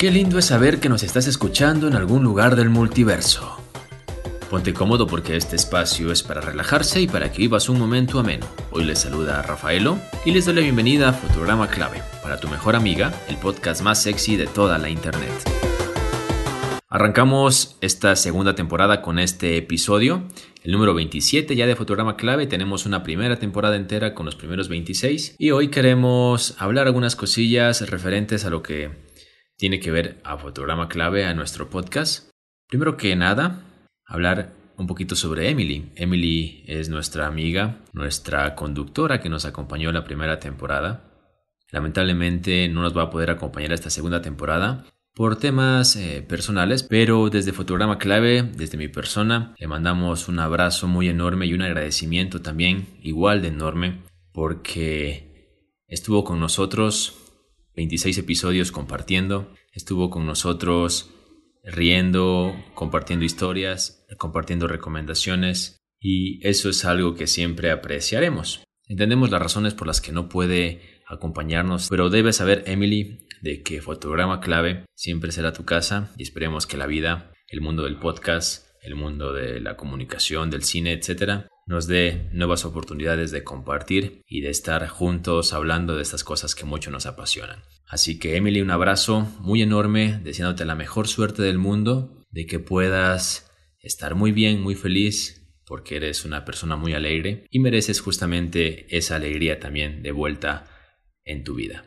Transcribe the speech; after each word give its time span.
Qué 0.00 0.10
lindo 0.10 0.38
es 0.38 0.46
saber 0.46 0.80
que 0.80 0.88
nos 0.88 1.02
estás 1.02 1.26
escuchando 1.26 1.86
en 1.86 1.94
algún 1.94 2.24
lugar 2.24 2.56
del 2.56 2.70
multiverso. 2.70 3.58
Ponte 4.48 4.72
cómodo 4.72 5.06
porque 5.06 5.36
este 5.36 5.56
espacio 5.56 6.10
es 6.10 6.22
para 6.22 6.40
relajarse 6.40 7.02
y 7.02 7.06
para 7.06 7.30
que 7.30 7.40
vivas 7.42 7.68
un 7.68 7.78
momento 7.78 8.18
ameno. 8.18 8.46
Hoy 8.70 8.84
les 8.84 9.00
saluda 9.00 9.42
Rafaelo 9.42 9.98
y 10.24 10.30
les 10.30 10.46
doy 10.46 10.54
la 10.54 10.62
bienvenida 10.62 11.10
a 11.10 11.12
Fotograma 11.12 11.68
Clave, 11.68 12.02
para 12.22 12.40
tu 12.40 12.48
mejor 12.48 12.76
amiga, 12.76 13.12
el 13.28 13.36
podcast 13.36 13.82
más 13.82 14.02
sexy 14.02 14.36
de 14.36 14.46
toda 14.46 14.78
la 14.78 14.88
internet. 14.88 15.30
Arrancamos 16.88 17.76
esta 17.82 18.16
segunda 18.16 18.54
temporada 18.54 19.02
con 19.02 19.18
este 19.18 19.58
episodio, 19.58 20.22
el 20.62 20.72
número 20.72 20.94
27 20.94 21.54
ya 21.54 21.66
de 21.66 21.76
Fotograma 21.76 22.16
Clave. 22.16 22.46
Tenemos 22.46 22.86
una 22.86 23.02
primera 23.02 23.38
temporada 23.38 23.76
entera 23.76 24.14
con 24.14 24.24
los 24.24 24.34
primeros 24.34 24.70
26 24.70 25.36
y 25.38 25.50
hoy 25.50 25.68
queremos 25.68 26.54
hablar 26.58 26.86
algunas 26.86 27.16
cosillas 27.16 27.88
referentes 27.90 28.46
a 28.46 28.50
lo 28.50 28.62
que 28.62 29.09
tiene 29.60 29.78
que 29.78 29.90
ver 29.90 30.18
a 30.24 30.38
Fotograma 30.38 30.88
Clave, 30.88 31.26
a 31.26 31.34
nuestro 31.34 31.68
podcast. 31.68 32.30
Primero 32.66 32.96
que 32.96 33.14
nada, 33.14 33.60
hablar 34.06 34.54
un 34.78 34.86
poquito 34.86 35.14
sobre 35.14 35.50
Emily. 35.50 35.92
Emily 35.96 36.64
es 36.66 36.88
nuestra 36.88 37.26
amiga, 37.26 37.76
nuestra 37.92 38.54
conductora 38.54 39.20
que 39.20 39.28
nos 39.28 39.44
acompañó 39.44 39.92
la 39.92 40.02
primera 40.02 40.40
temporada. 40.40 41.04
Lamentablemente 41.70 42.70
no 42.70 42.80
nos 42.80 42.96
va 42.96 43.02
a 43.02 43.10
poder 43.10 43.28
acompañar 43.28 43.72
esta 43.72 43.90
segunda 43.90 44.22
temporada 44.22 44.86
por 45.14 45.36
temas 45.36 45.94
eh, 45.94 46.24
personales, 46.26 46.82
pero 46.82 47.28
desde 47.28 47.52
Fotograma 47.52 47.98
Clave, 47.98 48.42
desde 48.42 48.78
mi 48.78 48.88
persona, 48.88 49.54
le 49.58 49.66
mandamos 49.66 50.28
un 50.28 50.38
abrazo 50.38 50.88
muy 50.88 51.10
enorme 51.10 51.44
y 51.44 51.52
un 51.52 51.60
agradecimiento 51.60 52.40
también 52.40 52.86
igual 53.02 53.42
de 53.42 53.48
enorme 53.48 54.00
porque 54.32 55.84
estuvo 55.86 56.24
con 56.24 56.40
nosotros 56.40 57.19
26 57.80 58.18
episodios 58.18 58.72
compartiendo. 58.72 59.54
Estuvo 59.72 60.10
con 60.10 60.26
nosotros 60.26 61.14
riendo, 61.64 62.54
compartiendo 62.74 63.24
historias, 63.24 64.04
compartiendo 64.18 64.68
recomendaciones 64.68 65.78
y 65.98 66.46
eso 66.46 66.68
es 66.68 66.84
algo 66.84 67.14
que 67.14 67.26
siempre 67.26 67.70
apreciaremos. 67.70 68.62
Entendemos 68.86 69.30
las 69.30 69.40
razones 69.40 69.72
por 69.72 69.86
las 69.86 70.02
que 70.02 70.12
no 70.12 70.28
puede 70.28 71.00
acompañarnos, 71.08 71.88
pero 71.88 72.10
debes 72.10 72.36
saber, 72.36 72.64
Emily, 72.66 73.26
de 73.40 73.62
que 73.62 73.80
Fotograma 73.80 74.40
Clave 74.40 74.84
siempre 74.94 75.32
será 75.32 75.54
tu 75.54 75.64
casa 75.64 76.12
y 76.18 76.22
esperemos 76.24 76.66
que 76.66 76.76
la 76.76 76.86
vida, 76.86 77.32
el 77.48 77.62
mundo 77.62 77.84
del 77.84 77.98
podcast, 77.98 78.66
el 78.82 78.94
mundo 78.94 79.32
de 79.32 79.58
la 79.58 79.78
comunicación, 79.78 80.50
del 80.50 80.64
cine, 80.64 80.92
etcétera, 80.92 81.48
nos 81.70 81.86
dé 81.86 82.28
nuevas 82.32 82.64
oportunidades 82.64 83.30
de 83.30 83.44
compartir 83.44 84.24
y 84.26 84.40
de 84.40 84.50
estar 84.50 84.88
juntos 84.88 85.52
hablando 85.52 85.94
de 85.94 86.02
estas 86.02 86.24
cosas 86.24 86.56
que 86.56 86.64
mucho 86.64 86.90
nos 86.90 87.06
apasionan. 87.06 87.62
Así 87.86 88.18
que 88.18 88.36
Emily, 88.36 88.60
un 88.60 88.72
abrazo 88.72 89.20
muy 89.38 89.62
enorme, 89.62 90.20
deseándote 90.24 90.64
la 90.64 90.74
mejor 90.74 91.06
suerte 91.06 91.42
del 91.42 91.58
mundo, 91.58 92.26
de 92.30 92.46
que 92.46 92.58
puedas 92.58 93.52
estar 93.78 94.16
muy 94.16 94.32
bien, 94.32 94.60
muy 94.60 94.74
feliz, 94.74 95.48
porque 95.64 95.94
eres 95.94 96.24
una 96.24 96.44
persona 96.44 96.74
muy 96.74 96.92
alegre 96.92 97.46
y 97.50 97.60
mereces 97.60 98.00
justamente 98.00 98.96
esa 98.96 99.14
alegría 99.14 99.60
también 99.60 100.02
de 100.02 100.10
vuelta 100.10 100.66
en 101.22 101.44
tu 101.44 101.54
vida. 101.54 101.84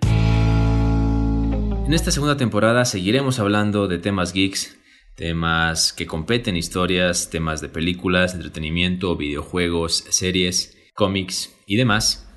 En 1.86 1.94
esta 1.94 2.12
segunda 2.12 2.38
temporada 2.38 2.86
seguiremos 2.86 3.38
hablando 3.40 3.90
de 3.90 3.98
temas 3.98 4.32
geeks, 4.32 4.78
temas 5.16 5.94
que 5.94 6.08
competen 6.08 6.58
historias, 6.58 7.30
temas 7.30 7.62
de 7.62 7.70
películas, 7.70 8.34
entretenimiento, 8.34 9.16
videojuegos, 9.16 10.06
series, 10.10 10.78
cómics 10.94 11.56
y 11.68 11.76
demás. 11.78 12.30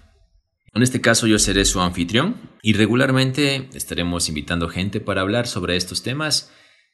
En 0.75 0.83
este 0.83 1.01
caso 1.01 1.27
yo 1.27 1.39
seré 1.39 1.65
su 1.65 1.81
anfitrión 1.81 2.37
y 2.63 2.75
regularmente 2.75 3.71
estaremos 3.73 4.28
invitando 4.28 4.69
gente 4.69 5.00
para 5.00 5.23
hablar 5.23 5.47
sobre 5.47 5.77
estos 5.77 6.03
temas 6.03 6.53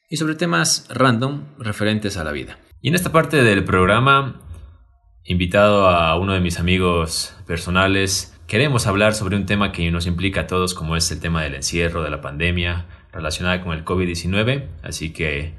y 0.09 0.17
sobre 0.17 0.35
temas 0.35 0.87
random 0.89 1.55
referentes 1.57 2.15
a 2.17 2.23
la 2.23 2.31
vida. 2.31 2.59
Y 2.81 2.89
en 2.89 2.95
esta 2.95 3.11
parte 3.11 3.43
del 3.43 3.65
programa, 3.65 4.41
invitado 5.25 5.89
a 5.89 6.17
uno 6.17 6.33
de 6.33 6.39
mis 6.39 6.59
amigos 6.59 7.35
personales, 7.45 8.39
queremos 8.47 8.87
hablar 8.87 9.15
sobre 9.15 9.35
un 9.35 9.45
tema 9.45 9.71
que 9.71 9.89
nos 9.91 10.07
implica 10.07 10.41
a 10.41 10.47
todos 10.47 10.73
como 10.73 10.95
es 10.95 11.11
el 11.11 11.19
tema 11.19 11.43
del 11.43 11.55
encierro, 11.55 12.03
de 12.03 12.09
la 12.09 12.21
pandemia 12.21 12.85
relacionada 13.11 13.61
con 13.61 13.73
el 13.73 13.83
COVID-19. 13.83 14.69
Así 14.81 15.11
que 15.11 15.55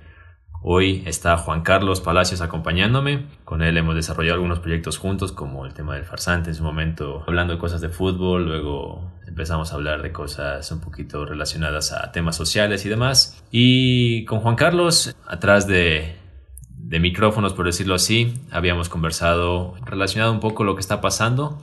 Hoy 0.66 1.02
está 1.04 1.36
Juan 1.36 1.60
Carlos 1.60 2.00
Palacios 2.00 2.40
acompañándome. 2.40 3.26
Con 3.44 3.60
él 3.60 3.76
hemos 3.76 3.94
desarrollado 3.94 4.36
algunos 4.36 4.60
proyectos 4.60 4.96
juntos, 4.96 5.30
como 5.30 5.66
el 5.66 5.74
tema 5.74 5.94
del 5.94 6.06
farsante 6.06 6.48
en 6.48 6.56
su 6.56 6.62
momento, 6.62 7.22
hablando 7.26 7.52
de 7.52 7.58
cosas 7.58 7.82
de 7.82 7.90
fútbol. 7.90 8.46
Luego 8.46 9.12
empezamos 9.26 9.70
a 9.70 9.74
hablar 9.74 10.00
de 10.00 10.10
cosas 10.10 10.72
un 10.72 10.80
poquito 10.80 11.26
relacionadas 11.26 11.92
a 11.92 12.10
temas 12.12 12.36
sociales 12.36 12.86
y 12.86 12.88
demás. 12.88 13.44
Y 13.50 14.24
con 14.24 14.40
Juan 14.40 14.56
Carlos, 14.56 15.14
atrás 15.26 15.66
de, 15.66 16.16
micrófonos, 16.78 17.52
por 17.52 17.66
decirlo 17.66 17.94
así, 17.94 18.32
habíamos 18.50 18.88
conversado 18.88 19.74
relacionado 19.84 20.32
un 20.32 20.40
poco 20.40 20.64
lo 20.64 20.76
que 20.76 20.80
está 20.80 21.02
pasando 21.02 21.60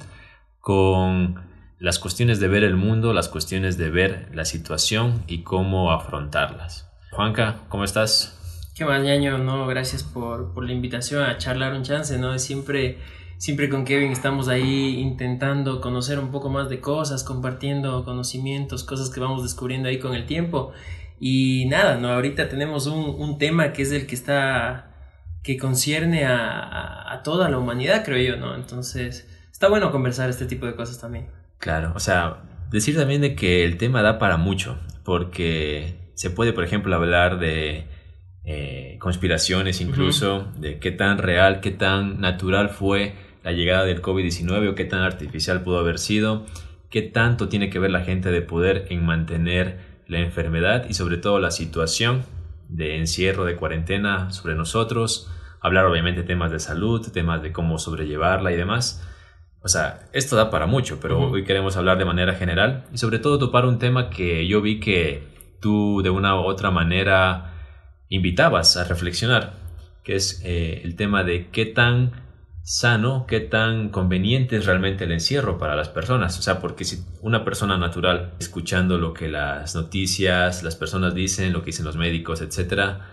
con 0.60 1.42
las 1.80 1.98
cuestiones 1.98 2.40
de 2.40 2.50
ver 2.50 2.64
el 2.64 2.76
mundo, 2.76 3.14
las 3.14 3.30
cuestiones 3.30 3.80
de 3.80 3.90
ver 3.90 4.30
la 4.32 4.46
situación 4.46 5.24
y 5.26 5.42
cómo 5.42 5.92
afrontarlas. 5.92 6.88
Juanca, 7.10 7.62
¿cómo 7.68 7.84
estás? 7.84 8.38
Más, 8.86 9.04
ñaño, 9.04 9.38
no, 9.38 9.68
gracias 9.68 10.04
por, 10.04 10.54
por, 10.54 10.66
la 10.66 10.74
invitación 10.74 11.24
a 11.24 11.38
charlar 11.38 11.74
un 11.74 11.84
chance, 11.84 12.18
¿no? 12.18 12.38
Siempre, 12.40 12.98
siempre 13.38 13.70
con 13.70 13.86
Kevin 13.86 14.12
estamos 14.12 14.48
ahí 14.48 15.00
intentando 15.00 15.82
conocer 15.82 16.20
un 16.20 16.32
poco 16.32 16.50
más 16.50 16.70
de 16.70 16.80
cosas, 16.80 17.24
compartiendo 17.24 18.04
conocimientos, 18.04 18.84
cosas 18.84 19.10
que 19.10 19.20
vamos 19.20 19.44
descubriendo 19.44 19.90
ahí 19.90 20.00
con 20.00 20.16
el 20.16 20.26
tiempo. 20.26 20.72
Y 21.20 21.66
nada, 21.70 21.98
¿no? 21.98 22.10
Ahorita 22.10 22.50
tenemos 22.50 22.88
un, 22.88 23.16
un 23.18 23.38
tema 23.38 23.74
que 23.74 23.84
es 23.84 23.92
el 23.92 24.08
que 24.08 24.16
está, 24.16 24.92
que 25.44 25.58
concierne 25.58 26.26
a, 26.26 27.14
a, 27.14 27.24
toda 27.24 27.50
la 27.50 27.58
humanidad, 27.60 28.04
creo 28.04 28.18
yo, 28.18 28.38
¿no? 28.38 28.56
Entonces, 28.56 29.28
está 29.52 29.70
bueno 29.70 29.92
conversar 29.92 30.30
este 30.30 30.46
tipo 30.46 30.66
de 30.66 30.76
cosas 30.76 31.00
también. 31.00 31.28
Claro, 31.60 31.94
o 31.96 32.00
sea, 32.00 32.42
decir 32.72 32.98
también 32.98 33.22
de 33.22 33.36
que 33.36 33.64
el 33.64 33.78
tema 33.78 34.02
da 34.02 34.18
para 34.18 34.38
mucho, 34.38 34.80
porque 35.04 36.12
se 36.16 36.32
puede, 36.32 36.54
por 36.54 36.64
ejemplo, 36.64 36.96
hablar 36.96 37.40
de 37.40 37.86
eh, 38.44 38.98
conspiraciones 39.00 39.82
incluso, 39.82 40.52
de 40.58 40.80
qué 40.80 40.92
tan 40.92 41.20
real, 41.20 41.60
qué 41.62 41.72
tan 41.72 42.20
natural 42.20 42.70
fue 42.70 43.14
la 43.44 43.52
llegada 43.52 43.86
del 43.86 44.02
COVID-19 44.02 44.70
o 44.70 44.76
qué 44.76 44.86
tan 44.86 45.02
artificial 45.02 45.62
pudo 45.62 45.80
haber 45.80 46.00
sido, 46.00 46.46
qué 46.90 47.02
tanto 47.02 47.50
tiene 47.50 47.70
que 47.70 47.80
ver 47.80 47.92
la 47.92 48.02
gente 48.02 48.32
de 48.32 48.42
poder 48.42 48.88
en 48.90 49.06
mantener 49.06 49.80
la 50.08 50.20
enfermedad 50.20 50.86
y 50.90 50.94
sobre 50.94 51.18
todo 51.18 51.40
la 51.40 51.52
situación 51.52 52.24
de 52.68 52.98
encierro, 52.98 53.46
de 53.46 53.56
cuarentena 53.56 54.32
sobre 54.32 54.56
nosotros, 54.56 55.32
hablar 55.62 55.86
obviamente 55.86 56.24
temas 56.24 56.52
de 56.52 56.60
salud, 56.60 57.12
temas 57.12 57.42
de 57.42 57.52
cómo 57.52 57.78
sobrellevarla 57.78 58.52
y 58.52 58.56
demás. 58.56 59.08
O 59.64 59.68
sea, 59.68 60.08
esto 60.14 60.36
da 60.36 60.50
para 60.50 60.66
mucho, 60.66 61.00
pero 61.00 61.30
hoy 61.30 61.44
queremos 61.44 61.78
hablar 61.78 62.00
de 62.00 62.06
manera 62.06 62.34
general 62.34 62.86
y 62.92 62.98
sobre 62.98 63.20
todo 63.20 63.38
topar 63.38 63.66
un 63.66 63.78
tema 63.78 64.10
que 64.10 64.48
yo 64.48 64.62
vi 64.62 64.80
que 64.80 65.28
tú 65.60 66.02
de 66.02 66.10
una 66.10 66.36
u 66.36 66.46
otra 66.46 66.72
manera 66.72 67.51
invitabas 68.12 68.76
a 68.76 68.84
reflexionar, 68.84 69.54
que 70.04 70.16
es 70.16 70.42
eh, 70.44 70.82
el 70.84 70.96
tema 70.96 71.24
de 71.24 71.50
qué 71.50 71.66
tan 71.66 72.12
sano, 72.62 73.26
qué 73.26 73.40
tan 73.40 73.90
conveniente 73.90 74.58
es 74.58 74.66
realmente 74.66 75.06
el 75.06 75.14
encierro 75.14 75.58
para 75.58 75.76
las 75.76 75.88
personas. 75.88 76.38
O 76.38 76.42
sea, 76.42 76.60
porque 76.60 76.84
si 76.84 77.04
una 77.22 77.46
persona 77.46 77.78
natural, 77.78 78.34
escuchando 78.40 78.98
lo 78.98 79.14
que 79.14 79.30
las 79.30 79.76
noticias, 79.76 80.62
las 80.62 80.76
personas 80.76 81.16
dicen, 81.16 81.54
lo 81.54 81.62
que 81.62 81.68
dicen 81.68 81.86
los 81.86 81.96
médicos, 81.96 82.42
etcétera, 82.42 83.08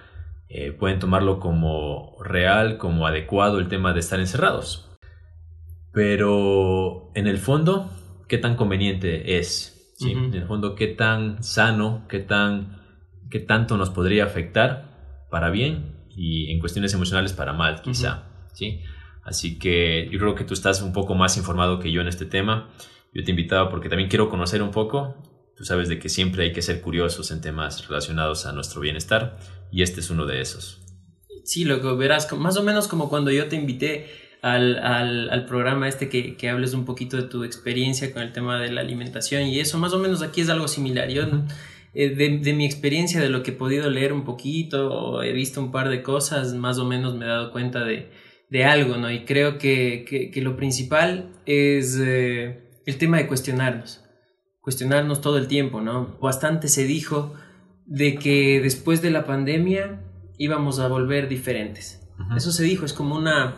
eh, 0.49 0.73
pueden 0.73 0.99
tomarlo 0.99 1.39
como 1.39 2.17
real, 2.21 2.77
como 2.77 3.07
adecuado 3.07 3.61
el 3.61 3.69
tema 3.69 3.93
de 3.93 4.01
estar 4.01 4.19
encerrados. 4.19 4.91
Pero 5.93 7.13
en 7.15 7.29
el 7.29 7.39
fondo, 7.39 7.89
¿qué 8.27 8.37
tan 8.39 8.57
conveniente 8.57 9.39
es? 9.39 9.95
En 10.01 10.35
el 10.35 10.47
fondo, 10.47 10.75
¿qué 10.75 10.89
tan 10.89 11.43
sano, 11.43 12.05
qué, 12.09 12.19
tan, 12.19 12.83
qué 13.31 13.39
tanto 13.39 13.77
nos 13.77 13.91
podría 13.91 14.25
afectar 14.25 14.88
para 15.31 15.51
bien 15.51 15.97
y 16.17 16.51
en 16.51 16.59
cuestiones 16.59 16.93
emocionales 16.95 17.33
para 17.33 17.53
mal, 17.53 17.81
quizá. 17.83 18.25
¿sí? 18.53 18.81
Así 19.23 19.59
que 19.59 20.09
yo 20.11 20.19
creo 20.19 20.35
que 20.35 20.45
tú 20.45 20.55
estás 20.55 20.83
un 20.83 20.93
poco 20.93 21.15
más 21.15 21.37
informado 21.37 21.79
que 21.79 21.93
yo 21.93 22.01
en 22.01 22.09
este 22.09 22.25
tema. 22.25 22.71
Yo 23.13 23.23
te 23.25 23.31
invitaba 23.31 23.69
porque 23.69 23.89
también 23.89 24.09
quiero 24.09 24.29
conocer 24.29 24.63
un 24.63 24.71
poco. 24.71 25.17
Tú 25.57 25.65
sabes 25.65 25.89
de 25.89 25.99
que 25.99 26.09
siempre 26.09 26.45
hay 26.45 26.53
que 26.53 26.63
ser 26.63 26.81
curiosos 26.81 27.31
en 27.31 27.41
temas 27.41 27.87
relacionados 27.89 28.47
a 28.47 28.53
nuestro 28.53 28.81
bienestar 28.81 29.39
y 29.71 29.83
este 29.83 30.01
es 30.01 30.11
uno 30.11 30.25
de 30.25 30.41
esos. 30.41 30.81
Sí, 31.45 31.65
lo 31.65 31.81
que 31.81 31.93
verás, 31.95 32.33
más 32.33 32.57
o 32.57 32.63
menos 32.63 32.89
como 32.89 33.09
cuando 33.09 33.31
yo 33.31 33.49
te 33.49 33.57
invité 33.57 34.07
al, 34.43 34.79
al, 34.79 35.31
al 35.31 35.47
programa 35.47 35.89
este 35.89 36.09
que, 36.09 36.37
que, 36.37 36.49
hables 36.49 36.75
un 36.75 36.85
poquito 36.85 37.17
de 37.17 37.25
tu 37.25 37.43
experiencia 37.43 38.13
con 38.13 38.23
el 38.23 38.33
tema 38.33 38.61
de 38.61 38.71
la 38.71 38.83
alimentación 38.83 39.43
y 39.43 39.59
eso, 39.59 39.79
más 39.79 39.93
o 39.93 39.99
menos 39.99 40.23
aquí 40.23 40.41
es 40.41 40.49
algo 40.49 40.69
similar. 40.69 41.09
Yo... 41.09 41.25
Eh, 41.95 42.15
de, 42.15 42.53
mi 42.53 42.67
experiencia, 42.67 43.21
de 43.21 43.29
lo 43.29 43.43
que 43.43 43.51
he 43.51 43.55
podido 43.55 43.89
leer 43.91 44.13
un 44.13 44.25
poquito, 44.25 45.23
he 45.23 45.33
visto 45.33 45.61
un 45.61 45.73
par 45.73 45.89
de 45.89 46.03
cosas, 46.03 46.55
más 46.55 46.79
o 46.79 46.85
menos 46.85 47.15
me 47.15 47.25
he 47.25 47.29
dado 47.29 47.51
cuenta 47.51 47.85
de, 47.85 48.11
de 48.51 48.65
algo, 48.65 48.97
¿no? 48.97 49.11
Y 49.11 49.25
creo 49.25 49.59
que, 49.59 50.31
que, 50.33 50.41
lo 50.43 50.57
principal 50.57 51.33
es 51.47 51.99
eh, 52.01 52.81
el 52.87 52.99
tema 52.99 53.17
de 53.19 53.27
cuestionarnos, 53.27 54.05
cuestionarnos 54.61 55.21
todo 55.21 55.39
el 55.39 55.49
tiempo, 55.49 55.81
¿no? 55.81 56.19
Bastante 56.21 56.69
se 56.69 56.85
dijo 56.85 57.35
de 57.87 58.17
que 58.17 58.61
después 58.61 59.01
de 59.01 59.11
la 59.11 59.25
pandemia 59.25 60.03
íbamos 60.37 60.79
a 60.79 60.89
volver 60.89 61.29
diferentes. 61.29 62.07
Eso 62.37 62.53
se 62.53 62.65
dijo, 62.65 62.85
es 62.85 62.93
como 62.93 63.17
una, 63.17 63.57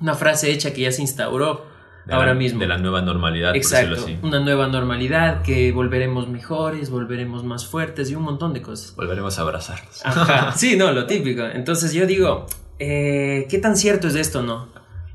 una 0.00 0.14
frase 0.14 0.50
hecha 0.50 0.72
que 0.72 0.82
ya 0.82 0.92
se 0.92 1.02
instauró 1.02 1.71
ahora 2.10 2.34
mismo. 2.34 2.60
De 2.60 2.66
la 2.66 2.78
nueva 2.78 3.02
normalidad. 3.02 3.54
Exacto, 3.54 4.06
una 4.22 4.40
nueva 4.40 4.68
normalidad, 4.68 5.42
que 5.42 5.72
volveremos 5.72 6.28
mejores, 6.28 6.90
volveremos 6.90 7.44
más 7.44 7.66
fuertes 7.66 8.10
y 8.10 8.14
un 8.14 8.22
montón 8.22 8.52
de 8.52 8.62
cosas. 8.62 8.94
Volveremos 8.96 9.38
a 9.38 9.42
abrazarnos. 9.42 10.02
Sí, 10.56 10.76
no, 10.76 10.92
lo 10.92 11.06
típico. 11.06 11.42
Entonces 11.42 11.92
yo 11.92 12.06
digo, 12.06 12.46
eh, 12.78 13.46
¿qué 13.48 13.58
tan 13.58 13.76
cierto 13.76 14.08
es 14.08 14.14
esto, 14.14 14.42
no? 14.42 14.68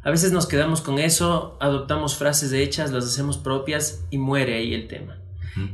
A 0.03 0.09
veces 0.09 0.31
nos 0.31 0.47
quedamos 0.47 0.81
con 0.81 0.99
eso, 0.99 1.57
adoptamos 1.59 2.15
frases 2.15 2.53
hechas, 2.53 2.91
las 2.91 3.05
hacemos 3.05 3.37
propias 3.37 4.05
y 4.09 4.17
muere 4.17 4.55
ahí 4.55 4.73
el 4.73 4.87
tema. 4.87 5.17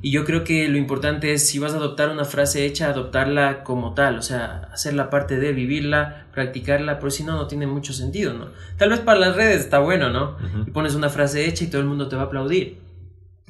Y 0.01 0.11
yo 0.11 0.25
creo 0.25 0.43
que 0.43 0.67
lo 0.67 0.77
importante 0.77 1.33
es, 1.33 1.47
si 1.47 1.59
vas 1.59 1.73
a 1.73 1.77
adoptar 1.77 2.09
una 2.09 2.25
frase 2.25 2.65
hecha, 2.65 2.89
adoptarla 2.89 3.63
como 3.63 3.93
tal, 3.93 4.17
o 4.17 4.21
sea, 4.21 4.69
hacerla 4.71 5.09
parte 5.09 5.39
de 5.39 5.51
vivirla, 5.53 6.27
practicarla, 6.33 6.99
pero 6.99 7.11
si 7.11 7.23
no, 7.23 7.35
no 7.35 7.47
tiene 7.47 7.67
mucho 7.67 7.93
sentido, 7.93 8.33
¿no? 8.33 8.47
Tal 8.77 8.89
vez 8.89 8.99
para 8.99 9.19
las 9.19 9.35
redes 9.35 9.61
está 9.61 9.79
bueno, 9.79 10.09
¿no? 10.09 10.37
Y 10.65 10.71
pones 10.71 10.95
una 10.95 11.09
frase 11.09 11.47
hecha 11.47 11.63
y 11.63 11.67
todo 11.67 11.81
el 11.81 11.87
mundo 11.87 12.07
te 12.07 12.15
va 12.15 12.23
a 12.23 12.25
aplaudir. 12.25 12.79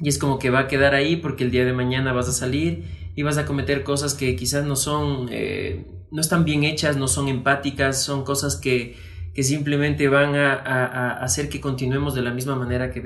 Y 0.00 0.08
es 0.08 0.18
como 0.18 0.38
que 0.38 0.50
va 0.50 0.60
a 0.60 0.66
quedar 0.68 0.94
ahí 0.94 1.16
porque 1.16 1.44
el 1.44 1.50
día 1.50 1.64
de 1.64 1.72
mañana 1.72 2.12
vas 2.12 2.28
a 2.28 2.32
salir 2.32 2.84
y 3.14 3.22
vas 3.22 3.38
a 3.38 3.46
cometer 3.46 3.84
cosas 3.84 4.14
que 4.14 4.34
quizás 4.34 4.64
no 4.64 4.76
son, 4.76 5.28
eh, 5.30 5.86
no 6.10 6.20
están 6.20 6.44
bien 6.44 6.64
hechas, 6.64 6.96
no 6.96 7.06
son 7.06 7.28
empáticas, 7.28 8.02
son 8.02 8.24
cosas 8.24 8.56
que, 8.56 8.96
que 9.34 9.42
simplemente 9.42 10.08
van 10.08 10.34
a, 10.34 10.54
a, 10.54 11.10
hacer 11.22 11.48
que 11.48 11.60
continuemos 11.60 12.14
de 12.14 12.22
la 12.22 12.32
misma 12.32 12.56
manera 12.56 12.90
que, 12.90 13.02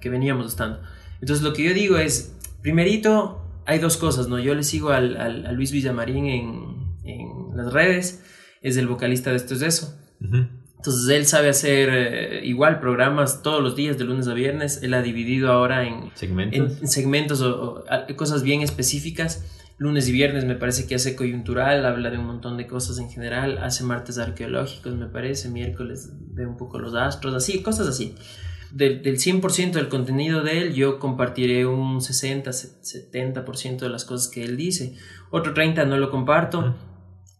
que 0.00 0.08
veníamos 0.10 0.46
estando. 0.46 0.80
Entonces 1.20 1.44
lo 1.44 1.52
que 1.52 1.62
yo 1.62 1.74
digo 1.74 1.98
es, 1.98 2.36
Primerito, 2.62 3.42
hay 3.66 3.80
dos 3.80 3.96
cosas, 3.96 4.28
¿no? 4.28 4.38
Yo 4.38 4.54
le 4.54 4.62
sigo 4.62 4.90
al, 4.90 5.16
al, 5.16 5.46
a 5.46 5.52
Luis 5.52 5.72
Villamarín 5.72 6.26
en, 6.26 6.96
en, 7.04 7.56
las 7.56 7.72
redes, 7.72 8.24
es 8.62 8.76
el 8.76 8.86
vocalista 8.86 9.30
de 9.30 9.36
Esto 9.36 9.54
es 9.54 9.62
Eso. 9.62 9.98
Entonces 10.20 11.08
él 11.10 11.26
sabe 11.26 11.48
hacer 11.48 11.88
eh, 11.92 12.40
igual 12.44 12.80
programas 12.80 13.42
todos 13.42 13.62
los 13.62 13.76
días, 13.76 13.98
de 13.98 14.04
lunes 14.04 14.28
a 14.28 14.34
viernes. 14.34 14.82
Él 14.82 14.94
ha 14.94 15.02
dividido 15.02 15.52
ahora 15.52 15.86
en 15.86 16.10
segmentos, 16.14 16.80
en, 16.80 16.88
segmentos 16.88 17.42
o, 17.42 17.84
cosas 18.16 18.42
bien 18.42 18.62
específicas. 18.62 19.44
Lunes 19.78 20.08
y 20.08 20.12
viernes 20.12 20.44
me 20.44 20.54
parece 20.54 20.86
que 20.86 20.94
hace 20.94 21.16
coyuntural, 21.16 21.84
habla 21.84 22.10
de 22.10 22.18
un 22.18 22.26
montón 22.26 22.56
de 22.56 22.68
cosas 22.68 22.98
en 22.98 23.10
general. 23.10 23.58
Hace 23.58 23.84
martes 23.84 24.18
arqueológicos, 24.18 24.94
me 24.94 25.06
parece. 25.06 25.48
Miércoles 25.48 26.10
de 26.34 26.46
un 26.46 26.56
poco 26.56 26.78
los 26.78 26.94
astros, 26.94 27.34
así, 27.34 27.62
cosas 27.62 27.88
así 27.88 28.14
del, 28.72 29.02
del 29.02 29.16
100% 29.16 29.72
del 29.72 29.88
contenido 29.88 30.42
de 30.42 30.58
él, 30.58 30.74
yo 30.74 30.98
compartiré 30.98 31.66
un 31.66 32.00
60, 32.00 32.50
70% 32.50 33.78
de 33.78 33.88
las 33.88 34.04
cosas 34.04 34.28
que 34.28 34.42
él 34.42 34.56
dice. 34.56 34.96
Otro 35.30 35.54
30 35.54 35.84
no 35.84 35.96
lo 35.98 36.10
comparto. 36.10 36.74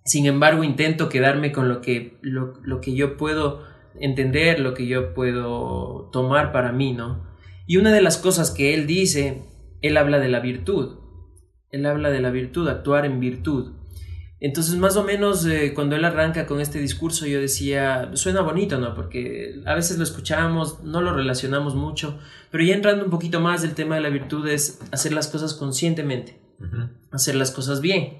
Sin 0.04 0.26
embargo, 0.26 0.64
intento 0.64 1.08
quedarme 1.08 1.52
con 1.52 1.68
lo 1.68 1.80
que, 1.80 2.18
lo, 2.22 2.54
lo 2.62 2.80
que 2.80 2.94
yo 2.94 3.16
puedo 3.16 3.64
entender, 4.00 4.60
lo 4.60 4.74
que 4.74 4.86
yo 4.86 5.14
puedo 5.14 6.10
tomar 6.12 6.52
para 6.52 6.72
mí, 6.72 6.92
¿no? 6.92 7.30
Y 7.66 7.76
una 7.76 7.92
de 7.92 8.02
las 8.02 8.18
cosas 8.18 8.50
que 8.50 8.74
él 8.74 8.86
dice, 8.86 9.44
él 9.80 9.96
habla 9.96 10.18
de 10.18 10.28
la 10.28 10.40
virtud. 10.40 10.98
Él 11.70 11.86
habla 11.86 12.10
de 12.10 12.20
la 12.20 12.30
virtud, 12.30 12.68
actuar 12.68 13.06
en 13.06 13.20
virtud. 13.20 13.72
Entonces, 14.44 14.74
más 14.74 14.96
o 14.96 15.04
menos, 15.04 15.46
eh, 15.46 15.72
cuando 15.72 15.94
él 15.94 16.04
arranca 16.04 16.46
con 16.46 16.60
este 16.60 16.80
discurso, 16.80 17.26
yo 17.26 17.40
decía, 17.40 18.10
suena 18.14 18.40
bonito, 18.40 18.76
¿no? 18.76 18.92
Porque 18.92 19.62
a 19.64 19.76
veces 19.76 19.98
lo 19.98 20.02
escuchamos, 20.02 20.82
no 20.82 21.00
lo 21.00 21.14
relacionamos 21.14 21.76
mucho, 21.76 22.18
pero 22.50 22.64
ya 22.64 22.74
entrando 22.74 23.04
un 23.04 23.10
poquito 23.12 23.38
más, 23.38 23.62
el 23.62 23.74
tema 23.74 23.94
de 23.94 24.00
la 24.00 24.08
virtud 24.08 24.48
es 24.48 24.80
hacer 24.90 25.12
las 25.12 25.28
cosas 25.28 25.54
conscientemente, 25.54 26.40
hacer 27.12 27.36
las 27.36 27.52
cosas 27.52 27.80
bien. 27.80 28.18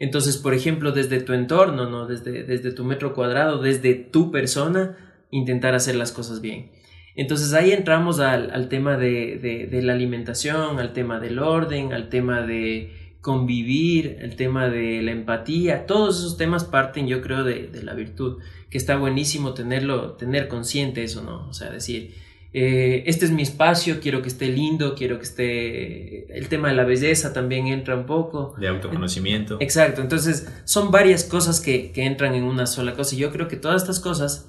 Entonces, 0.00 0.38
por 0.38 0.54
ejemplo, 0.54 0.90
desde 0.90 1.20
tu 1.20 1.34
entorno, 1.34 1.88
¿no? 1.88 2.08
Desde, 2.08 2.42
desde 2.42 2.72
tu 2.72 2.84
metro 2.84 3.14
cuadrado, 3.14 3.62
desde 3.62 3.94
tu 3.94 4.32
persona, 4.32 4.96
intentar 5.30 5.76
hacer 5.76 5.94
las 5.94 6.10
cosas 6.10 6.40
bien. 6.40 6.72
Entonces 7.14 7.52
ahí 7.54 7.70
entramos 7.70 8.18
al, 8.18 8.50
al 8.50 8.68
tema 8.68 8.96
de, 8.96 9.68
de 9.70 9.82
la 9.82 9.92
alimentación, 9.92 10.80
al 10.80 10.92
tema 10.92 11.20
del 11.20 11.38
orden, 11.38 11.92
al 11.92 12.08
tema 12.08 12.42
de 12.42 12.99
convivir, 13.20 14.18
el 14.20 14.36
tema 14.36 14.68
de 14.68 15.02
la 15.02 15.10
empatía, 15.10 15.86
todos 15.86 16.18
esos 16.18 16.36
temas 16.36 16.64
parten 16.64 17.06
yo 17.06 17.20
creo 17.20 17.44
de, 17.44 17.70
la 17.82 17.94
virtud, 17.94 18.38
que 18.70 18.78
está 18.78 18.96
buenísimo 18.96 19.52
tenerlo, 19.52 20.12
tener 20.12 20.48
consciente 20.48 21.02
eso, 21.02 21.22
¿no? 21.22 21.48
O 21.48 21.52
sea, 21.52 21.70
decir, 21.70 22.14
eh, 22.52 23.04
este 23.06 23.26
es 23.26 23.30
mi 23.30 23.42
espacio, 23.42 24.00
quiero 24.00 24.22
que 24.22 24.28
esté 24.28 24.48
lindo, 24.48 24.94
quiero 24.94 25.18
que 25.18 25.24
esté... 25.24 26.36
El 26.36 26.48
tema 26.48 26.68
de 26.68 26.74
la 26.74 26.84
belleza 26.84 27.32
también 27.32 27.66
entra 27.66 27.94
un 27.94 28.06
poco. 28.06 28.54
De 28.58 28.68
autoconocimiento. 28.68 29.58
Exacto, 29.60 30.00
entonces 30.00 30.48
son 30.64 30.90
varias 30.90 31.24
cosas 31.24 31.60
que, 31.60 31.92
que 31.92 32.06
entran 32.06 32.34
en 32.34 32.44
una 32.44 32.66
sola 32.66 32.94
cosa 32.94 33.14
y 33.14 33.18
yo 33.18 33.30
creo 33.30 33.48
que 33.48 33.56
todas 33.56 33.82
estas 33.82 34.00
cosas, 34.00 34.48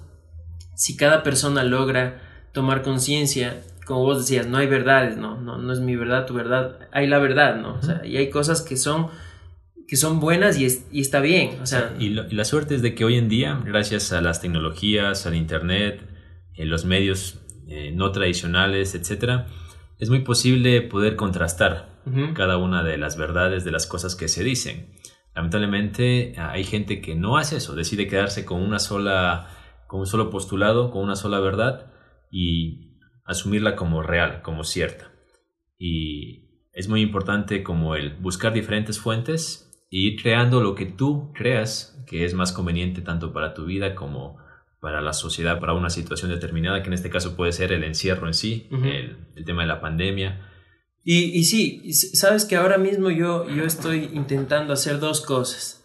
si 0.76 0.96
cada 0.96 1.24
persona 1.24 1.64
logra 1.64 2.22
tomar 2.54 2.84
conciencia 2.84 3.62
como 3.86 4.02
vos 4.02 4.20
decías, 4.20 4.48
no 4.48 4.58
hay 4.58 4.68
verdades, 4.68 5.18
¿no? 5.18 5.40
No, 5.40 5.58
no 5.58 5.74
es 5.74 5.80
mi 5.80 5.96
verdad, 5.96 6.26
tu 6.26 6.34
verdad, 6.34 6.80
hay 6.92 7.08
la 7.08 7.20
verdad, 7.20 7.56
¿no? 7.56 7.76
O 7.76 7.82
sea, 7.82 8.06
y 8.06 8.18
hay 8.18 8.30
cosas 8.30 8.62
que 8.62 8.78
son 8.78 9.08
que 9.88 9.98
son 9.98 10.22
buenas 10.22 10.58
y, 10.58 10.66
y 10.94 11.02
está 11.02 11.20
bien. 11.20 11.60
O 11.62 11.66
sea, 11.66 11.94
y, 12.00 12.12
la 12.12 12.46
suerte 12.46 12.76
es 12.76 12.82
de 12.82 12.96
que 12.96 13.04
hoy 13.04 13.18
en 13.18 13.28
día, 13.28 13.60
gracias 13.66 14.14
a 14.14 14.22
las 14.22 14.40
tecnologías, 14.40 15.26
al 15.26 15.36
Internet, 15.36 16.08
en 16.56 16.70
los 16.70 16.86
medios 16.86 17.42
eh, 17.68 17.92
no 17.94 18.12
tradicionales, 18.14 18.96
etcétera, 18.96 19.48
es 20.00 20.10
muy 20.10 20.20
posible 20.20 20.82
poder 20.82 21.18
contrastar 21.18 21.92
cada 22.34 22.58
una 22.58 22.84
de 22.84 22.98
las 22.98 23.18
verdades 23.18 23.64
de 23.64 23.72
las 23.72 23.86
cosas 23.86 24.16
que 24.16 24.28
se 24.28 24.44
dicen. 24.44 24.94
Lamentablemente 25.36 26.36
hay 26.38 26.64
gente 26.64 27.02
que 27.02 27.16
no 27.16 27.38
hace 27.38 27.58
eso, 27.58 27.76
decide 27.76 28.08
quedarse 28.08 28.44
con 28.44 28.62
una 28.62 28.80
sola, 28.80 29.50
con 29.88 30.00
un 30.00 30.08
solo 30.08 30.30
postulado, 30.30 30.90
con 30.90 31.04
una 31.04 31.16
sola 31.16 31.40
verdad 31.40 31.92
y 32.32 32.91
asumirla 33.26 33.76
como 33.76 34.02
real, 34.04 34.42
como 34.42 34.64
cierta. 34.64 35.12
Y 35.78 36.50
es 36.74 36.88
muy 36.88 37.02
importante 37.02 37.64
como 37.64 37.96
el 37.96 38.16
buscar 38.18 38.54
diferentes 38.54 39.00
fuentes 39.00 39.70
y 39.90 40.08
ir 40.08 40.22
creando 40.22 40.62
lo 40.62 40.76
que 40.76 40.86
tú 40.86 41.32
creas 41.34 42.02
que 42.08 42.26
es 42.26 42.34
más 42.34 42.52
conveniente 42.52 43.02
tanto 43.02 43.34
para 43.34 43.54
tu 43.54 43.66
vida 43.66 43.96
como 43.96 44.38
para 44.80 45.02
la 45.02 45.14
sociedad, 45.14 45.60
para 45.60 45.74
una 45.74 45.90
situación 45.90 46.32
determinada, 46.32 46.82
que 46.82 46.88
en 46.88 46.94
este 46.94 47.10
caso 47.10 47.36
puede 47.36 47.52
ser 47.52 47.72
el 47.72 47.84
encierro 47.84 48.28
en 48.28 48.34
sí, 48.34 48.68
el, 48.72 49.46
tema 49.46 49.62
de 49.62 49.68
la 49.68 49.80
pandemia. 49.80 50.50
Y, 51.04 51.38
y 51.38 51.44
sí, 51.44 51.94
sabes 51.94 52.46
que 52.46 52.56
ahora 52.56 52.78
mismo 52.78 53.12
yo, 53.12 53.48
yo 53.50 53.64
estoy 53.64 54.10
intentando 54.14 54.74
hacer 54.74 55.00
dos 55.00 55.22
cosas 55.22 55.81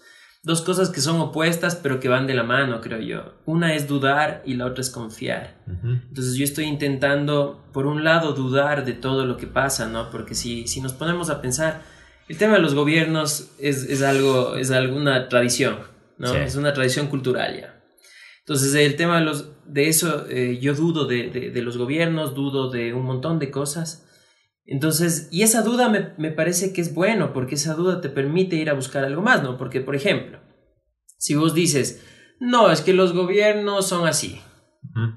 dos 0.46 0.62
cosas 0.62 0.90
que 0.90 1.00
son 1.00 1.20
opuestas 1.20 1.74
pero 1.74 1.98
que 1.98 2.08
van 2.08 2.28
de 2.28 2.34
la 2.34 2.44
mano, 2.44 2.80
creo 2.80 3.00
yo. 3.00 3.34
Una 3.46 3.74
es 3.74 3.88
dudar 3.88 4.44
y 4.46 4.54
la 4.54 4.66
otra 4.66 4.80
es 4.80 4.90
confiar. 4.90 5.56
Entonces 5.82 6.36
yo 6.36 6.44
estoy 6.44 6.66
intentando, 6.66 7.64
por 7.72 7.86
un 7.86 8.04
lado, 8.04 8.32
dudar 8.32 8.84
de 8.84 8.92
todo 8.92 9.26
lo 9.26 9.36
que 9.36 9.48
pasa, 9.48 9.88
¿no? 9.88 10.08
Porque 10.08 10.36
si, 10.36 10.68
si 10.68 10.80
nos 10.80 10.92
ponemos 10.92 11.30
a 11.30 11.42
pensar, 11.42 11.82
el 12.28 12.38
tema 12.38 12.54
de 12.54 12.60
los 12.60 12.76
gobiernos 12.76 13.50
es, 13.58 13.82
es 13.90 14.02
algo, 14.02 14.54
es 14.54 14.70
alguna 14.70 15.28
tradición, 15.28 15.78
¿no? 16.16 16.32
Es 16.32 16.54
una 16.54 16.72
tradición 16.72 17.08
cultural 17.08 17.60
ya. 17.60 17.82
Entonces 18.38 18.72
el 18.76 18.94
tema 18.94 19.18
de, 19.18 19.24
los, 19.24 19.50
de 19.64 19.88
eso, 19.88 20.26
eh, 20.30 20.60
yo 20.60 20.74
dudo 20.76 21.06
de, 21.06 21.28
de 21.52 21.62
los 21.62 21.76
gobiernos, 21.76 22.36
dudo 22.36 22.70
de 22.70 22.94
un 22.94 23.02
montón 23.02 23.40
de 23.40 23.50
cosas 23.50 24.05
entonces, 24.66 25.28
y 25.30 25.42
esa 25.42 25.62
duda 25.62 25.88
me, 25.88 26.12
me, 26.18 26.32
parece 26.32 26.72
que 26.72 26.80
es 26.80 26.92
bueno, 26.92 27.32
porque 27.32 27.54
esa 27.54 27.74
duda 27.74 28.00
te 28.00 28.08
permite 28.08 28.56
ir 28.56 28.68
a 28.68 28.74
buscar 28.74 29.04
algo 29.04 29.22
más, 29.22 29.42
¿no? 29.42 29.56
Porque, 29.56 29.80
por 29.80 29.94
ejemplo, 29.94 30.40
si 31.18 31.36
vos 31.36 31.54
dices, 31.54 32.04
no, 32.40 32.70
es 32.70 32.80
que 32.80 32.92
los 32.92 33.12
gobiernos 33.12 33.86
son 33.86 34.08
así, 34.08 34.40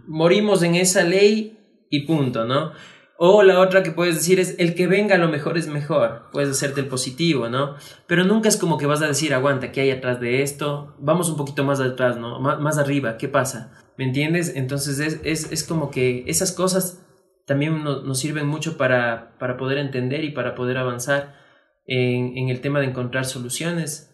morimos 0.07 0.61
en 0.61 0.75
esa 0.75 1.03
ley 1.03 1.57
y 1.89 2.05
punto, 2.05 2.45
¿no? 2.45 2.73
O 3.17 3.43
la 3.43 3.59
otra 3.59 3.83
que 3.83 3.91
puedes 3.91 4.15
decir 4.15 4.39
es, 4.39 4.55
el 4.59 4.75
que 4.75 4.87
venga 4.87 5.17
lo 5.17 5.27
mejor 5.27 5.57
es 5.57 5.67
mejor, 5.67 6.29
puedes 6.31 6.51
hacerte 6.51 6.79
el 6.79 6.87
positivo, 6.87 7.49
¿no? 7.49 7.75
Pero 8.07 8.23
nunca 8.23 8.47
es 8.47 8.55
como 8.55 8.77
que 8.77 8.85
vas 8.85 9.01
a 9.01 9.07
decir, 9.07 9.33
aguanta, 9.33 9.71
¿qué 9.71 9.81
hay 9.81 9.91
atrás 9.91 10.21
de 10.21 10.41
esto? 10.43 10.95
Vamos 10.99 11.27
un 11.27 11.35
poquito 11.35 11.63
más 11.63 11.81
atrás, 11.81 12.17
¿no? 12.17 12.39
más 12.39 12.77
arriba, 12.77 13.17
¿qué 13.17 13.27
pasa? 13.27 13.73
¿Me 13.97 14.05
entiendes? 14.05 14.53
Entonces 14.55 14.99
es, 14.99 15.19
es, 15.23 15.51
es 15.51 15.63
como 15.65 15.91
que 15.91 16.23
esas 16.27 16.53
cosas 16.53 17.05
también 17.49 17.83
nos 17.83 18.19
sirven 18.19 18.45
mucho 18.45 18.77
para, 18.77 19.35
para, 19.39 19.57
poder 19.57 19.79
entender 19.79 20.23
y 20.23 20.29
para 20.29 20.53
poder 20.53 20.77
avanzar 20.77 21.35
en, 21.87 22.47
el 22.47 22.61
tema 22.61 22.79
de 22.79 22.85
encontrar 22.85 23.25
soluciones 23.25 24.13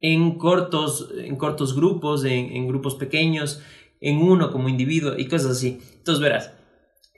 en 0.00 0.38
cortos, 0.38 1.12
en 1.18 1.34
cortos 1.34 1.74
grupos, 1.74 2.24
en, 2.24 2.52
en, 2.52 2.68
grupos 2.68 2.94
pequeños, 2.94 3.60
en 4.00 4.18
uno 4.18 4.52
como 4.52 4.68
individuo 4.68 5.14
y 5.18 5.26
cosas 5.26 5.50
así. 5.50 5.80
Entonces 5.96 6.22
verás, 6.22 6.52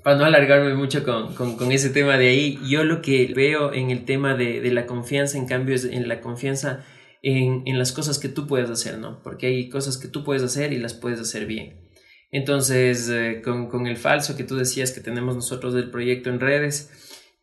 para 0.03 0.17
no 0.17 0.25
alargarme 0.25 0.75
mucho 0.75 1.05
con, 1.05 1.35
con, 1.35 1.59
con 1.59 1.71
ese 1.71 1.91
tema 1.91 2.17
de 2.17 2.31
ahí, 2.31 2.59
yo 2.67 2.85
lo 2.85 3.03
que 3.03 3.35
veo 3.37 3.75
en 3.75 3.91
el 3.91 4.07
tema 4.07 4.35
de, 4.35 4.63
de 4.63 4.73
la 4.73 4.87
confianza, 4.87 5.37
en 5.37 5.47
cambio, 5.47 5.75
es 5.75 5.85
en 5.85 6.09
la 6.09 6.23
confianza 6.23 6.83
en, 7.23 7.65
en 7.67 7.79
las 7.79 7.93
cosas 7.93 8.19
que 8.19 8.31
tú 8.31 8.47
puedes 8.47 8.71
hacer, 8.71 8.97
¿no? 8.97 9.23
Porque 9.23 9.49
hay 9.49 9.69
cosas 9.69 9.99
que 9.99 10.09
tú 10.09 10.25
puedes 10.25 10.43
hacer 10.43 10.73
y 10.73 10.79
las 10.79 10.95
puedes 10.95 11.21
hacer 11.21 11.45
bien. 11.45 11.90
Entonces, 12.31 13.09
eh, 13.09 13.43
con, 13.43 13.69
con, 13.69 13.87
el 13.87 13.97
falso 13.97 14.37
que 14.37 14.45
tú 14.45 14.57
decías 14.57 14.93
que 14.93 15.01
tenemos 15.01 15.35
nosotros 15.35 15.75
del 15.75 15.91
proyecto 15.91 16.31
en 16.31 16.39
redes, 16.39 16.91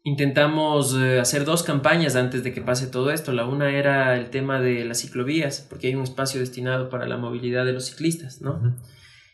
intentamos 0.04 0.96
eh, 0.96 1.20
hacer 1.20 1.44
dos 1.44 1.64
campañas 1.64 2.16
antes 2.16 2.42
de 2.42 2.54
que 2.54 2.62
pase 2.62 2.88
todo 2.88 3.12
esto. 3.12 3.34
La 3.34 3.46
una 3.46 3.78
era 3.78 4.16
el 4.16 4.30
tema 4.30 4.62
de 4.62 4.86
las 4.86 5.02
ciclovías, 5.02 5.68
porque 5.70 5.88
hay 5.88 5.96
un 5.96 6.04
espacio 6.04 6.40
destinado 6.40 6.90
para 6.90 7.08
la 7.08 7.18
movilidad 7.18 7.66
de 7.66 7.74
los 7.74 7.88
ciclistas, 7.88 8.42
¿no? 8.42 8.78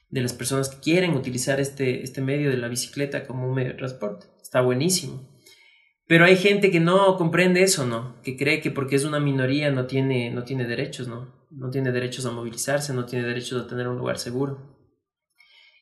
De 0.09 0.21
las 0.21 0.33
personas 0.33 0.69
que 0.69 0.81
quieren 0.81 1.13
utilizar 1.13 1.59
este, 1.59 2.01
este 2.01 2.21
medio 2.21 2.49
de 2.49 2.57
la 2.57 2.67
bicicleta 2.67 3.25
como 3.27 3.47
un 3.47 3.53
medio 3.53 3.73
de 3.73 3.77
transporte. 3.77 4.25
Está 4.41 4.61
buenísimo. 4.61 5.29
Pero 6.07 6.25
hay 6.25 6.35
gente 6.35 6.71
que 6.71 6.79
no 6.79 7.17
comprende 7.17 7.61
eso, 7.61 7.85
¿no? 7.85 8.19
Que 8.23 8.35
cree 8.35 8.59
que 8.59 8.71
porque 8.71 8.95
es 8.95 9.05
una 9.05 9.19
minoría 9.19 9.71
no 9.71 9.85
tiene, 9.85 10.31
no 10.31 10.43
tiene 10.43 10.65
derechos, 10.65 11.07
¿no? 11.07 11.45
No 11.51 11.69
tiene 11.69 11.91
derechos 11.91 12.25
a 12.25 12.31
movilizarse, 12.31 12.93
no 12.95 13.05
tiene 13.05 13.27
derechos 13.27 13.63
a 13.63 13.67
tener 13.67 13.87
un 13.87 13.99
lugar 13.99 14.17
seguro. 14.17 14.82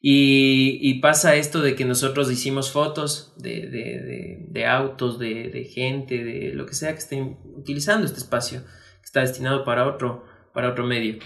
Y, 0.03 0.99
pasa 0.99 1.35
esto 1.35 1.61
de 1.61 1.75
que 1.75 1.85
nosotros 1.85 2.31
hicimos 2.31 2.71
fotos 2.71 3.33
de, 3.37 3.67
de, 3.67 4.47
de, 4.49 4.65
autos, 4.65 5.19
de, 5.19 5.69
gente, 5.71 6.23
de 6.23 6.53
lo 6.53 6.65
que 6.65 6.73
sea 6.73 6.93
que 6.93 6.99
estén 6.99 7.37
utilizando 7.55 8.07
este 8.07 8.17
espacio, 8.17 8.63
que 8.63 9.05
está 9.05 9.21
destinado 9.21 9.63
para 9.63 9.87
otro, 9.87 10.25
para 10.53 10.69
otro 10.69 10.85
medio. 10.85 11.19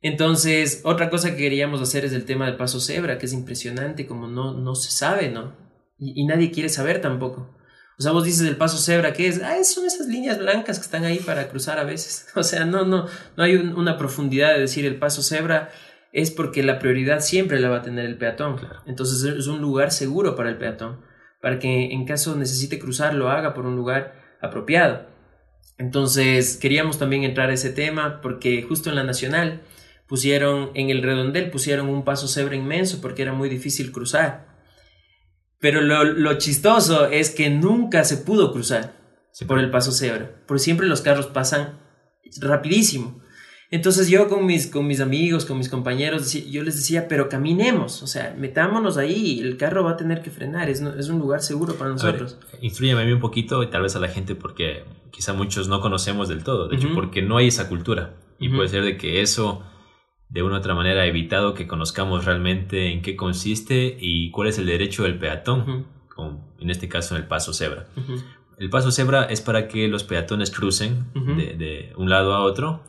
Entonces, 0.00 0.80
otra 0.84 1.10
cosa 1.10 1.32
que 1.32 1.36
queríamos 1.36 1.82
hacer 1.82 2.06
es 2.06 2.12
el 2.14 2.24
tema 2.24 2.46
del 2.46 2.56
paso 2.56 2.80
cebra, 2.80 3.18
que 3.18 3.26
es 3.26 3.34
impresionante, 3.34 4.06
como 4.06 4.26
no, 4.26 4.54
no 4.54 4.74
se 4.74 4.90
sabe, 4.90 5.28
¿no? 5.30 5.54
Y, 5.98 6.24
nadie 6.24 6.50
quiere 6.50 6.70
saber 6.70 7.00
tampoco. 7.02 7.54
O 7.98 8.02
sea, 8.02 8.12
vos 8.12 8.24
dices 8.24 8.48
el 8.48 8.56
paso 8.56 8.78
cebra, 8.78 9.12
¿qué 9.12 9.28
es? 9.28 9.42
Ah, 9.42 9.62
son 9.62 9.84
esas 9.84 10.08
líneas 10.08 10.38
blancas 10.38 10.78
que 10.78 10.84
están 10.84 11.04
ahí 11.04 11.18
para 11.18 11.48
cruzar 11.48 11.78
a 11.78 11.84
veces. 11.84 12.26
O 12.34 12.42
sea, 12.42 12.64
no, 12.64 12.86
no, 12.86 13.06
no 13.36 13.44
hay 13.44 13.56
una 13.56 13.98
profundidad 13.98 14.54
de 14.54 14.60
decir 14.60 14.86
el 14.86 14.98
paso 14.98 15.22
cebra 15.22 15.70
es 16.12 16.30
porque 16.30 16.62
la 16.62 16.78
prioridad 16.78 17.20
siempre 17.20 17.58
la 17.58 17.70
va 17.70 17.78
a 17.78 17.82
tener 17.82 18.04
el 18.04 18.18
peatón. 18.18 18.60
Entonces 18.86 19.22
es 19.24 19.46
un 19.46 19.60
lugar 19.60 19.90
seguro 19.90 20.36
para 20.36 20.50
el 20.50 20.58
peatón, 20.58 21.00
para 21.40 21.58
que 21.58 21.92
en 21.92 22.04
caso 22.04 22.36
necesite 22.36 22.78
cruzar 22.78 23.14
lo 23.14 23.30
haga 23.30 23.54
por 23.54 23.66
un 23.66 23.76
lugar 23.76 24.14
apropiado. 24.40 25.06
Entonces 25.78 26.58
queríamos 26.58 26.98
también 26.98 27.24
entrar 27.24 27.50
a 27.50 27.54
ese 27.54 27.70
tema 27.70 28.20
porque 28.20 28.62
justo 28.62 28.90
en 28.90 28.96
la 28.96 29.04
Nacional 29.04 29.62
pusieron, 30.06 30.70
en 30.74 30.90
el 30.90 31.02
redondel 31.02 31.50
pusieron 31.50 31.88
un 31.88 32.04
paso 32.04 32.28
cebra 32.28 32.54
inmenso 32.54 33.00
porque 33.00 33.22
era 33.22 33.32
muy 33.32 33.48
difícil 33.48 33.90
cruzar. 33.90 34.52
Pero 35.58 35.80
lo, 35.80 36.04
lo 36.04 36.38
chistoso 36.38 37.06
es 37.06 37.30
que 37.30 37.48
nunca 37.48 38.04
se 38.04 38.18
pudo 38.18 38.52
cruzar 38.52 39.00
por 39.46 39.58
el 39.58 39.70
paso 39.70 39.92
cebra, 39.92 40.42
porque 40.46 40.62
siempre 40.62 40.86
los 40.86 41.00
carros 41.00 41.26
pasan 41.28 41.78
rapidísimo. 42.40 43.21
Entonces 43.72 44.10
yo 44.10 44.28
con 44.28 44.44
mis, 44.44 44.66
con 44.66 44.86
mis 44.86 45.00
amigos, 45.00 45.46
con 45.46 45.56
mis 45.56 45.70
compañeros, 45.70 46.30
yo 46.34 46.62
les 46.62 46.76
decía, 46.76 47.08
pero 47.08 47.30
caminemos, 47.30 48.02
o 48.02 48.06
sea, 48.06 48.36
metámonos 48.38 48.98
ahí, 48.98 49.40
el 49.40 49.56
carro 49.56 49.82
va 49.82 49.92
a 49.92 49.96
tener 49.96 50.20
que 50.20 50.30
frenar, 50.30 50.68
es, 50.68 50.82
es 50.82 51.08
un 51.08 51.18
lugar 51.18 51.40
seguro 51.40 51.76
para 51.76 51.88
nosotros. 51.88 52.36
Ver, 52.50 52.98
a 52.98 53.04
mí 53.04 53.12
un 53.12 53.20
poquito 53.20 53.62
y 53.62 53.68
tal 53.68 53.80
vez 53.80 53.96
a 53.96 53.98
la 53.98 54.08
gente 54.08 54.34
porque 54.34 54.84
quizá 55.10 55.32
muchos 55.32 55.68
no 55.68 55.80
conocemos 55.80 56.28
del 56.28 56.44
todo, 56.44 56.68
de 56.68 56.76
hecho 56.76 56.90
porque 56.94 57.22
no 57.22 57.38
hay 57.38 57.46
esa 57.46 57.70
cultura. 57.70 58.14
Y 58.38 58.50
puede 58.50 58.68
ser 58.68 58.84
de 58.84 58.98
que 58.98 59.22
eso 59.22 59.62
de 60.28 60.42
una 60.42 60.56
u 60.56 60.58
otra 60.58 60.74
manera 60.74 61.00
ha 61.00 61.06
evitado 61.06 61.54
que 61.54 61.66
conozcamos 61.66 62.26
realmente 62.26 62.92
en 62.92 63.00
qué 63.00 63.16
consiste 63.16 63.96
y 63.98 64.30
cuál 64.32 64.48
es 64.48 64.58
el 64.58 64.66
derecho 64.66 65.04
del 65.04 65.18
peatón, 65.18 65.86
como 66.14 66.54
en 66.60 66.68
este 66.68 66.90
caso 66.90 67.16
en 67.16 67.22
el 67.22 67.26
paso 67.26 67.54
cebra. 67.54 67.86
El 68.58 68.68
paso 68.68 68.90
cebra 68.90 69.24
es 69.24 69.40
para 69.40 69.66
que 69.66 69.88
los 69.88 70.04
peatones 70.04 70.50
crucen 70.50 71.06
de, 71.14 71.54
de 71.54 71.92
un 71.96 72.10
lado 72.10 72.34
a 72.34 72.40
otro 72.40 72.82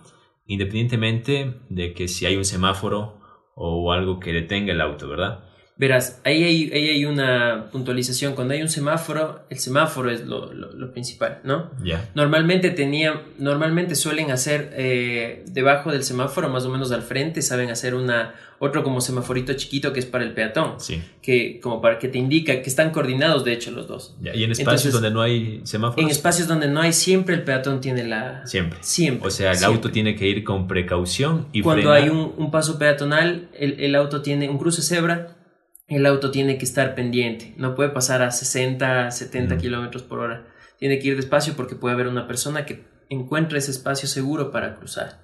independientemente 0.46 1.62
de 1.70 1.94
que 1.94 2.08
si 2.08 2.26
hay 2.26 2.36
un 2.36 2.46
semáforo 2.46 3.20
o 3.56 3.92
algo 3.92 4.20
que 4.20 4.34
detenga 4.34 4.74
el 4.74 4.82
auto, 4.82 5.08
¿verdad? 5.08 5.53
Verás, 5.84 6.22
ahí 6.24 6.46
hay, 6.46 6.72
ahí 6.74 6.88
hay 6.92 7.04
una 7.04 7.66
puntualización. 7.70 8.36
Cuando 8.36 8.54
hay 8.54 8.62
un 8.62 8.70
semáforo, 8.70 9.42
el 9.50 9.60
semáforo 9.60 10.10
es 10.12 10.26
lo, 10.26 10.54
lo, 10.54 10.94
principal, 10.94 11.42
¿no? 11.44 11.72
Ya. 11.84 12.10
Normalmente 12.16 12.70
tenía, 12.70 13.22
normalmente 13.38 13.96
suelen 13.96 14.32
hacer 14.32 14.72
eh, 14.78 15.44
debajo 15.46 15.92
del 15.92 16.06
semáforo, 16.06 16.48
más 16.48 16.64
o 16.64 16.70
menos 16.70 16.94
al 16.94 17.02
frente, 17.02 17.42
saben 17.42 17.70
hacer 17.70 17.96
una 17.96 18.34
otro 18.60 18.82
como 18.82 19.02
semaforito 19.02 19.52
chiquito 19.56 19.92
que 19.92 20.00
es 20.00 20.06
para 20.06 20.24
el 20.24 20.32
peatón. 20.32 20.80
Sí. 20.80 21.02
Que 21.22 21.60
como 21.60 21.82
para 21.82 22.00
que 22.00 22.08
te 22.08 22.18
indica 22.18 22.62
que 22.62 22.70
están 22.70 22.92
coordinados, 22.92 23.44
de 23.44 23.52
hecho, 23.52 23.72
los 23.72 23.90
dos. 23.90 24.16
y 24.22 24.42
en 24.42 24.54
espacios 24.54 24.94
donde 24.94 25.12
no 25.12 25.22
hay 25.22 25.60
semáforos. 25.66 26.02
En 26.02 26.10
espacios 26.10 26.48
donde 26.48 26.70
no 26.70 26.80
hay, 26.80 26.94
siempre 26.94 27.36
el 27.36 27.44
peatón 27.44 27.82
tiene 27.82 28.06
la. 28.06 28.48
Siempre. 28.48 28.80
Siempre. 28.80 29.28
O 29.28 29.32
sea, 29.32 29.52
el 29.52 29.62
auto 29.66 29.92
tiene 29.92 30.16
que 30.16 30.30
ir 30.30 30.46
con 30.46 30.66
precaución 30.66 31.48
y 31.52 31.62
Cuando 31.62 31.92
hay 31.92 32.08
un, 32.08 32.36
un, 32.38 32.52
paso 32.52 32.80
peatonal, 32.80 33.50
el, 33.54 33.82
el 33.82 33.96
auto 33.96 34.22
tiene 34.22 34.48
un 34.48 34.58
cruce 34.58 34.82
cebra 34.82 35.36
el 35.88 36.06
auto 36.06 36.32
tiene 36.32 36.58
que 36.58 36.66
estar 36.66 36.96
pendiente, 36.96 37.54
no 37.58 37.76
puede 37.76 37.90
pasar 37.90 38.22
a 38.22 38.32
60, 38.32 39.12
70 39.12 39.58
kilómetros 39.58 40.04
por 40.04 40.20
hora. 40.20 40.48
Tiene 40.80 41.00
que 41.00 41.10
ir 41.10 41.16
despacio 41.16 41.54
porque 41.56 41.76
puede 41.76 41.94
haber 41.94 42.08
una 42.08 42.28
persona 42.28 42.66
que 42.66 42.84
encuentre 43.10 43.60
ese 43.60 43.72
espacio 43.72 44.08
seguro 44.08 44.52
para 44.52 44.76
cruzar. 44.76 45.22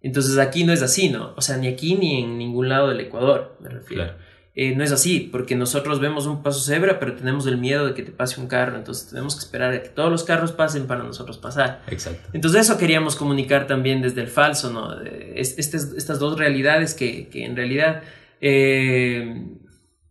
Entonces 0.00 0.38
aquí 0.38 0.64
no 0.64 0.72
es 0.72 0.82
así, 0.82 1.08
¿no? 1.08 1.32
O 1.36 1.40
sea, 1.40 1.56
ni 1.56 1.68
aquí 1.68 1.94
ni 1.94 2.22
en 2.22 2.38
ningún 2.38 2.68
lado 2.68 2.88
del 2.88 3.00
Ecuador, 3.00 3.56
me 3.60 3.68
refiero. 3.68 4.14
Eh, 4.54 4.76
no 4.76 4.84
es 4.84 4.92
así, 4.92 5.30
porque 5.32 5.56
nosotros 5.56 5.98
vemos 5.98 6.26
un 6.26 6.42
paso 6.42 6.60
cebra, 6.60 6.98
pero 6.98 7.14
tenemos 7.14 7.46
el 7.46 7.56
miedo 7.56 7.86
de 7.86 7.94
que 7.94 8.02
te 8.02 8.12
pase 8.12 8.38
un 8.38 8.48
carro, 8.48 8.76
entonces 8.76 9.08
tenemos 9.08 9.34
que 9.34 9.44
esperar 9.44 9.72
a 9.72 9.82
que 9.82 9.88
todos 9.88 10.10
los 10.10 10.24
carros 10.24 10.52
pasen 10.52 10.86
para 10.86 11.02
nosotros 11.02 11.38
pasar. 11.38 11.82
Exacto. 11.88 12.28
Entonces 12.34 12.62
eso 12.62 12.76
queríamos 12.76 13.16
comunicar 13.16 13.66
también 13.66 14.02
desde 14.02 14.20
el 14.20 14.28
falso, 14.28 14.70
¿no? 14.70 15.00
estas 15.34 16.18
dos 16.18 16.38
realidades 16.38 16.92
que, 16.92 17.28
que 17.28 17.46
en 17.46 17.56
realidad 17.56 18.02
eh, 18.42 19.41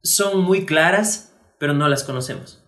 son 0.04 0.42
muy 0.42 0.66
claras, 0.66 1.38
pero 1.60 1.74
no 1.74 1.88
las 1.88 2.04
conocemos. 2.04 2.64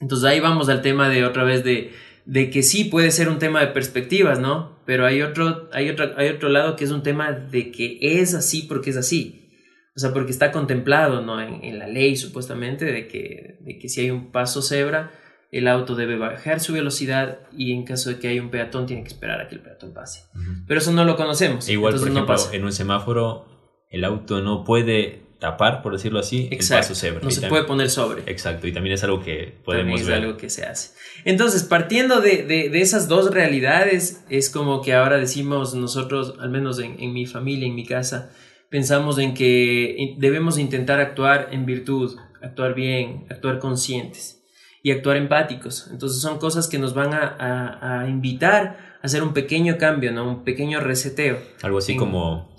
Entonces 0.00 0.28
ahí 0.28 0.40
vamos 0.40 0.68
al 0.68 0.82
tema 0.82 1.08
de 1.08 1.24
otra 1.24 1.44
vez 1.44 1.64
de, 1.64 1.92
de 2.26 2.50
que 2.50 2.62
sí 2.62 2.84
puede 2.84 3.10
ser 3.10 3.28
un 3.28 3.38
tema 3.38 3.60
de 3.60 3.68
perspectivas, 3.68 4.40
¿no? 4.40 4.76
Pero 4.84 5.06
hay 5.06 5.22
otro, 5.22 5.68
hay, 5.72 5.88
otro, 5.88 6.12
hay 6.16 6.28
otro 6.28 6.48
lado 6.48 6.76
que 6.76 6.84
es 6.84 6.90
un 6.90 7.02
tema 7.02 7.32
de 7.32 7.70
que 7.70 7.98
es 8.00 8.34
así 8.34 8.62
porque 8.62 8.90
es 8.90 8.96
así. 8.96 9.42
O 9.96 9.98
sea, 9.98 10.12
porque 10.12 10.30
está 10.30 10.52
contemplado, 10.52 11.22
¿no? 11.22 11.40
En, 11.40 11.78
la 11.78 11.88
ley, 11.88 12.16
supuestamente, 12.16 12.84
de 12.84 13.08
que, 13.08 13.58
de 13.60 13.78
que 13.78 13.88
si 13.88 14.02
hay 14.02 14.10
un 14.10 14.30
paso 14.30 14.60
cebra, 14.60 15.10
el 15.50 15.68
auto 15.68 15.94
debe 15.94 16.18
bajar 16.18 16.60
su 16.60 16.74
velocidad 16.74 17.40
y 17.56 17.72
en 17.72 17.84
caso 17.84 18.10
de 18.10 18.18
que 18.18 18.28
haya 18.28 18.42
un 18.42 18.50
peatón, 18.50 18.84
tiene 18.84 19.02
que 19.02 19.08
esperar 19.08 19.40
a 19.40 19.48
que 19.48 19.54
el 19.54 19.62
peatón 19.62 19.94
pase. 19.94 20.24
Pero 20.66 20.80
eso 20.80 20.92
no 20.92 21.04
lo 21.06 21.16
conocemos. 21.16 21.66
E 21.66 21.72
igual, 21.72 21.94
por 21.94 22.08
ejemplo, 22.08 22.36
en 22.52 22.64
un 22.64 22.72
semáforo, 22.72 23.46
el 23.88 24.04
auto 24.04 24.42
no 24.42 24.64
puede 24.64 25.25
tapar, 25.38 25.82
por 25.82 25.92
decirlo 25.92 26.18
así, 26.18 26.48
el 26.50 26.58
paso 26.58 26.94
cebra. 26.94 27.20
No 27.22 27.30
se 27.30 27.46
puede 27.48 27.64
poner 27.64 27.90
sobre. 27.90 28.22
Exacto, 28.30 28.66
y 28.66 28.72
también 28.72 28.94
es 28.94 29.04
algo 29.04 29.22
que 29.22 29.54
podemos 29.64 30.00
ver. 30.00 30.18
Es 30.18 30.24
algo 30.24 30.36
que 30.36 30.50
se 30.50 30.64
hace. 30.64 30.94
Entonces, 31.24 31.64
partiendo 31.64 32.20
de, 32.20 32.44
de, 32.44 32.80
esas 32.80 33.08
dos 33.08 33.30
realidades, 33.32 34.24
es 34.28 34.50
como 34.50 34.82
que 34.82 34.94
ahora 34.94 35.18
decimos 35.18 35.74
nosotros, 35.74 36.34
al 36.40 36.50
menos 36.50 36.78
en, 36.78 36.96
en, 36.98 37.12
mi 37.12 37.26
familia, 37.26 37.66
en 37.66 37.74
mi 37.74 37.84
casa, 37.84 38.30
pensamos 38.70 39.18
en 39.18 39.34
que 39.34 40.14
debemos 40.18 40.58
intentar 40.58 41.00
actuar 41.00 41.48
en 41.52 41.66
virtud, 41.66 42.16
actuar 42.42 42.74
bien, 42.74 43.26
actuar 43.30 43.58
conscientes 43.58 44.42
y 44.82 44.90
actuar 44.90 45.16
empáticos. 45.16 45.88
Entonces 45.90 46.20
son 46.20 46.38
cosas 46.38 46.68
que 46.68 46.78
nos 46.78 46.94
van 46.94 47.12
a, 47.12 47.36
a, 47.38 48.02
a 48.02 48.08
invitar 48.08 48.98
a 49.02 49.06
hacer 49.06 49.22
un 49.22 49.32
pequeño 49.32 49.78
cambio, 49.78 50.12
¿no? 50.12 50.28
Un 50.28 50.44
pequeño 50.44 50.80
reseteo. 50.80 51.38
Algo 51.62 51.78
así 51.78 51.96
como 51.96 52.56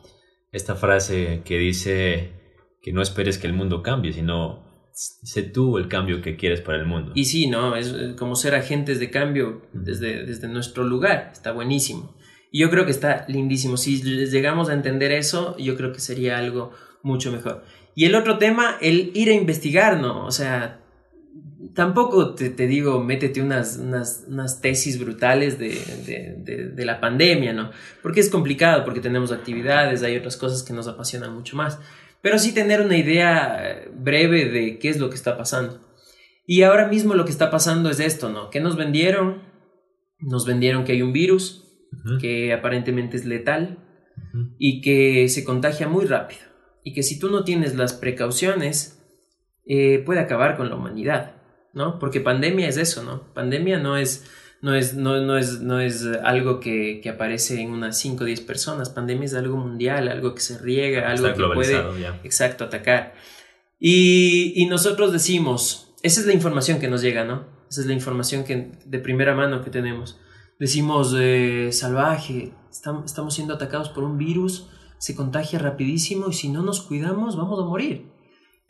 esta 0.51 0.75
frase 0.75 1.41
que 1.46 1.57
dice 1.57 2.37
que 2.88 2.94
no 2.94 3.01
esperes 3.01 3.38
que 3.38 3.48
el 3.48 3.51
mundo 3.51 3.84
cambie, 3.84 4.13
sino 4.13 4.63
sé 4.94 5.44
tú 5.44 5.77
el 5.77 5.89
cambio 5.89 6.22
que 6.22 6.38
quieres 6.38 6.62
para 6.62 6.77
el 6.77 6.86
mundo. 6.86 7.12
Y 7.15 7.25
sí, 7.25 7.48
¿no? 7.48 7.75
Es 7.75 7.89
eh, 7.89 8.15
como 8.17 8.38
ser 8.38 8.56
agentes 8.56 9.01
de 9.01 9.10
cambio 9.10 9.63
desde, 9.74 10.25
desde 10.25 10.48
nuestro 10.48 10.86
lugar, 10.86 11.32
está 11.34 11.51
buenísimo. 11.51 12.15
Y 12.50 12.60
yo 12.60 12.70
creo 12.70 12.86
que 12.86 12.91
está 12.91 13.25
lindísimo. 13.27 13.75
Si 13.75 14.01
les 14.03 14.32
llegamos 14.32 14.70
a 14.70 14.74
entender 14.74 15.12
eso, 15.12 15.58
yo 15.58 15.75
creo 15.75 15.91
que 15.91 16.00
sería 16.00 16.38
algo 16.38 16.72
mucho 17.03 17.29
mejor. 17.29 17.65
Y 17.94 18.06
el 18.06 18.15
otro 18.15 18.38
tema, 18.38 18.77
el 18.79 19.12
ir 19.13 19.32
a 19.32 19.34
investigar, 19.34 20.00
¿no? 20.00 20.25
O 20.25 20.32
sea, 20.32 20.79
tampoco 21.74 22.36
te, 22.36 22.51
te 22.51 22.67
digo, 22.67 23.03
métete 23.03 23.41
unas, 23.41 23.79
unas, 23.79 24.24
unas 24.29 24.62
tesis 24.62 24.98
brutales 24.98 25.60
de, 25.60 25.77
de, 26.06 26.70
de, 26.70 26.86
la 26.86 27.01
pandemia, 27.01 27.51
¿no? 27.51 27.70
Porque 28.01 28.22
es 28.22 28.29
complicado, 28.29 28.86
porque 28.86 29.01
tenemos 29.01 29.34
actividades, 29.34 30.03
hay 30.03 30.15
otras 30.15 30.38
cosas 30.38 30.63
que 30.63 30.72
nos 30.72 30.88
apasionan 30.88 31.34
mucho 31.34 31.58
más 31.58 31.79
pero 32.21 32.39
sí 32.39 32.53
tener 32.53 32.81
una 32.81 32.97
idea 32.97 33.71
eh, 33.71 33.91
breve 33.93 34.45
de 34.45 34.79
qué 34.79 34.89
es 34.89 35.00
lo 35.00 35.09
que 35.09 35.15
está 35.15 35.38
pasando. 35.38 35.81
Y 36.45 36.63
ahora 36.63 36.88
mismo 36.88 37.13
lo 37.13 37.25
que 37.25 37.31
está 37.31 37.51
pasando 37.51 37.89
es 37.89 38.00
esto, 38.00 38.29
¿no? 38.29 38.50
¿Qué 38.50 38.59
nos 38.59 38.77
vendieron? 38.77 39.43
Nos 40.19 40.45
vendieron 40.45 40.86
que 40.86 40.93
hay 40.93 41.01
un 41.01 41.13
virus 41.13 41.65
que 42.21 42.53
aparentemente 42.53 43.17
es 43.17 43.25
letal 43.25 43.79
y 44.57 44.81
que 44.81 45.27
se 45.29 45.43
contagia 45.43 45.88
muy 45.88 46.05
rápido. 46.05 46.41
Y 46.83 46.93
que 46.93 47.03
si 47.03 47.19
tú 47.19 47.29
no 47.29 47.43
tienes 47.43 47.75
las 47.75 47.93
precauciones, 47.93 49.03
eh, 49.65 50.01
puede 50.05 50.21
acabar 50.21 50.55
con 50.55 50.69
la 50.69 50.75
humanidad, 50.75 51.36
¿no? 51.74 52.00
Porque 52.00 52.21
pandemia 52.21 52.69
es 52.69 52.77
eso, 52.77 53.03
¿no? 53.03 53.33
Pandemia 53.33 53.77
no 53.77 53.97
es 53.97 54.25
no 54.62 54.74
es, 54.74 54.96
no, 54.96 55.22
no 55.22 55.38
es, 55.38 55.62
no 55.62 55.80
es 55.80 56.06
algo 56.24 56.60
que, 56.60 57.00
que, 57.02 57.10
aparece 57.10 57.62
en 57.62 57.72
unas 57.72 57.98
5 58.00 58.24
o 58.24 58.28
10 58.28 58.42
personas. 58.42 58.90
Pandemia 58.90 59.26
es 59.26 59.34
algo 59.34 59.58
mundial, 59.58 60.08
algo 60.08 60.34
que 60.34 60.42
se 60.42 60.58
riega, 60.58 61.10
algo 61.12 61.34
que 61.34 61.54
puede 61.54 61.78
exacto, 62.24 62.64
atacar. 62.64 63.14
Y, 63.80 64.54
y, 64.56 64.66
nosotros 64.66 65.12
decimos, 65.12 65.94
esa 66.02 66.22
es 66.22 66.26
la 66.26 66.34
información 66.34 66.80
que 66.80 66.88
nos 66.88 67.02
llega, 67.02 67.24
¿no? 67.24 67.46
Esa 67.70 67.82
es 67.82 67.88
la 67.88 67.94
información 67.94 68.44
que, 68.44 68.72
de 68.86 69.00
primera 69.00 69.36
mano 69.36 69.64
que 69.64 69.70
tenemos. 69.70 70.20
Decimos 70.60 71.14
eh, 71.18 71.70
salvaje, 71.72 72.54
estamos 72.72 73.36
siendo 73.36 73.54
atacados 73.54 73.90
por 73.90 74.04
un 74.04 74.18
virus, 74.18 74.68
se 74.98 75.16
contagia 75.16 75.60
rapidísimo 75.60 76.30
y 76.30 76.34
si 76.34 76.50
no 76.50 76.64
nos 76.64 76.82
cuidamos 76.82 77.38
vamos 77.38 77.60
a 77.60 77.66
morir. 77.66 78.16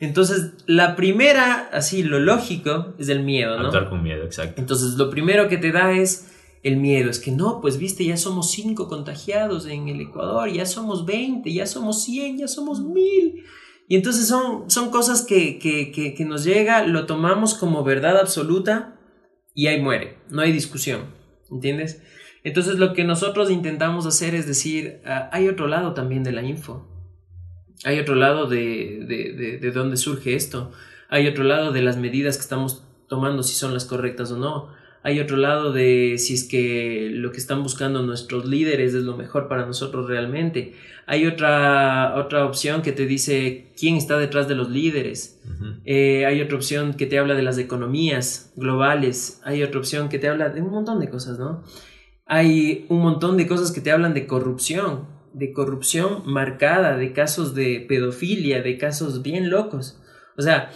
Entonces, 0.00 0.52
la 0.66 0.94
primera, 0.94 1.68
así, 1.72 2.02
lo 2.02 2.20
lógico 2.20 2.94
es 2.98 3.08
el 3.08 3.24
miedo, 3.24 3.58
¿no? 3.58 3.66
Actuar 3.66 3.88
con 3.88 4.02
miedo, 4.02 4.24
exacto. 4.24 4.60
Entonces, 4.60 4.94
lo 4.94 5.10
primero 5.10 5.48
que 5.48 5.58
te 5.58 5.72
da 5.72 5.92
es 5.92 6.30
el 6.62 6.76
miedo. 6.76 7.10
Es 7.10 7.18
que 7.18 7.32
no, 7.32 7.60
pues 7.60 7.78
viste, 7.78 8.04
ya 8.04 8.16
somos 8.16 8.50
cinco 8.52 8.88
contagiados 8.88 9.66
en 9.66 9.88
el 9.88 10.00
Ecuador, 10.00 10.50
ya 10.50 10.66
somos 10.66 11.04
20, 11.04 11.52
ya 11.52 11.66
somos 11.66 12.04
100, 12.04 12.38
ya 12.38 12.48
somos 12.48 12.80
mil. 12.80 13.44
Y 13.88 13.96
entonces 13.96 14.28
son, 14.28 14.70
son 14.70 14.90
cosas 14.90 15.22
que, 15.22 15.58
que, 15.58 15.90
que, 15.90 16.14
que 16.14 16.24
nos 16.24 16.44
llega, 16.44 16.86
lo 16.86 17.06
tomamos 17.06 17.54
como 17.54 17.82
verdad 17.84 18.18
absoluta 18.18 18.98
y 19.54 19.66
ahí 19.66 19.80
muere, 19.80 20.18
no 20.28 20.42
hay 20.42 20.52
discusión, 20.52 21.14
¿entiendes? 21.50 22.02
Entonces 22.44 22.78
lo 22.78 22.92
que 22.92 23.04
nosotros 23.04 23.50
intentamos 23.50 24.06
hacer 24.06 24.34
es 24.34 24.46
decir, 24.46 25.00
ah, 25.06 25.30
hay 25.32 25.48
otro 25.48 25.66
lado 25.66 25.94
también 25.94 26.22
de 26.22 26.32
la 26.32 26.42
info, 26.42 26.86
hay 27.84 27.98
otro 27.98 28.14
lado 28.14 28.46
de, 28.46 29.04
de, 29.06 29.32
de, 29.32 29.58
de 29.58 29.70
dónde 29.70 29.96
surge 29.96 30.34
esto, 30.34 30.72
hay 31.08 31.26
otro 31.26 31.44
lado 31.44 31.72
de 31.72 31.82
las 31.82 31.96
medidas 31.96 32.36
que 32.36 32.42
estamos 32.42 32.84
tomando, 33.08 33.42
si 33.42 33.54
son 33.54 33.72
las 33.72 33.84
correctas 33.84 34.30
o 34.32 34.36
no, 34.36 34.68
hay 35.02 35.20
otro 35.20 35.36
lado 35.36 35.72
de 35.72 36.16
si 36.18 36.34
es 36.34 36.44
que 36.44 37.08
lo 37.12 37.30
que 37.30 37.38
están 37.38 37.62
buscando 37.62 38.02
nuestros 38.02 38.44
líderes 38.44 38.94
es 38.94 39.04
lo 39.04 39.16
mejor 39.16 39.48
para 39.48 39.64
nosotros 39.64 40.08
realmente. 40.08 40.74
Hay 41.06 41.26
otra, 41.26 42.16
otra 42.16 42.44
opción 42.44 42.82
que 42.82 42.92
te 42.92 43.06
dice 43.06 43.72
quién 43.78 43.96
está 43.96 44.18
detrás 44.18 44.48
de 44.48 44.54
los 44.54 44.68
líderes. 44.68 45.40
Eh, 45.84 46.26
hay 46.26 46.42
otra 46.42 46.56
opción 46.56 46.94
que 46.94 47.06
te 47.06 47.18
habla 47.18 47.34
de 47.34 47.42
las 47.42 47.58
economías 47.58 48.52
globales. 48.56 49.40
Hay 49.44 49.62
otra 49.62 49.78
opción 49.78 50.08
que 50.08 50.18
te 50.18 50.28
habla 50.28 50.50
de 50.50 50.60
un 50.60 50.70
montón 50.70 51.00
de 51.00 51.08
cosas, 51.08 51.38
¿no? 51.38 51.62
Hay 52.26 52.84
un 52.90 53.00
montón 53.00 53.38
de 53.38 53.46
cosas 53.46 53.72
que 53.72 53.80
te 53.80 53.90
hablan 53.90 54.12
de 54.12 54.26
corrupción, 54.26 55.06
de 55.38 55.52
corrupción 55.52 56.22
marcada, 56.26 56.96
de 56.96 57.12
casos 57.12 57.54
de 57.54 57.84
pedofilia, 57.88 58.62
de 58.62 58.76
casos 58.78 59.22
bien 59.22 59.50
locos. 59.50 60.00
O 60.36 60.42
sea, 60.42 60.70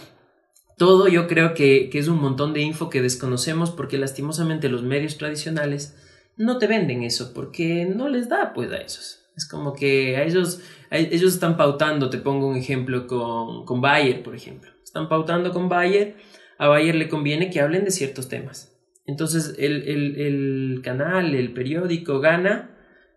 todo 0.77 1.07
yo 1.07 1.27
creo 1.27 1.53
que, 1.53 1.89
es 1.93 2.07
un 2.07 2.21
montón 2.21 2.53
de 2.53 2.61
info 2.61 2.89
que 2.89 3.01
desconocemos 3.01 3.71
porque 3.71 3.97
lastimosamente 3.97 4.69
los 4.69 4.83
medios 4.83 5.17
tradicionales 5.17 5.95
no 6.37 6.57
te 6.57 6.67
venden 6.67 7.03
eso 7.03 7.33
porque 7.33 7.85
no 7.85 8.09
les 8.09 8.29
da 8.29 8.53
pues 8.53 8.71
a 8.71 8.77
esos. 8.77 9.19
Es 9.35 9.47
como 9.47 9.73
que 9.73 10.17
a 10.17 10.23
ellos, 10.23 10.61
ellos 10.91 11.33
están 11.33 11.57
pautando, 11.57 12.09
te 12.09 12.17
pongo 12.17 12.47
un 12.47 12.55
ejemplo 12.55 13.07
con, 13.07 13.65
con 13.65 13.81
Bayer, 13.81 14.23
por 14.23 14.35
ejemplo. 14.35 14.71
Están 14.83 15.09
pautando 15.09 15.51
con 15.51 15.69
Bayer, 15.69 16.17
a 16.57 16.67
Bayer 16.67 16.95
le 16.95 17.09
conviene 17.09 17.49
que 17.49 17.59
hablen 17.59 17.83
de 17.83 17.91
ciertos 17.91 18.29
temas. 18.29 18.73
Entonces 19.05 19.55
el, 19.57 19.83
el, 19.87 20.81
canal, 20.83 21.35
el 21.35 21.53
periódico 21.53 22.19
gana 22.19 22.72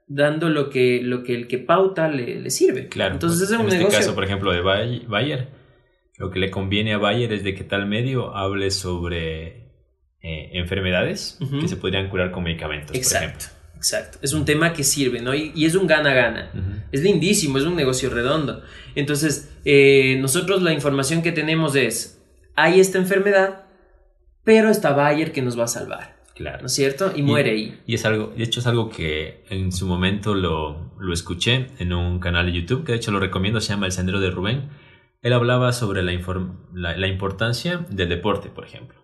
dando 0.07 0.49
lo 0.49 0.71
que, 0.71 1.01
lo 1.03 1.23
que 1.23 1.35
el 1.35 1.49
que 1.49 1.59
pauta 1.59 2.09
le, 2.09 2.49
sirve. 2.51 2.89
Claro. 2.89 3.15
Entonces 3.15 3.41
pues, 3.41 3.51
es 3.51 3.59
un 3.59 3.73
en 3.73 3.83
este 3.83 3.97
caso, 3.97 4.15
por 4.15 4.25
ejemplo, 4.25 4.53
de 4.53 4.61
Bayer 4.61 5.49
lo 6.19 6.31
que 6.31 6.39
le 6.39 6.51
conviene 6.51 6.95
a 6.95 6.99
Bayer 6.99 7.33
es 7.33 7.45
de 7.45 7.55
que 7.55 7.65
tal 7.65 7.87
medio 7.87 8.35
hable 8.35 8.71
sobre 8.71 9.69
eh, 10.23 10.51
enfermedades 10.53 11.39
que 11.61 11.69
se 11.69 11.77
podrían 11.77 12.09
curar 12.09 12.31
con 12.31 12.43
medicamentos. 12.43 12.97
Exacto, 12.97 13.47
exacto. 13.77 14.19
Es 14.23 14.33
un 14.33 14.45
tema 14.45 14.73
que 14.73 14.83
sirve, 14.83 15.21
¿no? 15.21 15.35
Y, 15.35 15.65
es 15.65 15.75
un 15.75 15.87
gana-gana. 15.87 16.87
Es 16.91 17.03
lindísimo, 17.03 17.59
es 17.59 17.65
un 17.65 17.77
negocio 17.77 18.09
redondo. 18.09 18.63
Entonces, 18.95 19.55
eh, 19.65 20.17
nosotros 20.21 20.63
la 20.63 20.73
información 20.73 21.23
que 21.23 21.33
tenemos 21.33 21.77
es, 21.77 22.23
hay 22.55 22.81
esta 22.81 22.99
enfermedad, 22.99 23.67
pero 24.43 24.71
está 24.71 24.93
Bayer 24.93 25.33
que 25.33 25.43
nos 25.43 25.59
va 25.59 25.65
a 25.65 25.69
salvar. 25.69 26.16
Claro. 26.37 26.61
¿No 26.61 26.67
es 26.67 26.75
cierto? 26.75 27.13
Y, 27.17 27.23
muere 27.23 27.51
ahí. 27.51 27.81
Y 27.87 27.95
es 27.95 28.05
algo, 28.05 28.35
de 28.37 28.45
hecho 28.45 28.61
es 28.61 28.67
algo 28.67 28.91
que 28.91 29.43
en 29.49 29.73
su 29.73 29.87
momento 29.87 30.35
lo, 30.35 30.95
lo 31.01 31.13
escuché 31.13 31.69
en 31.79 31.93
un 31.93 32.21
canal 32.21 32.47
de 32.47 32.53
YouTube, 32.53 32.85
que 32.85 32.93
de 32.93 32.99
hecho 32.99 33.11
lo 33.11 33.19
recomiendo, 33.19 33.61
se 33.61 33.71
llama 33.71 33.87
El 33.87 33.93
Sendero 33.93 34.21
de 34.21 34.31
Rubén 34.31 34.69
él 35.27 35.33
hablaba 35.33 35.73
sobre 35.73 36.05
la, 36.05 36.13
la, 36.97 37.07
importancia 37.09 37.85
del 37.91 38.09
deporte, 38.09 38.49
por 38.49 38.65
ejemplo. 38.65 38.97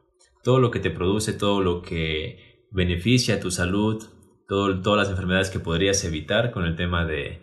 Todo 0.45 0.61
lo 0.61 0.71
que 0.71 0.79
te 0.79 0.91
produce, 0.91 1.33
todo 1.33 1.61
lo 1.61 1.83
que 1.83 2.69
beneficia 2.71 3.41
tu 3.41 3.51
salud, 3.51 4.01
todo, 4.47 4.81
todas 4.83 5.01
las 5.01 5.11
enfermedades 5.11 5.51
que 5.51 5.59
podrías 5.59 6.05
evitar 6.05 6.53
con 6.53 6.65
el 6.65 6.77
tema 6.77 7.05
de, 7.05 7.41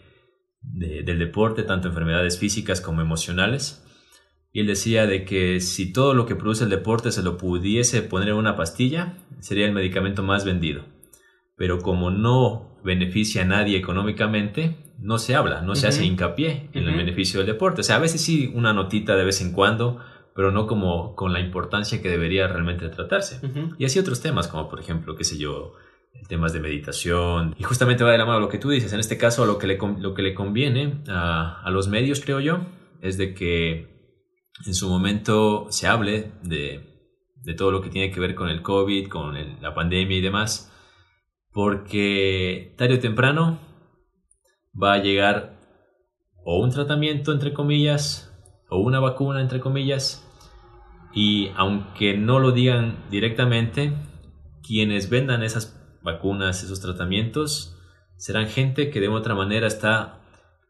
del 0.61 1.19
deporte, 1.19 1.63
tanto 1.63 1.89
enfermedades 1.89 2.39
físicas 2.39 2.79
como 2.79 3.01
emocionales. 3.01 3.85
Y 4.51 4.61
él 4.61 4.67
decía 4.67 5.05
de 5.05 5.25
que 5.25 5.59
si 5.59 5.93
todo 5.93 6.13
lo 6.13 6.25
que 6.25 6.35
produce 6.35 6.63
el 6.63 6.69
deporte 6.69 7.11
se 7.11 7.23
lo 7.23 7.37
pudiese 7.37 8.01
poner 8.01 8.29
en 8.29 8.35
una 8.35 8.55
pastilla, 8.55 9.17
sería 9.39 9.65
el 9.65 9.73
medicamento 9.73 10.23
más 10.23 10.45
vendido. 10.45 10.85
Pero 11.55 11.79
como 11.79 12.09
no 12.09 12.79
beneficia 12.83 13.43
a 13.43 13.45
nadie 13.45 13.77
económicamente, 13.77 14.77
no 14.97 15.17
se 15.17 15.35
habla, 15.35 15.61
no 15.61 15.75
se 15.75 15.87
hace 15.87 16.05
hincapié 16.05 16.69
en 16.73 16.87
el 16.87 16.95
beneficio 16.95 17.39
del 17.39 17.47
deporte. 17.47 17.81
O 17.81 17.83
sea, 17.83 17.97
a 17.97 17.99
veces 17.99 18.21
sí 18.21 18.51
una 18.53 18.73
notita 18.73 19.15
de 19.15 19.25
vez 19.25 19.41
en 19.41 19.53
cuando, 19.53 19.99
pero 20.35 20.51
no 20.51 20.67
como 20.67 21.15
con 21.15 21.33
la 21.33 21.39
importancia 21.39 22.01
que 22.01 22.09
debería 22.09 22.47
realmente 22.47 22.87
tratarse. 22.89 23.41
Y 23.77 23.85
así 23.85 23.99
otros 23.99 24.21
temas, 24.21 24.47
como 24.47 24.69
por 24.69 24.79
ejemplo, 24.79 25.15
qué 25.15 25.23
sé 25.23 25.37
yo, 25.37 25.73
temas 26.27 26.53
de 26.53 26.59
meditación. 26.59 27.55
Y 27.57 27.63
justamente 27.63 28.03
va 28.03 28.11
de 28.11 28.17
la 28.17 28.25
mano 28.25 28.39
lo 28.39 28.49
que 28.49 28.57
tú 28.57 28.69
dices. 28.69 28.93
En 28.93 28.99
este 28.99 29.17
caso, 29.17 29.45
lo 29.45 29.57
que 29.57 29.67
le, 29.67 29.79
lo 29.99 30.13
que 30.13 30.21
le 30.21 30.33
conviene 30.33 31.01
a, 31.07 31.69
los 31.71 31.87
medios, 31.87 32.21
creo 32.21 32.39
yo, 32.39 32.61
es 33.01 33.17
de 33.17 33.33
que 33.33 33.98
en 34.65 34.73
su 34.73 34.89
momento 34.89 35.67
se 35.69 35.87
hable 35.87 36.31
de, 36.43 36.89
de 37.35 37.53
todo 37.53 37.71
lo 37.71 37.81
que 37.81 37.89
tiene 37.89 38.11
que 38.11 38.19
ver 38.19 38.35
con 38.35 38.49
el 38.49 38.61
COVID, 38.61 39.07
con 39.07 39.61
la 39.61 39.73
pandemia 39.73 40.17
y 40.17 40.21
demás, 40.21 40.71
porque 41.51 42.73
tarde 42.77 42.95
o 42.95 42.99
temprano 42.99 43.59
va 44.81 44.93
a 44.93 44.99
llegar 44.99 45.59
o 46.43 46.59
un 46.59 46.71
tratamiento, 46.71 47.31
entre 47.31 47.53
comillas, 47.53 48.33
o 48.69 48.79
una 48.79 48.99
vacuna, 48.99 49.41
entre 49.41 49.59
comillas, 49.59 50.25
y 51.13 51.51
aunque 51.55 52.17
no 52.17 52.39
lo 52.39 52.51
digan 52.51 53.03
directamente, 53.09 53.93
quienes 54.65 55.09
vendan 55.09 55.43
esas 55.43 55.75
vacunas, 56.01 56.63
esos 56.63 56.81
tratamientos, 56.81 57.75
serán 58.15 58.47
gente 58.47 58.89
que 58.89 58.99
de 58.99 59.07
otra 59.07 59.35
manera 59.35 59.67
está 59.67 60.21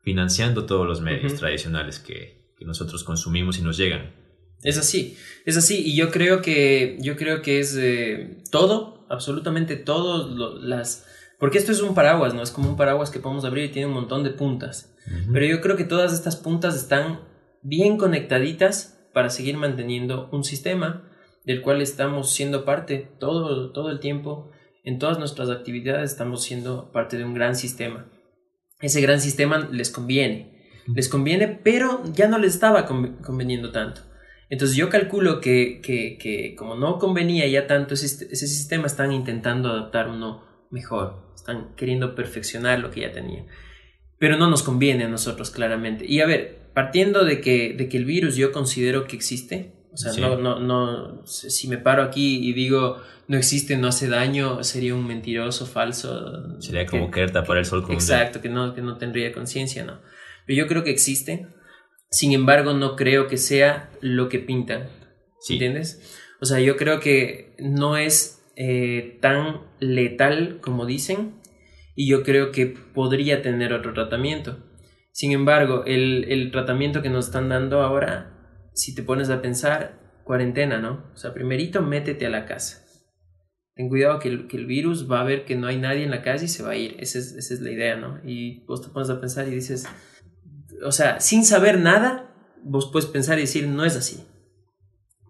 financiando 0.01 0.65
todos 0.65 0.87
los 0.87 1.01
medios 1.01 1.35
tradicionales 1.35 1.99
que, 1.99 2.38
nosotros 2.65 3.03
consumimos 3.03 3.57
y 3.57 3.61
nos 3.61 3.77
llegan. 3.77 4.13
Es 4.61 4.77
así, 4.77 5.17
es 5.45 5.55
así, 5.55 5.81
y 5.85 5.95
yo 5.95 6.11
creo 6.11 6.41
que, 6.41 6.97
yo 6.99 7.15
creo 7.15 7.41
que 7.41 7.59
es 7.59 7.75
eh, 7.77 8.43
todo, 8.51 9.05
absolutamente 9.09 9.77
todo, 9.77 10.59
las 10.59 11.05
porque 11.39 11.57
esto 11.57 11.71
es 11.71 11.81
un 11.81 11.95
paraguas, 11.95 12.33
¿no? 12.33 12.43
Es 12.43 12.51
como 12.51 12.69
un 12.69 12.75
paraguas 12.75 13.09
que 13.09 13.19
podemos 13.19 13.45
abrir 13.45 13.65
y 13.65 13.69
tiene 13.69 13.87
un 13.87 13.93
montón 13.93 14.23
de 14.23 14.29
puntas. 14.29 14.93
Pero 15.33 15.45
yo 15.45 15.61
creo 15.61 15.75
que 15.75 15.85
todas 15.85 16.13
estas 16.13 16.35
puntas 16.35 16.75
están 16.75 17.21
bien 17.63 17.97
conectaditas 17.97 18.99
para 19.13 19.29
seguir 19.29 19.57
manteniendo 19.57 20.29
un 20.31 20.43
sistema 20.43 21.09
del 21.45 21.61
cual 21.61 21.81
estamos 21.81 22.31
siendo 22.31 22.65
parte 22.65 23.09
todo, 23.19 23.71
todo 23.71 23.89
el 23.89 23.99
tiempo. 23.99 24.51
En 24.83 24.99
todas 24.99 25.17
nuestras 25.17 25.49
actividades 25.49 26.11
estamos 26.11 26.43
siendo 26.43 26.91
parte 26.91 27.17
de 27.17 27.23
un 27.23 27.33
gran 27.33 27.55
sistema. 27.55 28.05
Ese 28.81 29.01
gran 29.01 29.21
sistema 29.21 29.69
les 29.71 29.89
conviene. 29.89 30.58
Les 30.93 31.09
conviene, 31.09 31.47
pero 31.47 32.03
ya 32.13 32.27
no 32.27 32.37
les 32.37 32.53
estaba 32.53 32.85
conveniendo 32.85 33.71
tanto. 33.71 34.01
Entonces 34.49 34.75
yo 34.75 34.89
calculo 34.89 35.41
que, 35.41 35.79
que, 35.81 36.17
que, 36.17 36.55
como 36.55 36.75
no 36.75 36.97
convenía 36.97 37.47
ya 37.47 37.67
tanto 37.67 37.93
ese, 37.93 38.05
ese 38.05 38.47
sistema, 38.47 38.87
están 38.87 39.11
intentando 39.11 39.69
adaptar 39.69 40.09
uno 40.09 40.47
mejor 40.71 41.29
están 41.35 41.75
queriendo 41.75 42.15
perfeccionar 42.15 42.79
lo 42.79 42.91
que 42.91 43.01
ya 43.01 43.11
tenían. 43.11 43.47
Pero 44.17 44.37
no 44.37 44.49
nos 44.49 44.63
conviene 44.63 45.05
a 45.05 45.07
nosotros 45.07 45.49
claramente. 45.51 46.05
Y 46.05 46.21
a 46.21 46.25
ver, 46.25 46.71
partiendo 46.73 47.23
de 47.25 47.41
que, 47.41 47.73
de 47.73 47.87
que 47.87 47.97
el 47.97 48.05
virus 48.05 48.35
yo 48.35 48.51
considero 48.51 49.07
que 49.07 49.15
existe, 49.15 49.73
o 49.91 49.97
sea, 49.97 50.13
no, 50.13 50.37
no, 50.37 50.59
no, 50.59 51.25
si 51.25 51.67
me 51.67 51.77
paro 51.77 52.03
aquí 52.03 52.47
y 52.47 52.53
digo 52.53 52.97
no 53.29 53.37
existe, 53.37 53.77
no 53.77 53.87
hace 53.87 54.07
daño, 54.07 54.63
sería 54.63 54.95
un 54.95 55.05
mentiroso, 55.05 55.67
falso. 55.67 56.59
Sería 56.59 56.87
como 56.87 57.11
querer 57.11 57.31
tapar 57.31 57.57
el 57.57 57.65
sol 57.65 57.83
con 57.83 57.93
Exacto, 57.93 58.41
que 58.41 58.49
no, 58.49 58.73
que 58.73 58.81
no 58.81 58.97
tendría 58.97 59.31
conciencia, 59.31 59.85
no. 59.85 59.99
Yo 60.55 60.67
creo 60.67 60.83
que 60.83 60.91
existe, 60.91 61.47
sin 62.09 62.33
embargo, 62.33 62.73
no 62.73 62.95
creo 62.95 63.27
que 63.27 63.37
sea 63.37 63.91
lo 64.01 64.29
que 64.29 64.39
pintan. 64.39 64.89
¿Entiendes? 65.47 66.19
O 66.41 66.45
sea, 66.45 66.59
yo 66.59 66.75
creo 66.75 66.99
que 66.99 67.55
no 67.59 67.97
es 67.97 68.45
eh, 68.55 69.17
tan 69.21 69.61
letal 69.79 70.59
como 70.61 70.85
dicen 70.85 71.39
y 71.95 72.09
yo 72.09 72.23
creo 72.23 72.51
que 72.51 72.65
podría 72.65 73.41
tener 73.41 73.73
otro 73.73 73.93
tratamiento. 73.93 74.65
Sin 75.11 75.31
embargo, 75.31 75.83
el, 75.85 76.49
tratamiento 76.51 77.01
que 77.01 77.09
nos 77.09 77.27
están 77.27 77.49
dando 77.49 77.81
ahora, 77.81 78.69
si 78.73 78.95
te 78.95 79.03
pones 79.03 79.29
a 79.29 79.41
pensar, 79.41 80.21
cuarentena, 80.23 80.79
¿no? 80.79 81.11
O 81.13 81.17
sea, 81.17 81.33
primerito 81.33 81.81
métete 81.81 82.25
a 82.25 82.29
la 82.29 82.45
casa. 82.45 82.85
Ten 83.75 83.89
cuidado 83.89 84.19
que 84.19 84.29
el, 84.29 84.65
virus 84.65 85.11
va 85.11 85.21
a 85.21 85.25
ver 85.25 85.45
que 85.45 85.55
no 85.55 85.67
hay 85.67 85.77
nadie 85.77 86.03
en 86.03 86.11
la 86.11 86.21
calle 86.21 86.45
y 86.45 86.49
se 86.49 86.63
va 86.63 86.71
a 86.71 86.75
ir. 86.77 86.95
Esa 86.99 87.19
es, 87.19 87.33
esa 87.33 87.53
es 87.53 87.61
la 87.61 87.71
idea, 87.71 87.95
¿no? 87.97 88.19
Y 88.25 88.65
vos 88.65 88.81
te 88.81 88.89
pones 88.89 89.09
a 89.09 89.19
pensar 89.19 89.47
y 89.47 89.51
dices, 89.51 89.87
o 90.83 90.91
sea, 90.91 91.19
sin 91.19 91.45
saber 91.45 91.79
nada, 91.79 92.33
vos 92.63 92.89
puedes 92.91 93.09
pensar 93.09 93.37
y 93.37 93.41
decir, 93.41 93.67
no 93.67 93.85
es 93.85 93.95
así. 93.95 94.23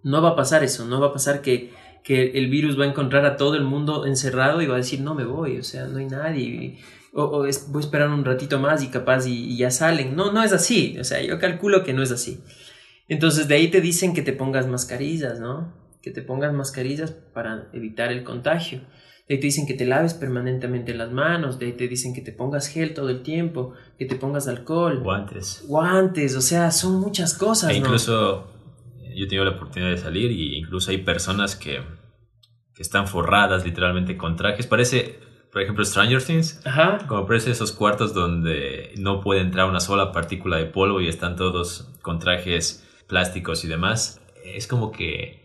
No 0.04 0.22
va 0.22 0.30
a 0.30 0.36
pasar 0.36 0.64
eso, 0.64 0.86
no 0.86 1.00
va 1.02 1.08
a 1.08 1.14
pasar 1.14 1.42
que 1.42 1.72
que 2.04 2.32
el 2.32 2.50
virus 2.50 2.80
va 2.80 2.86
a 2.86 2.88
encontrar 2.88 3.26
a 3.26 3.38
todo 3.38 3.56
el 3.56 3.64
mundo 3.64 4.06
encerrado 4.06 4.62
y 4.62 4.68
va 4.68 4.76
a 4.76 4.78
decir, 4.78 5.02
no 5.02 5.16
me 5.16 5.26
voy, 5.26 5.58
o 5.58 5.64
sea, 5.64 5.86
no 5.86 6.00
hay 6.00 6.06
nadie. 6.06 6.80
O, 7.14 7.28
voy 7.40 7.48
a 7.48 7.80
esperar 7.80 8.10
un 8.10 8.26
ratito 8.26 8.60
más 8.60 8.84
y 8.84 8.88
capaz 8.88 9.26
y, 9.28 9.58
ya 9.58 9.72
salen. 9.72 10.16
No, 10.16 10.32
no 10.32 10.44
es 10.44 10.54
así. 10.54 10.98
O 11.00 11.04
sea, 11.04 11.22
yo 11.22 11.40
calculo 11.40 11.84
que 11.84 11.94
no 11.94 12.04
es 12.04 12.12
así. 12.12 12.44
Entonces 13.08 13.48
de 13.48 13.56
ahí 13.56 13.70
te 13.70 13.82
dicen 13.82 14.14
que 14.14 14.22
te 14.22 14.34
pongas 14.34 14.68
mascarillas, 14.68 15.40
¿no? 15.40 15.74
Que 16.02 16.12
te 16.12 16.22
pongas 16.22 16.54
mascarillas 16.54 17.12
para 17.12 17.70
evitar 17.74 18.12
el 18.12 18.24
contagio. 18.24 18.82
De 19.30 19.36
ahí 19.36 19.42
te 19.42 19.46
dicen 19.46 19.68
que 19.68 19.76
te 19.76 19.86
laves 19.86 20.16
permanentemente 20.16 20.96
las 20.96 21.12
manos, 21.12 21.60
de 21.60 21.68
ahí 21.68 21.74
te 21.74 21.88
dicen 21.88 22.16
que 22.16 22.22
te 22.22 22.32
pongas 22.32 22.68
gel 22.68 22.96
todo 22.96 23.10
el 23.10 23.22
tiempo, 23.22 23.74
que 24.00 24.06
te 24.06 24.16
pongas 24.16 24.48
alcohol. 24.48 25.02
Guantes. 25.04 25.66
Guantes, 25.68 26.36
o 26.36 26.42
sea, 26.42 26.72
son 26.72 27.00
muchas 27.00 27.36
cosas. 27.36 27.70
E 27.70 27.76
incluso 27.76 28.48
yo 29.16 29.26
he 29.26 29.28
tenido 29.28 29.46
la 29.46 29.52
oportunidad 29.52 29.92
de 29.92 29.98
salir 29.98 30.32
y 30.32 30.58
incluso 30.58 30.90
hay 30.90 30.98
personas 30.98 31.56
que, 31.56 31.80
que 32.74 32.82
están 32.82 33.08
forradas 33.08 33.64
literalmente 33.64 34.18
con 34.18 34.36
trajes. 34.36 34.66
Parece, 34.66 35.20
por 35.54 35.62
ejemplo, 35.62 35.86
Stranger 35.86 36.24
Things. 36.24 36.66
Ajá. 36.66 36.98
Como 37.08 37.28
parece 37.28 37.52
esos 37.52 37.72
cuartos 37.72 38.16
donde 38.16 38.96
no 38.98 39.22
puede 39.22 39.42
entrar 39.42 39.70
una 39.70 39.80
sola 39.80 40.12
partícula 40.12 40.58
de 40.58 40.66
polvo 40.66 41.02
y 41.02 41.08
están 41.08 41.36
todos 41.36 41.94
con 42.02 42.18
trajes 42.18 42.84
plásticos 43.06 43.64
y 43.64 43.68
demás. 43.68 44.22
Es 44.44 44.66
como 44.66 44.92
que 44.92 45.39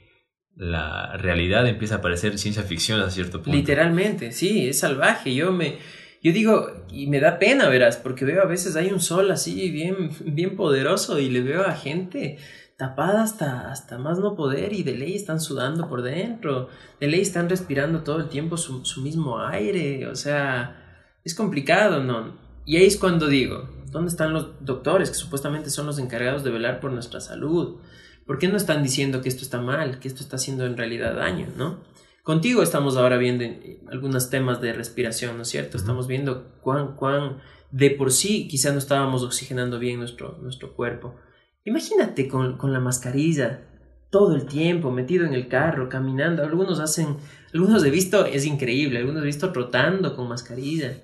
la 0.57 1.17
realidad 1.17 1.67
empieza 1.67 1.97
a 1.97 2.01
parecer 2.01 2.39
ciencia 2.39 2.63
ficción 2.63 3.01
a 3.01 3.11
cierto 3.11 3.43
punto. 3.43 3.57
Literalmente, 3.57 4.33
sí, 4.33 4.69
es 4.69 4.79
salvaje. 4.79 5.35
Yo 5.35 5.53
me, 5.53 5.79
yo 6.23 6.33
digo, 6.33 6.87
y 6.91 7.07
me 7.09 7.21
da 7.21 7.39
pena, 7.39 7.69
verás, 7.69 7.97
porque 7.97 8.25
veo 8.25 8.43
a 8.43 8.47
veces 8.47 8.77
hay 8.77 8.91
un 8.91 9.01
sol 9.01 9.31
así 9.31 9.71
bien, 9.71 10.11
bien 10.25 10.57
poderoso 10.57 11.19
y 11.19 11.29
le 11.29 11.43
veo 11.43 11.63
a 11.67 11.73
gente 11.73 12.39
tapada 12.77 13.23
hasta, 13.23 13.71
hasta 13.71 13.99
más 13.99 14.19
no 14.19 14.35
poder 14.35 14.73
y 14.73 14.83
de 14.83 14.97
ley 14.97 15.15
están 15.15 15.41
sudando 15.41 15.89
por 15.89 16.03
dentro, 16.03 16.69
de 17.01 17.07
ley 17.07 17.21
están 17.21 17.49
respirando 17.49 18.03
todo 18.03 18.19
el 18.19 18.29
tiempo 18.29 18.57
su, 18.57 18.83
mismo 19.01 19.41
aire, 19.41 20.09
o 20.09 20.17
sea, 20.17 21.07
es 21.25 21.35
complicado, 21.35 22.03
¿no? 22.03 22.37
Y 22.65 22.77
ahí 22.77 22.87
es 22.87 22.97
cuando 22.97 23.29
digo, 23.29 23.69
¿dónde 23.91 24.11
están 24.11 24.33
los 24.33 24.65
doctores 24.65 25.11
que 25.11 25.17
supuestamente 25.17 25.71
son 25.71 25.87
los 25.87 25.99
encargados 25.99 26.43
de 26.43 26.51
velar 26.51 26.81
por 26.81 26.91
nuestra 26.91 27.21
salud? 27.21 27.81
¿Por 28.27 28.39
qué 28.39 28.49
no 28.49 28.57
están 28.57 28.83
diciendo 28.83 29.21
que 29.21 29.29
esto 29.29 29.43
está 29.43 29.61
mal, 29.61 29.99
que 30.01 30.09
esto 30.09 30.23
está 30.23 30.37
haciendo 30.37 30.67
en 30.67 30.77
realidad 30.77 31.17
daño, 31.17 31.49
¿no? 31.57 31.81
Contigo 32.23 32.63
estamos 32.63 32.97
ahora 32.97 33.19
viendo 33.19 33.45
algunos 33.91 34.31
temas 34.31 34.61
de 34.63 34.73
respiración, 34.73 35.37
¿no 35.37 35.43
es 35.43 35.49
cierto? 35.49 35.77
Estamos 35.77 36.07
viendo 36.07 36.59
cuán, 36.63 36.97
cuán 36.97 37.43
de 37.71 37.91
por 37.91 38.13
sí 38.13 38.49
quizá 38.49 38.73
no 38.73 38.79
estábamos 38.79 39.23
oxigenando 39.23 39.79
bien 39.79 39.99
nuestro, 39.99 40.39
nuestro 40.41 40.75
cuerpo. 40.75 41.17
Imagínate 41.65 42.27
con, 42.29 42.57
con 42.57 42.73
la 42.73 42.81
mascarilla 42.81 43.69
todo 44.15 44.37
el 44.37 44.47
tiempo, 44.47 44.93
metido 44.93 45.27
en 45.27 45.35
el 45.35 45.49
carro, 45.49 45.89
caminando. 45.89 46.45
Algunos 46.45 46.79
hacen, 46.79 47.17
algunos 47.53 47.85
he 47.85 47.91
visto, 47.91 48.25
es 48.27 48.47
increíble, 48.47 49.01
algunos 49.01 49.23
he 49.25 49.27
visto 49.27 49.51
trotando 49.51 50.15
con 50.15 50.29
mascarilla, 50.29 51.03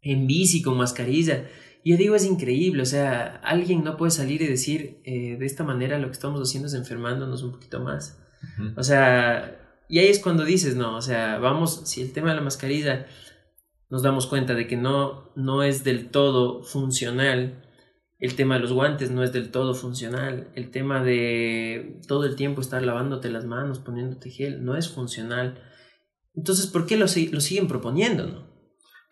en 0.00 0.26
bici 0.26 0.62
con 0.62 0.78
mascarilla. 0.78 1.44
Yo 1.88 1.96
digo, 1.96 2.14
es 2.14 2.24
increíble, 2.24 2.82
o 2.82 2.86
sea, 2.86 3.40
alguien 3.42 3.82
no 3.82 3.96
puede 3.96 4.10
salir 4.10 4.42
y 4.42 4.46
decir 4.46 5.00
eh, 5.04 5.36
de 5.38 5.46
esta 5.46 5.64
manera 5.64 5.98
lo 5.98 6.08
que 6.08 6.12
estamos 6.12 6.40
haciendo 6.40 6.68
es 6.68 6.74
enfermándonos 6.74 7.42
un 7.42 7.52
poquito 7.52 7.80
más. 7.80 8.20
O 8.76 8.82
sea, 8.82 9.84
y 9.88 9.98
ahí 9.98 10.08
es 10.08 10.18
cuando 10.18 10.44
dices, 10.44 10.76
no, 10.76 10.96
o 10.96 11.00
sea, 11.00 11.38
vamos, 11.38 11.82
si 11.84 12.02
el 12.02 12.12
tema 12.12 12.30
de 12.30 12.36
la 12.36 12.42
mascarilla 12.42 13.06
nos 13.88 14.02
damos 14.02 14.26
cuenta 14.26 14.54
de 14.54 14.66
que 14.66 14.76
no, 14.76 15.32
no 15.34 15.62
es 15.62 15.82
del 15.82 16.10
todo 16.10 16.62
funcional, 16.62 17.64
el 18.18 18.34
tema 18.34 18.56
de 18.56 18.60
los 18.60 18.72
guantes 18.72 19.10
no 19.10 19.22
es 19.22 19.32
del 19.32 19.50
todo 19.50 19.74
funcional. 19.74 20.50
El 20.54 20.70
tema 20.70 21.02
de 21.02 22.00
todo 22.08 22.24
el 22.24 22.34
tiempo 22.34 22.60
estar 22.60 22.82
lavándote 22.82 23.30
las 23.30 23.44
manos, 23.44 23.78
poniéndote 23.78 24.30
gel, 24.30 24.64
no 24.64 24.76
es 24.76 24.88
funcional. 24.88 25.62
Entonces, 26.34 26.66
¿por 26.66 26.86
qué 26.86 26.96
lo, 26.96 27.06
lo 27.06 27.40
siguen 27.40 27.68
proponiendo? 27.68 28.26
No? 28.26 28.47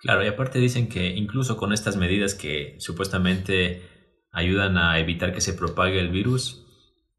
Claro, 0.06 0.24
y 0.24 0.28
aparte 0.28 0.60
dicen 0.60 0.88
que 0.88 1.08
incluso 1.16 1.56
con 1.56 1.72
estas 1.72 1.96
medidas 1.96 2.36
que 2.36 2.76
supuestamente 2.78 3.82
ayudan 4.30 4.78
a 4.78 5.00
evitar 5.00 5.32
que 5.32 5.40
se 5.40 5.52
propague 5.52 5.98
el 5.98 6.10
virus, 6.10 6.64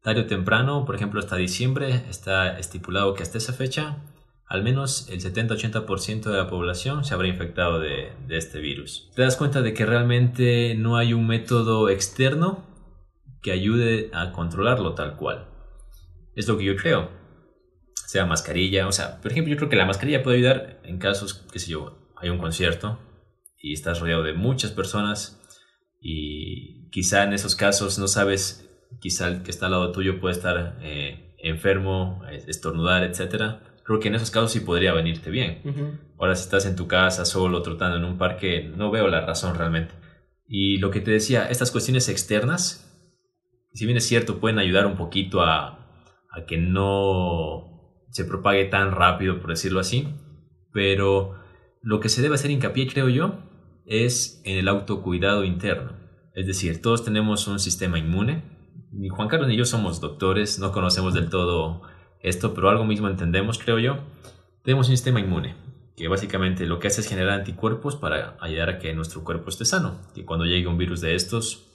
tarde 0.02 0.22
o 0.22 0.26
temprano, 0.26 0.86
por 0.86 0.94
ejemplo 0.94 1.20
hasta 1.20 1.36
diciembre, 1.36 2.04
está 2.08 2.58
estipulado 2.58 3.12
que 3.12 3.22
hasta 3.22 3.36
esa 3.36 3.52
fecha 3.52 3.98
al 4.46 4.62
menos 4.62 5.06
el 5.10 5.20
70-80% 5.20 6.30
de 6.30 6.38
la 6.38 6.48
población 6.48 7.04
se 7.04 7.12
habrá 7.12 7.28
infectado 7.28 7.78
de, 7.78 8.14
este 8.30 8.58
virus. 8.58 9.10
Te 9.14 9.20
das 9.20 9.36
cuenta 9.36 9.60
de 9.60 9.74
que 9.74 9.84
realmente 9.84 10.74
no 10.74 10.96
hay 10.96 11.12
un 11.12 11.26
método 11.26 11.90
externo 11.90 12.64
que 13.42 13.52
ayude 13.52 14.08
a 14.14 14.32
controlarlo 14.32 14.94
tal 14.94 15.16
cual. 15.16 15.46
Es 16.34 16.48
lo 16.48 16.56
que 16.56 16.64
yo 16.64 16.76
creo. 16.76 17.10
Sea 18.06 18.24
mascarilla, 18.24 18.86
o 18.86 18.92
sea, 18.92 19.20
por 19.20 19.30
ejemplo, 19.30 19.52
yo 19.52 19.58
creo 19.58 19.68
que 19.68 19.76
la 19.76 19.84
mascarilla 19.84 20.22
puede 20.22 20.38
ayudar 20.38 20.80
en 20.84 20.96
casos, 20.96 21.44
qué 21.52 21.58
sé 21.58 21.72
yo, 21.72 21.97
hay 22.20 22.30
un 22.30 22.38
concierto 22.38 22.98
y 23.60 23.72
estás 23.72 24.00
rodeado 24.00 24.22
de 24.22 24.34
muchas 24.34 24.70
personas 24.70 25.40
y 26.00 26.88
quizá 26.90 27.24
en 27.24 27.32
esos 27.32 27.56
casos 27.56 27.98
no 27.98 28.08
sabes, 28.08 28.68
quizá 29.00 29.28
el 29.28 29.42
que 29.42 29.50
está 29.50 29.66
al 29.66 29.72
lado 29.72 29.92
tuyo 29.92 30.20
puede 30.20 30.34
estar 30.34 30.78
eh, 30.80 31.34
enfermo, 31.38 32.22
estornudar, 32.46 33.04
etcétera 33.04 33.62
creo 33.88 34.00
que 34.00 34.08
en 34.08 34.16
esos 34.16 34.30
casos 34.30 34.52
sí 34.52 34.60
podría 34.60 34.92
venirte 34.92 35.30
bien. 35.30 35.98
Ahora 36.18 36.36
si 36.36 36.42
estás 36.42 36.66
en 36.66 36.76
tu 36.76 36.86
casa 36.86 37.24
solo 37.24 37.62
trotando 37.62 37.96
en 37.96 38.04
un 38.04 38.18
parque, 38.18 38.70
no 38.76 38.90
veo 38.90 39.08
la 39.08 39.22
razón 39.22 39.56
realmente. 39.56 39.94
Y 40.46 40.76
lo 40.76 40.90
que 40.90 41.00
te 41.00 41.10
decía, 41.10 41.48
estas 41.48 41.70
cuestiones 41.70 42.10
externas, 42.10 42.86
si 43.72 43.86
bien 43.86 43.96
es 43.96 44.06
cierto, 44.06 44.40
pueden 44.40 44.58
ayudar 44.58 44.84
un 44.84 44.96
poquito 44.96 45.40
a, 45.40 45.88
a 46.30 46.44
que 46.46 46.58
no 46.58 48.04
se 48.10 48.26
propague 48.26 48.66
tan 48.66 48.92
rápido, 48.92 49.40
por 49.40 49.50
decirlo 49.50 49.80
así, 49.80 50.06
pero 50.70 51.40
lo 51.82 52.00
que 52.00 52.08
se 52.08 52.22
debe 52.22 52.34
hacer 52.34 52.50
hincapié, 52.50 52.86
creo 52.86 53.08
yo, 53.08 53.42
es 53.86 54.42
en 54.44 54.58
el 54.58 54.68
autocuidado 54.68 55.44
interno. 55.44 55.92
Es 56.34 56.46
decir, 56.46 56.80
todos 56.82 57.04
tenemos 57.04 57.48
un 57.48 57.58
sistema 57.58 57.98
inmune. 57.98 58.42
Ni 58.92 59.08
Juan 59.08 59.28
Carlos 59.28 59.48
ni 59.48 59.56
yo 59.56 59.64
somos 59.64 60.00
doctores, 60.00 60.58
no 60.58 60.72
conocemos 60.72 61.14
del 61.14 61.30
todo 61.30 61.82
esto, 62.20 62.54
pero 62.54 62.68
algo 62.68 62.84
mismo 62.84 63.08
entendemos, 63.08 63.58
creo 63.58 63.78
yo. 63.78 63.98
Tenemos 64.62 64.88
un 64.88 64.96
sistema 64.96 65.20
inmune, 65.20 65.56
que 65.96 66.08
básicamente 66.08 66.66
lo 66.66 66.78
que 66.78 66.88
hace 66.88 67.00
es 67.00 67.08
generar 67.08 67.40
anticuerpos 67.40 67.96
para 67.96 68.36
ayudar 68.40 68.68
a 68.70 68.78
que 68.78 68.94
nuestro 68.94 69.24
cuerpo 69.24 69.50
esté 69.50 69.64
sano. 69.64 70.00
Que 70.14 70.24
cuando 70.24 70.44
llegue 70.44 70.66
un 70.66 70.78
virus 70.78 71.00
de 71.00 71.14
estos, 71.14 71.66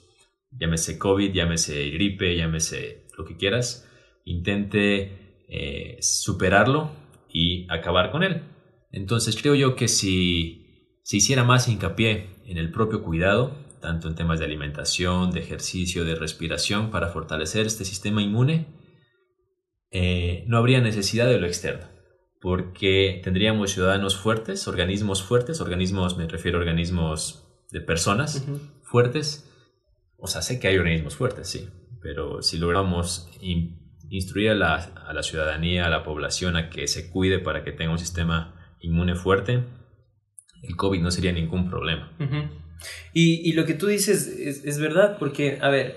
llámese 0.50 0.98
COVID, 0.98 1.32
llámese 1.32 1.90
gripe, 1.90 2.36
llámese 2.36 3.06
lo 3.18 3.24
que 3.24 3.36
quieras, 3.36 3.88
intente 4.24 5.42
eh, 5.48 5.98
superarlo 6.00 6.90
y 7.28 7.66
acabar 7.70 8.10
con 8.10 8.22
él. 8.22 8.42
Entonces 8.94 9.36
creo 9.36 9.56
yo 9.56 9.74
que 9.74 9.88
si 9.88 11.00
se 11.02 11.16
hiciera 11.16 11.42
más 11.42 11.68
hincapié 11.68 12.28
en 12.46 12.58
el 12.58 12.70
propio 12.70 13.02
cuidado, 13.02 13.56
tanto 13.80 14.06
en 14.08 14.14
temas 14.14 14.38
de 14.38 14.44
alimentación, 14.44 15.32
de 15.32 15.40
ejercicio, 15.40 16.04
de 16.04 16.14
respiración, 16.14 16.90
para 16.90 17.08
fortalecer 17.08 17.66
este 17.66 17.84
sistema 17.84 18.22
inmune, 18.22 18.68
eh, 19.90 20.44
no 20.46 20.58
habría 20.58 20.80
necesidad 20.80 21.26
de 21.26 21.40
lo 21.40 21.46
externo, 21.46 21.86
porque 22.40 23.20
tendríamos 23.24 23.72
ciudadanos 23.72 24.16
fuertes, 24.16 24.68
organismos 24.68 25.24
fuertes, 25.24 25.60
organismos, 25.60 26.16
me 26.16 26.28
refiero 26.28 26.58
a 26.58 26.60
organismos 26.60 27.48
de 27.72 27.80
personas 27.80 28.46
fuertes. 28.84 29.50
O 30.16 30.28
sea, 30.28 30.40
sé 30.40 30.60
que 30.60 30.68
hay 30.68 30.78
organismos 30.78 31.16
fuertes, 31.16 31.48
sí, 31.48 31.68
pero 32.00 32.42
si 32.42 32.58
logramos 32.58 33.28
instruir 34.08 34.50
a 34.50 34.54
la, 34.54 35.22
ciudadanía, 35.22 35.86
a 35.86 35.90
la 35.90 36.04
población 36.04 36.56
a 36.56 36.70
que 36.70 36.86
se 36.86 37.10
cuide 37.10 37.40
para 37.40 37.64
que 37.64 37.72
tenga 37.72 37.90
un 37.90 37.98
sistema 37.98 38.63
inmune 38.84 39.14
fuerte, 39.14 39.64
el 40.62 40.76
COVID 40.76 41.00
no 41.00 41.10
sería 41.10 41.32
ningún 41.32 41.68
problema. 41.68 42.12
y, 43.12 43.52
lo 43.52 43.64
que 43.64 43.74
tú 43.74 43.86
dices 43.86 44.26
es, 44.26 44.64
es 44.64 44.78
verdad, 44.78 45.16
porque, 45.18 45.58
a 45.60 45.68
ver, 45.68 45.96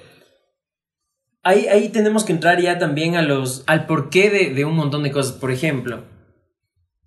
ahí, 1.44 1.90
tenemos 1.90 2.24
que 2.24 2.34
entrar 2.34 2.62
ya 2.62 2.78
también 2.78 3.16
a 3.16 3.22
los, 3.22 3.64
al 3.68 3.86
porqué 3.86 4.30
de, 4.30 4.54
de 4.54 4.66
un 4.66 4.76
montón 4.76 5.04
de 5.04 5.12
cosas. 5.12 5.34
Por 5.34 5.52
ejemplo, 5.52 6.04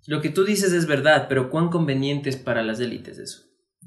lo 0.07 0.21
que 0.21 0.29
tú 0.29 0.43
dices 0.43 0.73
es 0.73 0.87
verdad, 0.87 1.27
pero 1.29 1.49
¿cuán 1.49 1.69
conveniente 1.69 2.29
es 2.29 2.37
para 2.37 2.63
las 2.63 2.79
élites 2.79 3.17
eso? 3.19 3.43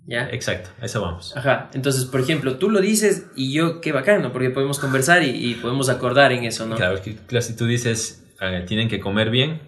¿Ya? 0.07 0.29
Exacto, 0.31 0.71
a 0.81 0.85
eso 0.85 1.01
vamos. 1.01 1.35
Ajá, 1.37 1.71
entonces, 1.73 2.05
por 2.05 2.21
ejemplo, 2.21 2.57
tú 2.57 2.69
lo 2.69 2.81
dices 2.81 3.27
y 3.37 3.53
yo, 3.53 3.81
qué 3.81 3.93
bacano, 3.93 4.33
porque 4.33 4.51
podemos 4.51 4.79
conversar 4.79 5.23
y, 5.23 5.55
podemos 5.55 5.89
acordar 5.89 6.33
en 6.33 6.45
eso, 6.45 6.67
¿no? 6.67 6.77
Claro, 6.77 7.01
claro 7.27 7.43
si 7.43 7.57
tú 7.57 7.67
dices, 7.67 8.23
ah, 8.41 8.65
tienen 8.67 8.89
que 8.89 9.01
comer 9.01 9.31
bien, 9.31 9.61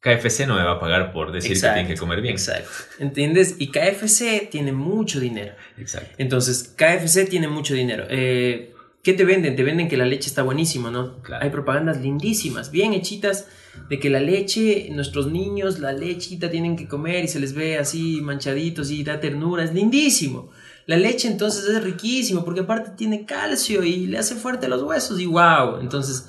KFC 0.00 0.46
no 0.46 0.56
me 0.56 0.62
va 0.62 0.72
a 0.72 0.80
pagar 0.80 1.12
por 1.12 1.30
decir 1.30 1.52
que 1.52 1.60
tienen 1.60 1.86
que 1.86 1.96
comer 1.96 2.22
bien. 2.22 2.34
Exacto, 2.34 2.70
¿entiendes? 2.98 3.56
Y 3.58 3.68
KFC 3.68 4.48
tiene 4.50 4.72
mucho 4.72 5.20
dinero. 5.20 5.52
Exacto. 5.76 6.14
Entonces, 6.16 6.74
KFC 6.76 7.28
tiene 7.28 7.48
mucho 7.48 7.74
dinero. 7.74 8.06
Eh, 8.08 8.72
¿Qué 9.02 9.14
te 9.14 9.24
venden? 9.24 9.56
Te 9.56 9.62
venden 9.62 9.88
que 9.88 9.96
la 9.96 10.04
leche 10.04 10.28
está 10.28 10.42
buenísima, 10.42 10.90
¿no? 10.90 11.16
Hay 11.40 11.50
propagandas 11.50 12.00
lindísimas, 12.00 12.70
bien 12.70 12.92
hechitas, 12.92 13.46
de 13.88 13.98
que 13.98 14.10
la 14.10 14.20
leche, 14.20 14.88
nuestros 14.90 15.30
niños, 15.30 15.78
la 15.78 15.92
lechita 15.92 16.50
tienen 16.50 16.76
que 16.76 16.86
comer 16.86 17.24
y 17.24 17.28
se 17.28 17.40
les 17.40 17.54
ve 17.54 17.78
así 17.78 18.20
manchaditos 18.20 18.90
y 18.90 19.02
da 19.02 19.20
ternura, 19.20 19.64
es 19.64 19.72
lindísimo. 19.72 20.50
La 20.86 20.96
leche 20.96 21.28
entonces 21.28 21.64
es 21.66 21.82
riquísimo 21.82 22.44
porque 22.44 22.60
aparte 22.60 22.90
tiene 22.96 23.24
calcio 23.24 23.84
y 23.84 24.06
le 24.06 24.18
hace 24.18 24.34
fuerte 24.34 24.68
los 24.68 24.82
huesos 24.82 25.18
y 25.20 25.26
wow. 25.26 25.78
Entonces, 25.80 26.26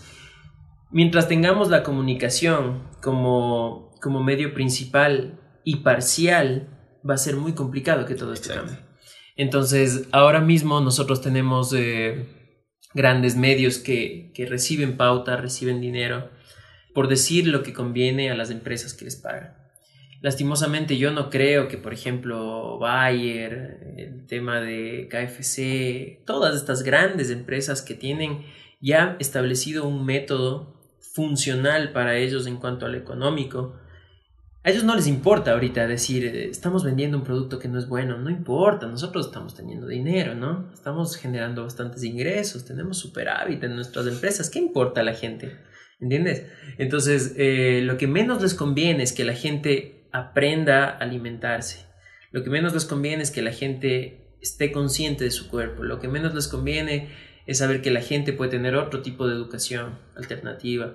mientras 0.92 1.28
tengamos 1.28 1.70
la 1.70 1.84
comunicación 1.84 2.84
como, 3.02 3.92
como 4.02 4.24
medio 4.24 4.54
principal 4.54 5.40
y 5.64 5.78
parcial, 5.78 6.70
va 7.08 7.16
a 7.16 7.18
ser 7.18 7.36
muy 7.36 7.54
complicado 7.54 8.06
que 8.06 8.16
todo 8.16 8.34
esto 8.34 8.54
cambie. 8.54 8.78
Entonces, 9.36 10.08
ahora 10.12 10.42
mismo 10.42 10.82
nosotros 10.82 11.22
tenemos 11.22 11.74
eh, 11.74 12.26
grandes 12.94 13.36
medios 13.36 13.78
que, 13.78 14.32
que 14.34 14.46
reciben 14.46 14.98
pauta, 14.98 15.38
reciben 15.38 15.82
dinero, 15.82 16.30
por 16.94 17.08
decir 17.08 17.48
lo 17.48 17.64
que 17.64 17.74
conviene 17.74 18.30
a 18.30 18.36
las 18.36 18.52
empresas 18.52 18.94
que 18.94 19.06
les 19.06 19.16
pagan. 19.16 19.56
Lastimosamente 20.22 20.98
yo 20.98 21.12
no 21.12 21.32
creo 21.32 21.68
que, 21.68 21.78
por 21.78 21.94
ejemplo, 21.94 22.78
Bayer, 22.78 23.96
el 23.98 24.28
tema 24.28 24.62
de 24.62 25.08
KFC, 25.10 26.24
todas 26.28 26.56
estas 26.56 26.84
grandes 26.84 27.32
empresas 27.32 27.82
que 27.82 27.96
tienen 27.96 28.46
ya 28.80 29.16
establecido 29.20 29.88
un 29.88 30.06
método 30.06 30.81
funcional 31.14 31.92
para 31.92 32.18
ellos 32.18 32.48
en 32.48 32.58
cuanto 32.58 32.86
al 32.86 32.96
económico, 32.96 33.76
a 34.64 34.70
ellos 34.70 34.84
no 34.84 34.96
les 34.96 35.08
importa 35.08 35.54
ahorita 35.54 35.88
decir, 35.88 36.24
eh, 36.24 36.50
estamos 36.50 36.84
vendiendo 36.84 37.18
un 37.18 37.24
producto 37.24 37.58
que 37.58 37.68
no 37.68 37.80
es 37.80 37.88
bueno, 37.88 38.20
no 38.20 38.30
importa, 38.30 38.86
nosotros 38.86 39.26
estamos 39.26 39.56
teniendo 39.56 39.88
dinero, 39.88 40.36
¿no? 40.36 40.70
Estamos 40.72 41.16
generando 41.16 41.64
bastantes 41.64 42.04
ingresos, 42.04 42.66
tenemos 42.66 43.00
superávit 43.00 43.64
en 43.64 43.76
nuestras 43.76 44.06
empresas, 44.06 44.52
¿qué 44.52 44.60
importa 44.60 45.02
a 45.02 45.04
la 45.04 45.16
gente? 45.16 45.58
¿Entiendes? 46.00 46.46
Entonces, 46.78 47.34
eh, 47.38 47.82
lo 47.84 47.98
que 47.98 48.06
menos 48.06 48.42
les 48.42 48.54
conviene 48.54 49.02
es 49.02 49.14
que 49.14 49.24
la 49.24 49.34
gente 49.34 50.08
aprenda 50.12 50.86
a 50.86 50.98
alimentarse. 50.98 51.86
Lo 52.32 52.44
que 52.44 52.50
menos 52.52 52.74
les 52.74 52.86
conviene 52.86 53.24
es 53.24 53.32
que 53.32 53.42
la 53.42 53.52
gente 53.52 54.36
esté 54.42 54.72
consciente 54.72 55.24
de 55.24 55.32
su 55.32 55.50
cuerpo. 55.50 55.84
Lo 55.84 56.00
que 56.00 56.08
menos 56.08 56.34
les 56.36 56.48
conviene 56.48 57.10
es 57.46 57.60
saber 57.60 57.82
que 57.82 57.92
la 57.92 58.02
gente 58.02 58.34
puede 58.34 58.52
tener 58.52 58.76
otro 58.76 59.02
tipo 59.02 59.28
de 59.28 59.36
educación 59.36 60.00
alternativa. 60.16 60.94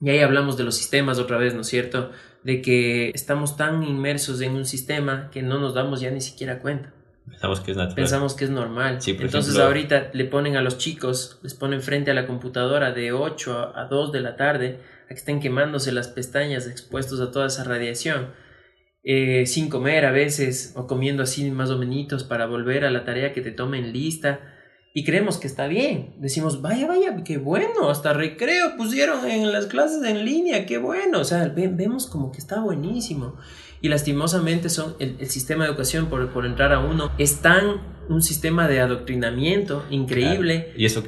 Y 0.00 0.10
ahí 0.10 0.20
hablamos 0.20 0.56
de 0.56 0.64
los 0.64 0.74
sistemas 0.74 1.18
otra 1.18 1.38
vez, 1.38 1.54
¿no 1.54 1.62
es 1.62 1.68
cierto? 1.68 2.10
De 2.42 2.60
que 2.60 3.10
estamos 3.10 3.56
tan 3.56 3.82
inmersos 3.82 4.40
en 4.40 4.52
un 4.52 4.66
sistema 4.66 5.30
que 5.30 5.42
no 5.42 5.58
nos 5.58 5.74
damos 5.74 6.00
ya 6.00 6.10
ni 6.10 6.20
siquiera 6.20 6.58
cuenta. 6.58 6.92
Pensamos 7.26 7.60
que 7.60 7.70
es 7.70 7.76
natural. 7.76 7.96
Pensamos 7.96 8.34
que 8.34 8.44
es 8.44 8.50
normal. 8.50 8.98
Entonces 9.06 9.56
ahorita 9.56 10.10
le 10.12 10.24
ponen 10.26 10.56
a 10.56 10.62
los 10.62 10.76
chicos, 10.76 11.38
les 11.42 11.54
ponen 11.54 11.80
frente 11.80 12.10
a 12.10 12.14
la 12.14 12.26
computadora 12.26 12.92
de 12.92 13.12
8 13.12 13.72
a 13.74 13.84
2 13.86 14.12
de 14.12 14.20
la 14.20 14.36
tarde 14.36 14.80
a 15.06 15.08
que 15.08 15.14
estén 15.14 15.40
quemándose 15.40 15.90
las 15.92 16.08
pestañas 16.08 16.66
expuestos 16.66 17.20
a 17.20 17.30
toda 17.30 17.46
esa 17.46 17.64
radiación. 17.64 18.32
Eh, 19.06 19.44
sin 19.46 19.68
comer 19.68 20.06
a 20.06 20.12
veces 20.12 20.72
o 20.76 20.86
comiendo 20.86 21.22
así 21.22 21.50
más 21.50 21.68
o 21.68 21.78
menos 21.78 22.24
para 22.24 22.46
volver 22.46 22.86
a 22.86 22.90
la 22.90 23.04
tarea 23.04 23.34
que 23.34 23.42
te 23.42 23.52
tomen 23.52 23.92
lista 23.92 24.53
y 24.96 25.02
creemos 25.02 25.38
que 25.38 25.48
está 25.48 25.66
bien. 25.66 26.14
Decimos, 26.18 26.62
vaya, 26.62 26.86
vaya, 26.86 27.24
qué 27.24 27.36
bueno, 27.36 27.90
hasta 27.90 28.12
recreo 28.12 28.76
pusieron 28.76 29.28
en 29.28 29.52
las 29.52 29.66
clases 29.66 30.04
en 30.04 30.24
línea, 30.24 30.66
qué 30.66 30.78
bueno. 30.78 31.18
O 31.18 31.24
sea, 31.24 31.48
vemos 31.48 32.06
como 32.06 32.30
que 32.30 32.38
está 32.38 32.60
buenísimo. 32.60 33.34
Y 33.80 33.88
lastimosamente 33.88 34.68
son 34.70 34.94
el, 35.00 35.28
sistema 35.28 35.64
de 35.64 35.70
educación, 35.70 36.06
por, 36.06 36.32
por, 36.32 36.46
entrar 36.46 36.72
a 36.72 36.78
uno, 36.78 37.10
es 37.18 37.42
tan 37.42 37.80
un 38.08 38.22
sistema 38.22 38.68
de 38.68 38.80
adoctrinamiento 38.80 39.84
increíble. 39.90 40.72
Y 40.76 40.84
eso 40.84 41.02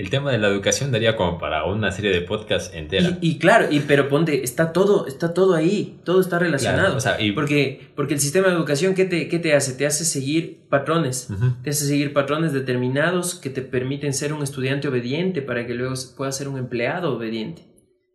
el 0.00 0.08
tema 0.08 0.32
de 0.32 0.38
la 0.38 0.48
educación 0.48 0.90
daría 0.92 1.14
como 1.14 1.38
para 1.38 1.66
una 1.66 1.92
serie 1.92 2.10
de 2.10 2.22
podcasts 2.22 2.74
entera. 2.74 3.18
Y, 3.20 3.38
claro, 3.38 3.66
y, 3.70 3.80
pero 3.80 4.08
ponte, 4.08 4.42
está 4.42 4.72
todo, 4.72 5.06
está 5.06 5.34
todo 5.34 5.54
ahí, 5.54 6.00
todo 6.04 6.22
está 6.22 6.38
relacionado. 6.38 6.96
porque, 7.34 7.90
porque 7.94 8.14
el 8.14 8.20
sistema 8.20 8.48
de 8.48 8.54
educación, 8.54 8.94
¿qué 8.94 9.04
te, 9.04 9.26
te 9.26 9.54
hace? 9.54 9.74
Te 9.74 9.84
hace 9.84 10.06
seguir 10.06 10.66
patrones, 10.70 11.28
te 11.62 11.68
hace 11.68 11.84
seguir 11.84 12.14
patrones 12.14 12.54
determinados 12.54 13.34
que 13.34 13.50
te 13.50 13.60
permiten 13.60 14.14
ser 14.14 14.32
un 14.32 14.42
estudiante 14.42 14.88
obediente 14.88 15.42
para 15.42 15.66
que 15.66 15.74
luego 15.74 15.92
puedas 16.16 16.34
ser 16.34 16.48
un 16.48 16.56
empleado 16.56 17.14
obediente. 17.14 17.66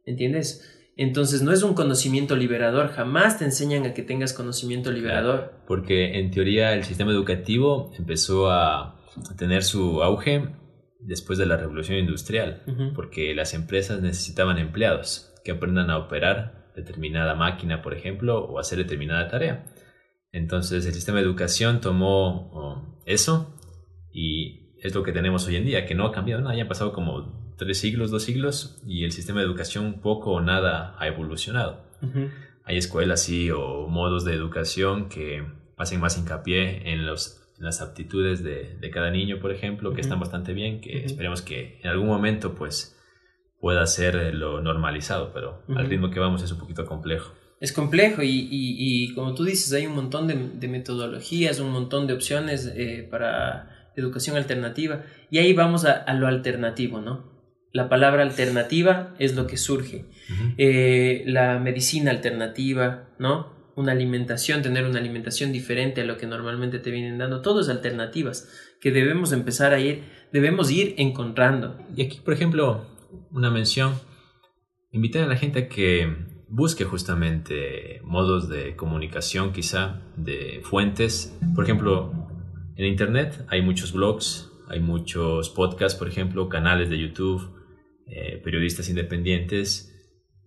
¿Entiendes? 0.08 0.68
Entonces 0.98 1.44
no 1.44 1.52
es 1.52 1.62
un 1.62 1.76
conocimiento 1.76 2.36
liberador, 2.36 2.94
jamás 2.94 3.38
te 3.38 3.46
enseñan 3.46 3.86
a 3.86 3.94
que 3.94 4.02
tengas 4.02 4.34
conocimiento 4.34 4.92
liberador. 4.92 5.54
porque 5.68 6.18
en 6.18 6.32
teoría 6.32 6.74
el 6.74 6.84
sistema 6.84 7.12
educativo 7.12 7.92
empezó 7.96 8.50
a 8.50 8.96
tener 9.38 9.64
su 9.64 10.02
auge 10.02 10.65
después 11.06 11.38
de 11.40 11.46
la 11.46 11.58
revolución 11.58 11.98
industrial, 11.98 12.64
porque 12.96 13.34
las 13.36 13.54
empresas 13.54 14.02
necesitaban 14.02 14.58
empleados 14.58 15.34
que 15.44 15.52
aprendan 15.52 15.90
a 15.90 15.98
operar 15.98 16.72
determinada 16.76 17.36
máquina, 17.36 17.82
por 17.82 17.94
ejemplo, 17.94 18.44
o 18.44 18.60
hacer 18.60 18.78
determinada 18.80 19.30
tarea. 19.30 19.66
Entonces 20.32 20.86
el 20.86 20.94
sistema 20.94 21.20
de 21.20 21.26
educación 21.26 21.80
tomó 21.80 22.52
oh, 22.52 23.02
eso 23.06 23.58
y 24.12 24.76
es 24.82 24.94
lo 24.94 25.04
que 25.04 25.14
tenemos 25.14 25.48
hoy 25.48 25.56
en 25.56 25.66
día, 25.66 25.86
que 25.86 25.96
no 25.96 26.06
ha 26.06 26.12
cambiado 26.12 26.42
nada, 26.42 26.56
ya 26.56 26.64
han 26.64 26.68
pasado 26.68 26.92
como 26.92 27.56
tres 27.58 27.80
siglos, 27.80 28.12
dos 28.12 28.24
siglos 28.24 28.82
y 28.86 29.06
el 29.06 29.12
sistema 29.12 29.40
de 29.40 29.46
educación 29.46 30.02
poco 30.02 30.32
o 30.32 30.42
nada 30.42 30.96
ha 31.00 31.08
evolucionado. 31.08 31.86
Hay 32.66 32.78
escuelas 32.78 33.30
y 33.30 33.50
o 33.52 33.88
modos 33.88 34.26
de 34.26 34.34
educación 34.34 35.08
que 35.10 35.46
hacen 35.78 36.00
más 36.00 36.18
hincapié 36.18 36.92
en 36.92 37.06
los 37.06 37.45
las 37.58 37.82
aptitudes 37.82 38.44
de, 38.44 38.78
de, 38.80 38.92
cada 38.92 39.12
niño, 39.12 39.40
por 39.40 39.52
ejemplo, 39.52 39.94
que 39.94 40.02
están 40.02 40.20
bastante 40.20 40.54
bien, 40.54 40.82
que 40.82 41.06
esperemos 41.06 41.42
que 41.42 41.80
en 41.82 41.90
algún 41.90 42.08
momento 42.08 42.56
pues 42.56 42.96
pueda 43.60 43.86
ser 43.88 44.34
lo 44.34 44.62
normalizado, 44.62 45.32
pero 45.34 45.64
al 45.70 45.88
ritmo 45.88 46.12
que 46.12 46.20
vamos 46.20 46.44
es 46.44 46.52
un 46.52 46.60
poquito 46.60 46.86
complejo. 46.86 47.34
Es 47.60 47.72
complejo 47.72 48.22
y, 48.22 48.30
y, 48.30 48.50
y 48.52 49.14
como 49.14 49.34
tú 49.34 49.46
dices, 49.46 49.72
hay 49.74 49.86
un 49.86 49.96
montón 49.96 50.28
de, 50.28 50.36
de 50.36 50.68
metodologías, 50.68 51.60
un 51.60 51.72
montón 51.72 52.06
de 52.06 52.14
opciones 52.14 52.72
eh, 52.76 53.08
para 53.10 53.92
educación 53.96 54.36
alternativa 54.36 55.04
y 55.32 55.38
ahí 55.38 55.54
vamos 55.54 55.86
a, 55.86 55.94
a, 55.94 56.14
lo 56.14 56.28
alternativo, 56.28 57.00
¿no? 57.00 57.34
La 57.72 57.90
palabra 57.90 58.24
alternativa 58.24 59.16
es 59.20 59.36
lo 59.36 59.48
que 59.48 59.58
surge. 59.58 60.06
Eh, 60.58 61.24
la 61.26 61.60
medicina 61.60 62.12
alternativa, 62.12 63.10
¿no? 63.20 63.55
Una 63.76 63.92
alimentación, 63.92 64.62
tener 64.62 64.86
una 64.86 65.00
alimentación 65.00 65.52
diferente 65.52 66.02
a 66.02 66.06
lo 66.06 66.18
que 66.18 66.28
normalmente 66.28 66.80
te 66.80 66.92
vienen 66.92 67.18
dando, 67.18 67.42
todas 67.42 67.70
alternativas 67.70 68.50
que 68.80 68.92
debemos 68.92 69.32
empezar 69.32 69.74
a 69.74 69.80
ir, 69.80 70.04
debemos 70.32 70.72
ir 70.72 70.96
encontrando. 70.98 71.78
Y 71.96 72.04
aquí, 72.04 72.20
por 72.24 72.34
ejemplo, 72.34 72.86
una 73.32 73.52
mención, 73.52 73.94
invitar 74.92 75.24
a 75.24 75.28
la 75.28 75.38
gente 75.38 75.60
a 75.60 75.70
que 75.70 76.08
busque 76.48 76.86
justamente 76.86 78.02
modos 78.04 78.50
de 78.50 78.76
comunicación 78.76 79.52
quizá, 79.52 80.02
de 80.16 80.62
fuentes. 80.64 81.38
Por 81.54 81.64
ejemplo, 81.64 82.12
en 82.76 82.86
Internet 82.86 83.46
hay 83.50 83.62
muchos 83.62 83.92
blogs, 83.94 84.52
hay 84.70 84.80
muchos 84.80 85.50
podcasts, 85.50 85.98
por 85.98 86.08
ejemplo, 86.08 86.50
canales 86.50 86.90
de 86.90 87.00
YouTube, 87.00 87.56
eh, 88.08 88.40
periodistas 88.44 88.90
independientes 88.90 89.92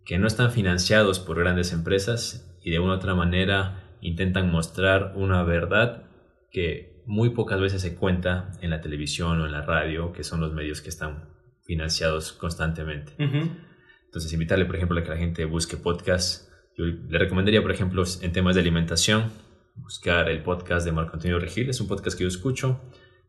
que 0.04 0.18
no 0.18 0.26
están 0.26 0.50
financiados 0.50 1.18
por 1.18 1.38
grandes 1.38 1.72
empresas 1.72 2.57
y 2.68 2.70
de 2.70 2.80
una 2.80 2.92
u 2.92 2.96
otra 2.96 3.14
manera 3.14 3.96
intentan 4.02 4.52
mostrar 4.52 5.14
una 5.16 5.42
verdad 5.42 6.02
que 6.50 7.02
muy 7.06 7.30
pocas 7.30 7.58
veces 7.58 7.80
se 7.80 7.94
cuenta 7.94 8.52
en 8.60 8.68
la 8.68 8.82
televisión 8.82 9.40
o 9.40 9.46
en 9.46 9.52
la 9.52 9.62
radio, 9.62 10.12
que 10.12 10.22
son 10.22 10.42
los 10.42 10.52
medios 10.52 10.82
que 10.82 10.90
están 10.90 11.30
financiados 11.64 12.32
constantemente. 12.32 13.14
Entonces, 13.16 14.30
invitarle, 14.34 14.66
por 14.66 14.76
ejemplo, 14.76 15.00
a 15.00 15.02
que 15.02 15.08
la 15.08 15.16
gente 15.16 15.46
busque 15.46 15.78
podcasts. 15.78 16.52
Yo 16.76 16.84
le 16.84 17.18
recomendaría, 17.18 17.62
por 17.62 17.70
ejemplo, 17.70 18.04
en 18.20 18.32
temas 18.32 18.54
de 18.54 18.60
alimentación, 18.60 19.32
buscar 19.76 20.28
el 20.28 20.42
podcast 20.42 20.84
de 20.84 20.92
Marco 20.92 21.14
Antonio 21.14 21.38
Regil, 21.38 21.70
es 21.70 21.80
un 21.80 21.88
podcast 21.88 22.18
que 22.18 22.24
yo 22.24 22.28
escucho, 22.28 22.82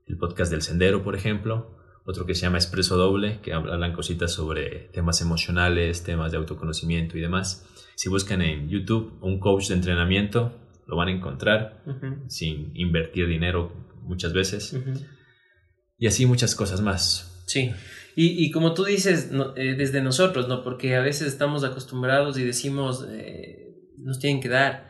el 0.05 0.17
podcast 0.17 0.51
del 0.51 0.63
Sendero, 0.63 1.01
por 1.01 1.15
ejemplo, 1.15 1.78
otro 2.09 2.25
que 2.25 2.33
se 2.33 2.41
llama 2.41 2.57
Expreso 2.57 2.97
Doble, 2.97 3.39
que 3.41 3.53
hablan 3.53 3.93
cositas 3.93 4.31
sobre 4.31 4.89
temas 4.91 5.21
emocionales, 5.21 6.03
temas 6.03 6.31
de 6.31 6.37
autoconocimiento 6.37 7.17
y 7.17 7.21
demás. 7.21 7.67
Si 7.95 8.09
buscan 8.09 8.41
en 8.41 8.67
YouTube 8.67 9.19
un 9.21 9.39
coach 9.39 9.67
de 9.67 9.75
entrenamiento, 9.75 10.57
lo 10.87 10.95
van 10.95 11.09
a 11.09 11.11
encontrar 11.11 11.83
sin 12.27 12.71
invertir 12.75 13.27
dinero 13.27 13.71
muchas 14.01 14.33
veces. 14.33 14.75
Y 15.99 16.07
así 16.07 16.25
muchas 16.25 16.55
cosas 16.55 16.81
más. 16.81 17.43
Sí. 17.45 17.71
Y, 18.15 18.43
y 18.43 18.51
como 18.51 18.73
tú 18.73 18.85
dices, 18.85 19.29
eh, 19.55 19.75
desde 19.77 20.01
nosotros, 20.01 20.47
¿no? 20.47 20.63
Porque 20.63 20.95
a 20.95 21.01
veces 21.01 21.27
estamos 21.27 21.63
acostumbrados 21.63 22.39
y 22.39 22.43
decimos, 22.43 23.05
eh, 23.07 23.75
nos 23.97 24.17
tienen 24.17 24.41
que 24.41 24.49
dar. 24.49 24.89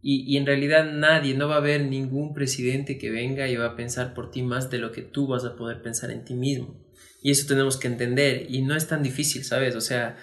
Y, 0.00 0.32
y, 0.32 0.36
en 0.36 0.46
realidad 0.46 0.92
nadie, 0.92 1.34
no 1.34 1.48
va 1.48 1.56
a 1.56 1.58
haber 1.58 1.82
ningún 1.82 2.32
presidente 2.34 2.98
que 2.98 3.10
venga 3.10 3.48
y 3.48 3.56
va 3.56 3.66
a 3.66 3.76
pensar 3.76 4.14
por 4.14 4.30
ti 4.30 4.42
más 4.42 4.70
de 4.70 4.78
lo 4.78 4.92
que 4.92 5.02
tú 5.02 5.26
vas 5.26 5.44
a 5.44 5.56
poder 5.56 5.82
pensar 5.82 6.10
en 6.10 6.24
ti 6.24 6.34
mismo. 6.34 6.76
Y 7.22 7.32
eso 7.32 7.48
tenemos 7.48 7.76
que 7.76 7.88
entender. 7.88 8.46
Y 8.48 8.62
no 8.62 8.76
es 8.76 8.86
tan 8.86 9.02
difícil, 9.02 9.44
¿sabes? 9.44 9.74
O 9.74 9.80
sea, 9.80 10.16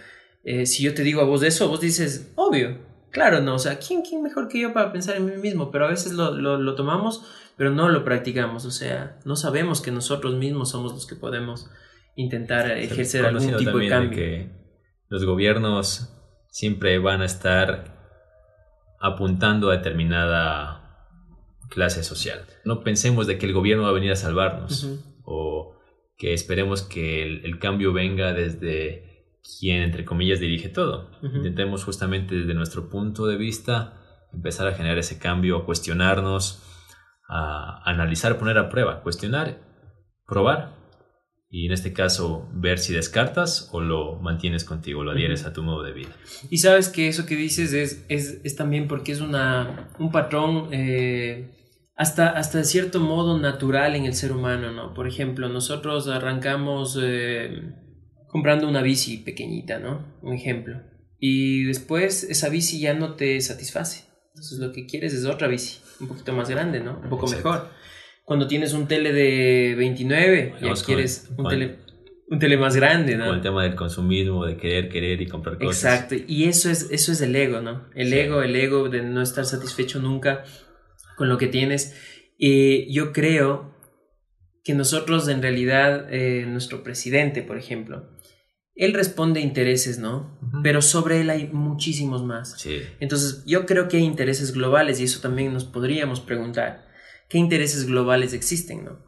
eh, 0.46 0.66
si 0.66 0.84
yo 0.84 0.94
te 0.94 1.04
digo 1.04 1.22
a 1.22 1.26
vos 1.26 1.44
eso, 1.44 1.68
vos 1.68 1.82
dices, 1.82 2.32
obvio, 2.36 2.78
claro, 3.12 3.42
no, 3.42 3.56
o 3.56 3.60
sea, 3.60 3.80
¿quién, 3.80 4.04
quién 4.04 4.22
mejor 4.22 4.48
que 4.48 4.60
yo 4.60 4.74
para 4.74 4.92
pensar 4.92 5.16
en 5.16 5.26
mí 5.26 5.38
mismo? 5.38 5.72
Pero 5.72 5.86
a 5.86 5.90
veces 5.90 6.14
lo, 6.14 6.32
lo, 6.36 6.76
tomamos, 6.76 7.26
pero 7.58 7.72
no 7.72 7.90
lo 7.90 8.04
practicamos, 8.04 8.66
o 8.66 8.72
sea, 8.72 9.18
no 9.26 9.36
sabemos 9.36 9.82
que 9.82 9.92
nosotros 9.92 10.36
mismos 10.36 10.70
somos 10.70 10.94
los 10.94 11.08
que 11.08 11.16
podemos 11.16 11.70
intentar 12.16 12.70
ejercer 12.72 13.26
algún 13.26 13.58
tipo 13.58 13.78
de 13.78 13.90
cambio. 13.90 14.12
que 14.12 14.50
los 15.10 15.26
gobiernos 15.26 16.14
siempre 16.50 17.00
van 17.00 17.22
a 17.22 17.26
estar 17.26 17.95
apuntando 19.00 19.70
a 19.70 19.78
determinada 19.78 21.10
clase 21.70 22.04
social. 22.04 22.46
No 22.64 22.82
pensemos 22.84 23.28
de 23.28 23.38
que 23.38 23.46
el 23.46 23.54
gobierno 23.54 23.84
va 23.84 23.90
a 23.90 23.94
venir 23.94 24.12
a 24.12 24.16
salvarnos 24.16 24.88
o 25.24 25.76
que 26.18 26.34
esperemos 26.34 26.82
que 26.82 27.24
el, 27.24 27.46
el 27.46 27.60
cambio 27.60 27.92
venga 27.92 28.34
desde 28.34 29.06
quien, 29.60 29.82
entre 29.82 30.06
comillas, 30.06 30.40
dirige 30.40 30.70
todo. 30.70 31.12
Intentemos 31.22 31.84
justamente 31.84 32.36
desde 32.36 32.54
nuestro 32.54 32.90
punto 32.90 33.28
de 33.28 33.38
vista 33.38 34.02
empezar 34.34 34.68
a 34.68 34.74
generar 34.74 34.98
ese 34.98 35.20
cambio, 35.20 35.58
a 35.58 35.66
cuestionarnos, 35.66 36.64
a 37.28 37.82
analizar, 37.90 38.38
poner 38.38 38.58
a 38.58 38.70
prueba, 38.70 39.02
cuestionar, 39.02 39.60
probar 40.26 40.85
y 41.50 41.68
en 41.68 41.72
este 41.72 41.94
caso 41.94 42.50
ver 42.54 42.80
si 42.80 42.94
descartas 42.94 43.70
o 43.72 43.80
lo 43.80 44.20
mantienes 44.20 44.66
contigo, 44.66 45.04
lo 45.04 45.12
adhieres 45.12 45.46
a 45.46 45.54
tu 45.54 45.64
modo 45.64 45.84
de 45.84 45.94
vida. 45.94 46.16
Y 46.50 46.58
sabes 46.58 46.90
que 46.90 47.08
eso 47.08 47.26
que 47.26 47.36
dices 47.36 47.74
es, 47.74 48.06
es, 48.10 48.42
es 48.44 48.56
también 48.56 48.88
porque 48.88 49.12
es 49.12 49.22
una, 49.22 49.90
un 50.00 50.12
patrón 50.12 50.70
eh, 50.72 51.52
hasta, 51.96 52.30
hasta 52.30 52.58
de 52.58 52.66
cierto 52.66 53.00
modo 53.00 53.40
natural 53.40 53.96
en 53.96 54.06
el 54.06 54.16
ser 54.16 54.32
humano, 54.32 54.72
¿no? 54.72 54.94
Por 54.94 55.08
ejemplo, 55.08 55.48
nosotros 55.48 56.08
arrancamos 56.08 57.00
eh, 57.02 57.74
comprando 58.28 58.68
una 58.68 58.82
bici 58.82 59.18
pequeñita, 59.18 59.80
¿no? 59.80 60.06
Un 60.22 60.34
ejemplo. 60.34 60.82
Y 61.20 61.64
después 61.64 62.24
esa 62.24 62.50
bici 62.50 62.80
ya 62.80 62.94
no 62.94 63.16
te 63.16 63.40
satisface. 63.40 64.04
Entonces 64.30 64.60
lo 64.60 64.74
que 64.74 64.86
quieres 64.86 65.14
es 65.14 65.26
otra 65.26 65.48
bici, 65.48 65.80
un 66.02 66.10
poquito 66.10 66.34
más 66.34 66.50
grande, 66.50 66.82
¿no? 66.82 67.00
Un 67.02 67.10
poco 67.10 67.28
mejor. 67.28 67.70
Cuando 68.26 68.48
tienes 68.48 68.74
un 68.74 68.88
tele 68.88 69.14
de 69.14 69.76
29, 69.78 70.56
ya 70.60 70.74
quieres 70.84 71.30
un, 71.38 71.48
tele, 71.48 71.78
un 72.28 72.40
tele 72.40 72.58
más 72.58 72.76
grande, 72.76 73.16
¿no? 73.16 73.28
Con 73.28 73.36
el 73.36 73.42
tema 73.42 73.64
del 73.64 73.76
consumismo, 73.76 74.46
de 74.46 74.58
querer, 74.58 74.90
querer 74.90 75.22
y 75.22 75.28
comprar 75.28 75.58
cosas. 75.60 75.84
Exacto, 75.84 76.16
y 76.28 76.46
eso 76.46 76.72
es, 76.72 76.90
eso 76.92 77.12
es 77.12 77.22
el 77.22 77.36
ego, 77.36 77.62
¿no? 77.62 77.88
El 77.94 78.12
ego, 78.12 78.42
el 78.42 78.56
ego 78.56 78.90
de 78.90 79.04
no 79.04 79.22
estar 79.22 79.46
satisfecho 79.46 80.00
nunca 80.00 80.44
con 81.16 81.30
lo 81.30 81.38
que 81.38 81.48
tienes. 81.48 81.96
Y 82.38 82.92
yo 82.92 83.14
creo 83.14 83.76
que 84.64 84.74
nosotros 84.74 85.28
en 85.28 85.44
realidad, 85.44 86.12
eh, 86.12 86.46
nuestro 86.48 86.82
presidente, 86.84 87.44
por 87.44 87.58
ejemplo, 87.58 88.10
él 88.76 88.94
responde 88.94 89.40
a 89.40 89.44
intereses, 89.44 90.00
¿no? 90.00 90.38
Pero 90.64 90.82
sobre 90.82 91.22
él 91.22 91.30
hay 91.30 91.48
muchísimos 91.48 92.24
más. 92.24 92.60
Sí. 92.60 92.82
Entonces, 93.00 93.44
yo 93.46 93.66
creo 93.66 93.88
que 93.88 93.98
hay 93.98 94.04
intereses 94.04 94.52
globales 94.52 95.00
y 95.00 95.04
eso 95.04 95.22
también 95.22 95.54
nos 95.54 95.64
podríamos 95.64 96.20
preguntar. 96.20 96.85
¿Qué 97.30 97.38
intereses 97.38 97.88
globales 97.88 98.34
existen, 98.34 98.86
¿no? 98.86 99.00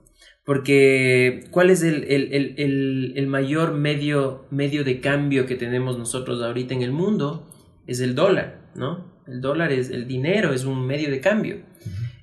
Porque, 0.45 1.43
¿cuál 1.51 1.69
es 1.69 1.83
el, 1.83 2.05
el, 2.05 3.13
el, 3.15 3.27
mayor 3.27 3.73
medio, 3.73 4.45
medio 4.49 4.85
de 4.85 5.01
cambio 5.01 5.45
que 5.45 5.55
tenemos 5.55 5.97
nosotros 5.97 6.41
ahorita 6.41 6.73
en 6.73 6.83
el 6.83 6.93
mundo? 6.93 7.51
Es 7.85 7.99
el 7.99 8.15
dólar, 8.15 8.71
¿no? 8.73 9.11
El 9.27 9.41
dólar 9.41 9.73
es 9.73 9.89
el 9.89 10.07
dinero, 10.07 10.53
es 10.53 10.63
un 10.63 10.87
medio 10.87 11.11
de 11.11 11.19
cambio. 11.19 11.63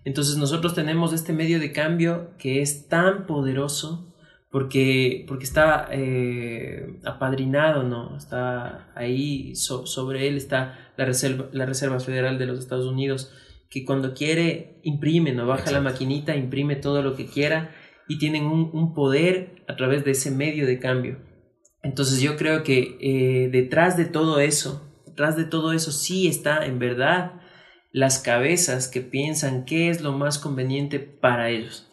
Entonces 0.07 0.37
nosotros 0.37 0.75
tenemos 0.75 1.13
este 1.13 1.35
medio 1.35 1.61
de 1.61 1.73
cambio 1.73 2.31
que 2.39 2.63
es 2.63 2.89
tan 2.89 3.27
poderoso 3.27 4.11
porque, 4.55 5.25
porque 5.27 5.45
está 5.45 5.89
eh, 5.91 7.01
apadrinado, 7.05 7.83
¿no? 7.83 8.17
Está 8.17 8.89
ahí, 8.95 9.55
sobre 9.57 10.29
él 10.29 10.37
está 10.37 10.93
la 10.97 11.05
Reserva, 11.05 11.49
la 11.53 11.67
Reserva 11.67 11.99
Federal 11.99 12.39
de 12.39 12.47
los 12.47 12.61
Estados 12.61 12.87
Unidos, 12.87 13.33
que 13.75 13.85
cuando 13.85 14.15
quiere 14.15 14.79
imprime, 14.85 15.33
¿no? 15.33 15.49
Baja 15.49 15.73
la 15.73 15.81
maquinita, 15.81 16.37
imprime 16.37 16.77
todo 16.77 17.03
lo 17.03 17.17
que 17.17 17.27
quiera 17.27 17.75
y 18.07 18.19
tienen 18.19 18.45
un, 18.47 18.95
poder 18.95 19.65
a 19.67 19.75
través 19.75 20.05
de 20.05 20.13
ese 20.13 20.31
medio 20.31 20.65
de 20.65 20.79
cambio. 20.79 21.19
Entonces 21.83 22.21
yo 22.21 22.37
creo 22.37 22.63
que 22.63 22.97
eh, 23.01 23.49
detrás 23.51 23.97
de 23.97 24.05
todo 24.05 24.39
eso, 24.39 24.89
detrás 25.09 25.37
de 25.37 25.45
todo 25.45 25.73
eso 25.73 25.91
sí 25.91 26.29
está 26.29 26.65
en 26.65 26.79
verdad 26.79 27.33
las 27.91 28.21
cabezas 28.21 28.87
que 28.87 29.01
piensan 29.01 29.65
qué 29.65 29.91
es 29.91 30.03
lo 30.03 30.13
más 30.13 30.39
conveniente 30.39 31.01
para 31.01 31.51
ellos. 31.51 31.91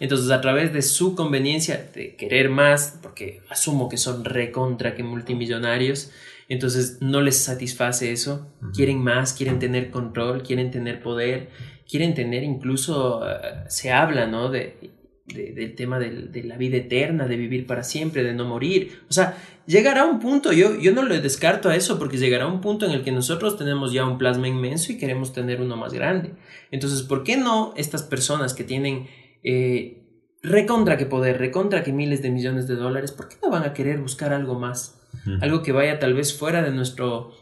Entonces, 0.00 0.32
a 0.32 0.40
través 0.40 0.72
de 0.72 0.82
su 0.82 1.14
conveniencia 1.14 1.90
de 1.94 2.16
querer 2.16 2.48
más, 2.48 2.98
porque 3.02 3.42
asumo 3.50 3.88
que 3.88 3.98
son 3.98 4.24
recontra 4.24 4.96
que 4.96 5.04
multimillonarios, 5.04 6.10
entonces 6.50 6.98
no 7.00 7.20
les 7.20 7.36
satisface 7.36 8.10
eso, 8.10 8.52
quieren 8.74 8.98
más, 8.98 9.32
quieren 9.32 9.60
tener 9.60 9.90
control, 9.92 10.42
quieren 10.42 10.72
tener 10.72 11.00
poder, 11.00 11.48
quieren 11.88 12.12
tener 12.12 12.42
incluso, 12.42 13.22
eh, 13.24 13.64
se 13.68 13.92
habla, 13.92 14.26
¿no? 14.26 14.50
De, 14.50 14.90
del 15.26 15.76
tema 15.76 16.00
de, 16.00 16.42
la 16.42 16.56
vida 16.56 16.78
eterna, 16.78 17.28
de 17.28 17.36
vivir 17.36 17.68
para 17.68 17.84
siempre, 17.84 18.24
de 18.24 18.34
no 18.34 18.44
morir. 18.46 19.04
O 19.08 19.12
sea, 19.12 19.36
llegará 19.64 20.04
un 20.04 20.18
punto, 20.18 20.52
yo, 20.52 20.76
yo 20.76 20.92
no 20.92 21.04
le 21.04 21.20
descarto 21.20 21.68
a 21.68 21.76
eso, 21.76 22.00
porque 22.00 22.18
llegará 22.18 22.48
un 22.48 22.60
punto 22.60 22.84
en 22.84 22.90
el 22.90 23.04
que 23.04 23.12
nosotros 23.12 23.56
tenemos 23.56 23.92
ya 23.92 24.04
un 24.04 24.18
plasma 24.18 24.48
inmenso 24.48 24.90
y 24.90 24.98
queremos 24.98 25.32
tener 25.32 25.60
uno 25.60 25.76
más 25.76 25.92
grande. 25.92 26.32
Entonces, 26.72 27.02
¿por 27.02 27.22
qué 27.22 27.36
no 27.36 27.74
estas 27.76 28.02
personas 28.02 28.54
que 28.54 28.64
tienen 28.64 29.06
eh, 29.44 30.02
recontra 30.42 30.96
que 30.96 31.06
poder, 31.06 31.38
recontra 31.38 31.84
que 31.84 31.92
miles 31.92 32.22
de 32.22 32.30
millones 32.30 32.66
de 32.66 32.74
dólares, 32.74 33.12
¿por 33.12 33.28
qué 33.28 33.36
no 33.40 33.50
van 33.50 33.62
a 33.62 33.72
querer 33.72 34.00
buscar 34.00 34.32
algo 34.32 34.58
más? 34.58 34.99
Algo 35.40 35.62
que 35.62 35.72
vaya 35.72 35.98
tal 35.98 36.14
vez 36.14 36.36
fuera 36.36 36.62
de 36.62 36.70
nuestro 36.70 37.32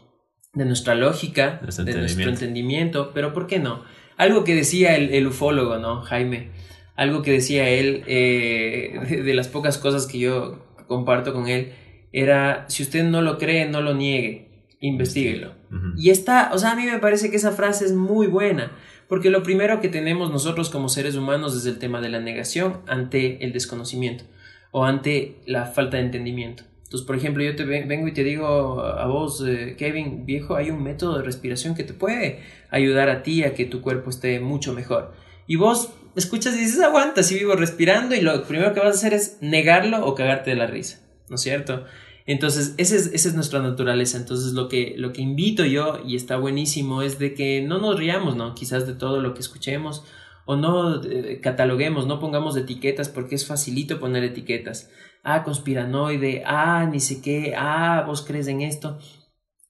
de 0.53 0.65
nuestra 0.65 0.95
lógica, 0.95 1.61
de 1.61 1.93
nuestro 1.95 2.29
entendimiento, 2.29 3.11
pero 3.13 3.33
¿por 3.33 3.47
qué 3.47 3.59
no? 3.59 3.83
Algo 4.17 4.43
que 4.43 4.55
decía 4.55 4.95
el, 4.95 5.27
ufólogo, 5.27 5.77
¿no? 5.77 6.01
Jaime, 6.01 6.49
algo 6.95 7.21
que 7.21 7.31
decía 7.31 7.69
él, 7.69 8.03
eh, 8.07 9.21
de, 9.23 9.33
las 9.33 9.47
pocas 9.47 9.77
cosas 9.77 10.07
que 10.07 10.19
yo 10.19 10.65
comparto 10.87 11.33
con 11.33 11.47
él, 11.47 11.73
era, 12.11 12.65
si 12.67 12.83
usted 12.83 13.03
no 13.03 13.21
lo 13.21 13.37
cree, 13.37 13.69
no 13.69 13.81
lo 13.81 13.93
niegue, 13.93 14.65
investiguelo. 14.81 15.53
Y 15.95 16.09
está, 16.09 16.49
o 16.51 16.57
sea, 16.57 16.71
a 16.71 16.75
mí 16.75 16.85
me 16.85 16.99
parece 16.99 17.29
que 17.29 17.37
esa 17.37 17.51
frase 17.51 17.85
es 17.85 17.93
muy 17.93 18.27
buena, 18.27 18.71
porque 19.07 19.29
lo 19.29 19.43
primero 19.43 19.79
que 19.81 19.87
tenemos 19.87 20.31
nosotros 20.31 20.69
como 20.69 20.89
seres 20.89 21.15
humanos 21.15 21.55
es 21.55 21.65
el 21.65 21.77
tema 21.77 22.01
de 22.01 22.09
la 22.09 22.19
negación 22.19 22.81
ante 22.87 23.45
el 23.45 23.53
desconocimiento 23.53 24.25
o 24.71 24.83
ante 24.83 25.41
la 25.45 25.65
falta 25.65 25.97
de 25.97 26.03
entendimiento. 26.03 26.63
Entonces, 26.89 27.05
por 27.05 27.15
ejemplo, 27.15 27.43
yo 27.43 27.55
te 27.55 27.65
vengo 27.65 28.07
y 28.07 28.13
te 28.13 28.23
digo 28.23 28.81
a 28.81 29.05
vos, 29.05 29.43
eh, 29.45 29.75
Kevin, 29.77 30.25
viejo, 30.25 30.55
hay 30.55 30.71
un 30.71 30.81
método 30.81 31.19
de 31.19 31.23
respiración 31.23 31.75
que 31.75 31.83
te 31.83 31.93
puede 31.93 32.39
ayudar 32.71 33.09
a 33.09 33.21
ti 33.21 33.43
a 33.43 33.53
que 33.53 33.65
tu 33.65 33.81
cuerpo 33.81 34.09
esté 34.09 34.39
mucho 34.39 34.73
mejor. 34.73 35.13
Y 35.45 35.55
vos 35.55 35.91
escuchas 36.15 36.55
y 36.55 36.61
dices, 36.61 36.79
aguanta, 36.79 37.21
si 37.21 37.35
vivo 37.35 37.53
respirando 37.53 38.15
y 38.15 38.21
lo 38.21 38.43
primero 38.43 38.73
que 38.73 38.79
vas 38.79 38.95
a 38.95 38.97
hacer 38.97 39.13
es 39.13 39.37
negarlo 39.39 40.03
o 40.03 40.15
cagarte 40.15 40.49
de 40.49 40.55
la 40.55 40.65
risa, 40.65 40.99
¿no 41.29 41.35
es 41.35 41.41
cierto? 41.41 41.85
Entonces, 42.25 42.73
esa 42.77 42.95
es, 42.95 43.11
esa 43.13 43.29
es 43.29 43.35
nuestra 43.35 43.59
naturaleza. 43.59 44.17
Entonces, 44.17 44.53
lo 44.53 44.67
que, 44.67 44.95
lo 44.97 45.13
que 45.13 45.21
invito 45.21 45.65
yo, 45.65 45.99
y 46.03 46.15
está 46.15 46.37
buenísimo, 46.37 47.03
es 47.03 47.19
de 47.19 47.35
que 47.35 47.61
no 47.61 47.77
nos 47.77 47.99
riamos, 47.99 48.35
¿no? 48.35 48.55
Quizás 48.55 48.87
de 48.87 48.93
todo 48.93 49.21
lo 49.21 49.35
que 49.35 49.41
escuchemos, 49.41 50.05
o 50.45 50.55
no 50.55 51.03
eh, 51.03 51.39
cataloguemos, 51.39 52.07
no 52.07 52.19
pongamos 52.19 52.57
etiquetas, 52.57 53.09
porque 53.09 53.35
es 53.35 53.45
facilito 53.45 53.99
poner 53.99 54.23
etiquetas. 54.23 54.89
Ah, 55.23 55.43
conspiranoide, 55.43 56.43
ah, 56.45 56.87
ni 56.91 56.99
sé 56.99 57.21
qué, 57.21 57.53
ah, 57.57 58.03
vos 58.07 58.21
crees 58.21 58.47
en 58.47 58.61
esto. 58.61 58.97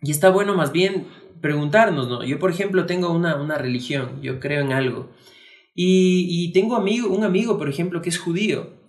Y 0.01 0.11
está 0.11 0.29
bueno 0.29 0.55
más 0.55 0.71
bien 0.71 1.07
preguntarnos, 1.41 2.07
¿no? 2.07 2.23
Yo, 2.23 2.39
por 2.39 2.51
ejemplo, 2.51 2.85
tengo 2.85 3.11
una, 3.11 3.35
una 3.41 3.57
religión, 3.57 4.21
yo 4.21 4.39
creo 4.39 4.61
en 4.61 4.73
algo. 4.73 5.09
Y, 5.73 6.27
y 6.29 6.51
tengo 6.51 6.75
amigo, 6.75 7.09
un 7.09 7.23
amigo, 7.23 7.57
por 7.57 7.69
ejemplo, 7.69 8.01
que 8.01 8.09
es 8.09 8.19
judío. 8.19 8.79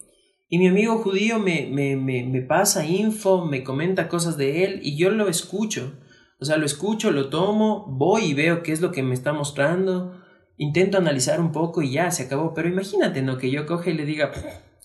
Y 0.53 0.59
mi 0.59 0.67
amigo 0.67 0.99
judío 0.99 1.39
me, 1.39 1.69
me, 1.71 1.95
me, 1.95 2.25
me, 2.25 2.43
pasa 2.43 2.85
info, 2.85 3.47
me 3.47 3.63
comenta 3.63 4.09
cosas 4.09 4.37
de 4.37 4.65
él 4.65 4.81
y 4.83 4.97
yo 4.97 5.11
lo 5.11 5.29
escucho. 5.29 5.93
O 6.41 6.45
sea, 6.45 6.57
lo 6.57 6.67
escucho, 6.67 7.13
lo 7.13 7.29
tomo, 7.29 7.87
voy 7.87 8.25
y 8.25 8.35
veo 8.35 8.65
qué 8.65 8.73
es 8.73 8.81
lo 8.81 8.91
que 8.91 9.05
me 9.05 9.15
está 9.15 9.33
mostrando, 9.33 10.21
intento 10.57 10.99
analizar 10.99 11.41
un 11.41 11.53
poco 11.53 11.83
y 11.83 11.93
ya, 11.93 12.11
se 12.11 12.25
acabó. 12.25 12.53
Pero 12.53 12.69
imagínate, 12.69 13.23
¿no? 13.23 13.39
Que 13.39 13.53
yo 13.53 13.65
coge 13.65 13.93
y 13.93 13.95
le 13.95 14.05
diga, 14.05 14.33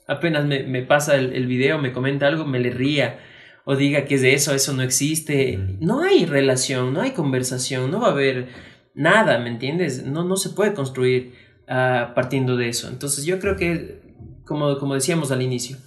apenas 0.08 0.46
me, 0.46 0.64
me 0.64 0.84
pasa 0.84 1.16
el, 1.16 1.34
el, 1.34 1.48
video, 1.48 1.78
me 1.80 1.92
comenta 1.92 2.28
algo, 2.28 2.46
me 2.46 2.60
le 2.60 2.70
ría 2.70 3.20
o 3.66 3.76
diga 3.76 4.06
que 4.06 4.16
es 4.16 4.22
de 4.22 4.34
eso, 4.34 4.54
eso 4.54 4.74
no 4.74 4.84
existe. 4.84 5.58
No 5.80 6.02
hay 6.02 6.26
relación, 6.26 6.94
no 6.94 7.02
hay 7.02 7.12
conversación, 7.12 7.90
no 7.92 8.02
va 8.02 8.10
a 8.10 8.12
haber 8.12 8.48
nada, 8.94 9.40
¿me 9.40 9.50
entiendes? 9.50 10.06
No, 10.06 10.24
no 10.24 10.38
se 10.38 10.52
puede 10.52 10.74
construir 10.74 11.34
uh, 11.64 12.14
partiendo 12.14 12.56
de 12.56 12.70
eso. 12.70 12.88
Entonces 12.88 13.26
yo 13.26 13.40
creo 13.40 13.56
que 13.56 14.02
como, 14.46 14.78
como 14.78 14.94
decíamos 14.94 15.32
al 15.32 15.42
inicio, 15.42 15.78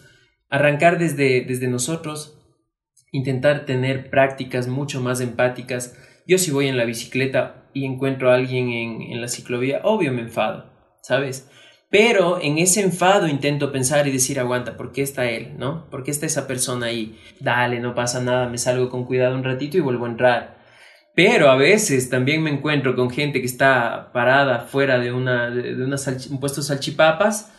arrancar 0.50 0.98
desde, 0.98 1.42
desde 1.42 1.68
nosotros, 1.68 2.34
intentar 3.12 3.64
tener 3.64 4.10
prácticas 4.10 4.66
mucho 4.66 5.00
más 5.00 5.20
empáticas. 5.20 5.96
Yo 6.26 6.38
si 6.38 6.50
voy 6.50 6.66
en 6.66 6.76
la 6.76 6.84
bicicleta 6.84 7.70
y 7.72 7.84
encuentro 7.84 8.30
a 8.30 8.34
alguien 8.34 8.70
en, 8.70 9.02
en 9.02 9.20
la 9.20 9.28
ciclovía, 9.28 9.80
obvio 9.84 10.12
me 10.12 10.22
enfado, 10.22 10.72
¿sabes? 11.02 11.48
Pero 11.90 12.38
en 12.42 12.58
ese 12.58 12.82
enfado 12.82 13.28
intento 13.28 13.72
pensar 13.72 14.06
y 14.06 14.12
decir, 14.12 14.38
aguanta, 14.38 14.76
¿por 14.76 14.92
qué 14.92 15.02
está 15.02 15.30
él? 15.30 15.54
¿No? 15.56 15.88
¿Por 15.88 16.04
qué 16.04 16.10
está 16.10 16.26
esa 16.26 16.46
persona 16.46 16.86
ahí? 16.86 17.18
Dale, 17.40 17.80
no 17.80 17.94
pasa 17.94 18.20
nada, 18.20 18.48
me 18.48 18.58
salgo 18.58 18.90
con 18.90 19.06
cuidado 19.06 19.34
un 19.34 19.44
ratito 19.44 19.78
y 19.78 19.80
vuelvo 19.80 20.04
a 20.04 20.10
entrar. 20.10 20.58
Pero 21.14 21.50
a 21.50 21.56
veces 21.56 22.10
también 22.10 22.42
me 22.42 22.50
encuentro 22.50 22.94
con 22.94 23.10
gente 23.10 23.40
que 23.40 23.46
está 23.46 24.12
parada 24.12 24.60
fuera 24.60 24.98
de, 24.98 25.12
una, 25.12 25.50
de, 25.50 25.74
de 25.74 25.84
un 25.84 26.40
puesto 26.40 26.62
salchipapas 26.62 27.52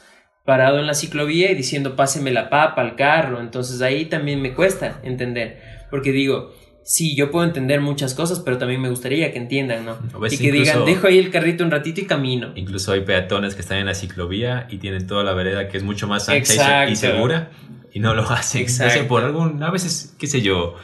parado 0.45 0.79
en 0.79 0.87
la 0.87 0.93
ciclovía 0.93 1.51
y 1.51 1.55
diciendo 1.55 1.95
páseme 1.95 2.31
la 2.31 2.49
papa 2.49 2.81
al 2.81 2.95
carro. 2.95 3.41
Entonces 3.41 3.81
ahí 3.81 4.05
también 4.05 4.41
me 4.41 4.53
cuesta 4.53 4.99
entender. 5.03 5.61
Porque 5.89 6.11
digo, 6.11 6.53
sí, 6.83 7.15
yo 7.15 7.31
puedo 7.31 7.45
entender 7.45 7.81
muchas 7.81 8.13
cosas, 8.13 8.39
pero 8.39 8.57
también 8.57 8.81
me 8.81 8.89
gustaría 8.89 9.31
que 9.31 9.37
entiendan, 9.37 9.85
¿no? 9.85 9.97
Y 10.29 10.37
que 10.37 10.51
digan, 10.51 10.85
dejo 10.85 11.07
ahí 11.07 11.17
el 11.17 11.31
carrito 11.31 11.63
un 11.63 11.71
ratito 11.71 12.01
y 12.01 12.05
camino. 12.05 12.51
Incluso 12.55 12.91
hay 12.91 13.01
peatones 13.01 13.55
que 13.55 13.61
están 13.61 13.77
en 13.77 13.85
la 13.85 13.93
ciclovía 13.93 14.67
y 14.69 14.77
tienen 14.77 15.07
toda 15.07 15.23
la 15.23 15.33
vereda 15.33 15.67
que 15.67 15.77
es 15.77 15.83
mucho 15.83 16.07
más 16.07 16.29
ancha 16.29 16.89
y 16.89 16.95
segura 16.95 17.51
y 17.93 17.99
no 17.99 18.13
lo 18.13 18.23
hacen. 18.29 18.61
Exacto. 18.61 19.07
por 19.07 19.23
algún, 19.23 19.61
a 19.63 19.71
veces, 19.71 20.15
qué 20.19 20.27
sé 20.27 20.41
yo, 20.41 20.75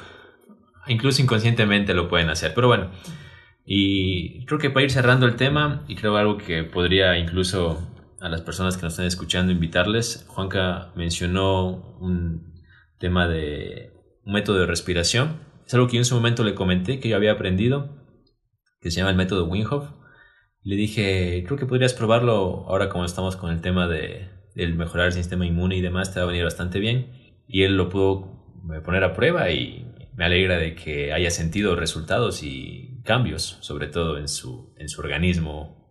incluso 0.88 1.22
inconscientemente 1.22 1.94
lo 1.94 2.08
pueden 2.08 2.30
hacer. 2.30 2.54
Pero 2.54 2.68
bueno, 2.68 2.92
y 3.66 4.46
creo 4.46 4.60
que 4.60 4.70
para 4.70 4.84
ir 4.84 4.92
cerrando 4.92 5.26
el 5.26 5.36
tema, 5.36 5.84
y 5.88 5.96
creo 5.96 6.16
algo 6.18 6.38
que 6.38 6.64
podría 6.64 7.18
incluso 7.18 7.92
a 8.20 8.30
las 8.30 8.42
personas 8.42 8.78
que 8.78 8.84
nos 8.84 8.94
están 8.94 9.08
escuchando 9.08 9.52
invitarles, 9.52 10.26
Juanca 10.28 10.92
mencionó 10.96 11.98
un 12.00 12.64
tema 13.00 13.28
de 13.28 13.92
un 14.24 14.34
método 14.34 14.60
de 14.60 14.66
respiración. 14.66 15.45
Es 15.66 15.74
algo 15.74 15.88
que 15.88 15.94
yo 15.94 16.02
en 16.02 16.06
su 16.06 16.16
momento 16.16 16.44
le 16.44 16.56
comenté 16.56 17.00
que 17.00 17.10
yo 17.10 17.16
había 17.16 17.32
aprendido, 17.32 18.06
que 18.82 18.92
se 18.92 18.98
llama 18.98 19.10
el 19.10 19.18
método 19.18 19.46
Wim 19.46 19.68
Le 20.64 20.76
dije, 20.76 21.44
creo 21.46 21.58
que 21.58 21.66
podrías 21.66 21.94
probarlo 21.94 22.66
ahora 22.68 22.90
como 22.90 23.06
estamos 23.06 23.36
con 23.36 23.52
el 23.52 23.62
tema 23.62 23.88
de, 23.88 24.30
mejorar 24.56 25.08
el 25.08 25.14
sistema 25.14 25.46
inmune 25.46 25.76
y 25.76 25.82
demás, 25.82 26.14
te 26.14 26.20
va 26.20 26.26
a 26.26 26.30
venir 26.30 26.44
bastante 26.44 26.80
bien. 26.80 27.12
Y 27.48 27.64
él 27.64 27.78
lo 27.78 27.90
pudo 27.90 28.62
poner 28.84 29.04
a 29.04 29.14
prueba 29.14 29.50
y 29.52 29.92
me 30.16 30.26
alegra 30.26 30.58
de 30.58 30.76
que 30.76 31.14
haya 31.14 31.32
sentido 31.32 31.76
resultados 31.76 32.44
y 32.44 33.02
cambios, 33.04 33.58
sobre 33.62 33.88
todo 33.88 34.18
en 34.18 34.28
su, 34.28 34.74
en 34.78 34.88
su 34.88 35.02
organismo, 35.02 35.86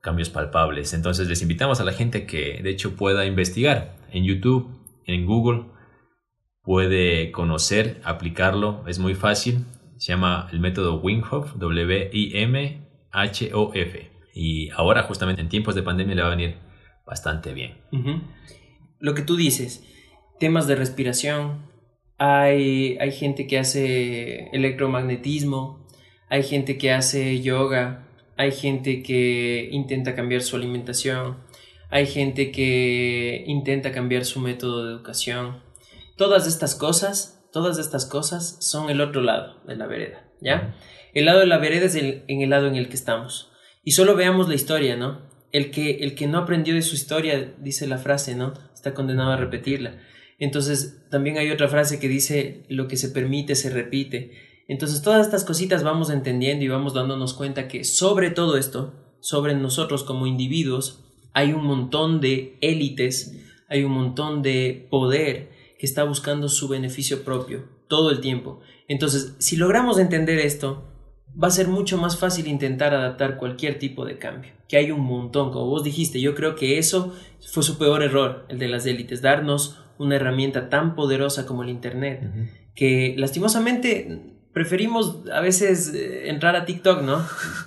cambios 0.00 0.28
palpables. 0.28 0.92
Entonces 0.92 1.28
les 1.28 1.42
invitamos 1.42 1.80
a 1.80 1.84
la 1.84 1.92
gente 1.92 2.26
que 2.26 2.60
de 2.62 2.70
hecho 2.70 2.96
pueda 2.96 3.26
investigar 3.26 3.96
en 4.10 4.24
YouTube, 4.24 4.76
en 5.06 5.24
Google, 5.24 5.66
puede 6.68 7.32
conocer, 7.32 7.98
aplicarlo, 8.04 8.84
es 8.86 8.98
muy 8.98 9.14
fácil. 9.14 9.64
Se 9.96 10.12
llama 10.12 10.50
el 10.52 10.60
método 10.60 11.00
Wim 11.00 11.22
W-I-M-H-O-F. 11.56 12.90
Y 14.34 14.68
ahora 14.72 15.04
justamente 15.04 15.40
en 15.40 15.48
tiempos 15.48 15.74
de 15.74 15.82
pandemia 15.82 16.14
le 16.14 16.20
va 16.20 16.28
a 16.28 16.36
venir 16.36 16.56
bastante 17.06 17.54
bien. 17.54 17.78
Lo 18.98 19.14
que 19.14 19.22
tú 19.22 19.36
dices, 19.36 19.82
temas 20.38 20.66
de 20.66 20.74
respiración, 20.74 21.62
hay, 22.18 22.98
hay 23.00 23.12
gente 23.12 23.46
que 23.46 23.58
hace 23.58 24.50
electromagnetismo, 24.52 25.86
hay 26.28 26.42
gente 26.42 26.76
que 26.76 26.92
hace 26.92 27.40
yoga, 27.40 28.06
hay 28.36 28.52
gente 28.52 29.02
que 29.02 29.70
intenta 29.72 30.14
cambiar 30.14 30.42
su 30.42 30.56
alimentación, 30.56 31.38
hay 31.88 32.06
gente 32.06 32.52
que 32.52 33.42
intenta 33.46 33.90
cambiar 33.90 34.26
su 34.26 34.40
método 34.40 34.84
de 34.84 34.92
educación. 34.92 35.66
Todas 36.18 36.48
estas 36.48 36.74
cosas, 36.74 37.48
todas 37.52 37.78
estas 37.78 38.04
cosas 38.04 38.56
son 38.58 38.90
el 38.90 39.00
otro 39.00 39.22
lado 39.22 39.62
de 39.68 39.76
la 39.76 39.86
vereda, 39.86 40.28
¿ya? 40.40 40.74
El 41.14 41.26
lado 41.26 41.38
de 41.38 41.46
la 41.46 41.58
vereda 41.58 41.86
es 41.86 41.94
el, 41.94 42.24
en 42.26 42.42
el 42.42 42.50
lado 42.50 42.66
en 42.66 42.74
el 42.74 42.88
que 42.88 42.96
estamos. 42.96 43.52
Y 43.84 43.92
solo 43.92 44.16
veamos 44.16 44.48
la 44.48 44.56
historia, 44.56 44.96
¿no? 44.96 45.22
El 45.52 45.70
que, 45.70 45.98
el 46.00 46.16
que 46.16 46.26
no 46.26 46.38
aprendió 46.38 46.74
de 46.74 46.82
su 46.82 46.96
historia, 46.96 47.54
dice 47.58 47.86
la 47.86 47.98
frase, 47.98 48.34
¿no? 48.34 48.52
Está 48.74 48.94
condenado 48.94 49.30
a 49.30 49.36
repetirla. 49.36 49.96
Entonces, 50.40 51.08
también 51.08 51.38
hay 51.38 51.52
otra 51.52 51.68
frase 51.68 52.00
que 52.00 52.08
dice, 52.08 52.64
lo 52.68 52.88
que 52.88 52.96
se 52.96 53.10
permite 53.10 53.54
se 53.54 53.70
repite. 53.70 54.32
Entonces, 54.66 55.02
todas 55.02 55.24
estas 55.24 55.44
cositas 55.44 55.84
vamos 55.84 56.10
entendiendo 56.10 56.64
y 56.64 56.68
vamos 56.68 56.94
dándonos 56.94 57.32
cuenta 57.32 57.68
que 57.68 57.84
sobre 57.84 58.30
todo 58.30 58.56
esto, 58.56 58.92
sobre 59.20 59.54
nosotros 59.54 60.02
como 60.02 60.26
individuos, 60.26 61.04
hay 61.32 61.52
un 61.52 61.64
montón 61.64 62.20
de 62.20 62.58
élites, 62.60 63.36
hay 63.68 63.84
un 63.84 63.92
montón 63.92 64.42
de 64.42 64.88
poder 64.90 65.57
que 65.78 65.86
está 65.86 66.04
buscando 66.04 66.48
su 66.48 66.68
beneficio 66.68 67.24
propio 67.24 67.64
todo 67.88 68.10
el 68.10 68.20
tiempo. 68.20 68.60
Entonces, 68.88 69.34
si 69.38 69.56
logramos 69.56 69.98
entender 69.98 70.38
esto, 70.38 70.84
va 71.42 71.48
a 71.48 71.52
ser 71.52 71.68
mucho 71.68 71.98
más 71.98 72.18
fácil 72.18 72.48
intentar 72.48 72.94
adaptar 72.94 73.36
cualquier 73.36 73.78
tipo 73.78 74.04
de 74.04 74.18
cambio, 74.18 74.52
que 74.68 74.76
hay 74.76 74.90
un 74.90 75.00
montón, 75.00 75.52
como 75.52 75.66
vos 75.66 75.84
dijiste, 75.84 76.20
yo 76.20 76.34
creo 76.34 76.54
que 76.54 76.78
eso 76.78 77.14
fue 77.40 77.62
su 77.62 77.78
peor 77.78 78.02
error, 78.02 78.46
el 78.48 78.58
de 78.58 78.68
las 78.68 78.86
élites, 78.86 79.22
darnos 79.22 79.78
una 79.98 80.16
herramienta 80.16 80.68
tan 80.68 80.94
poderosa 80.94 81.46
como 81.46 81.62
el 81.62 81.70
Internet, 81.70 82.22
que 82.74 83.14
lastimosamente 83.16 84.36
preferimos 84.52 85.18
a 85.32 85.40
veces 85.40 85.92
eh, 85.94 86.28
entrar 86.30 86.56
a 86.56 86.64
TikTok, 86.64 87.02
¿no? 87.02 87.24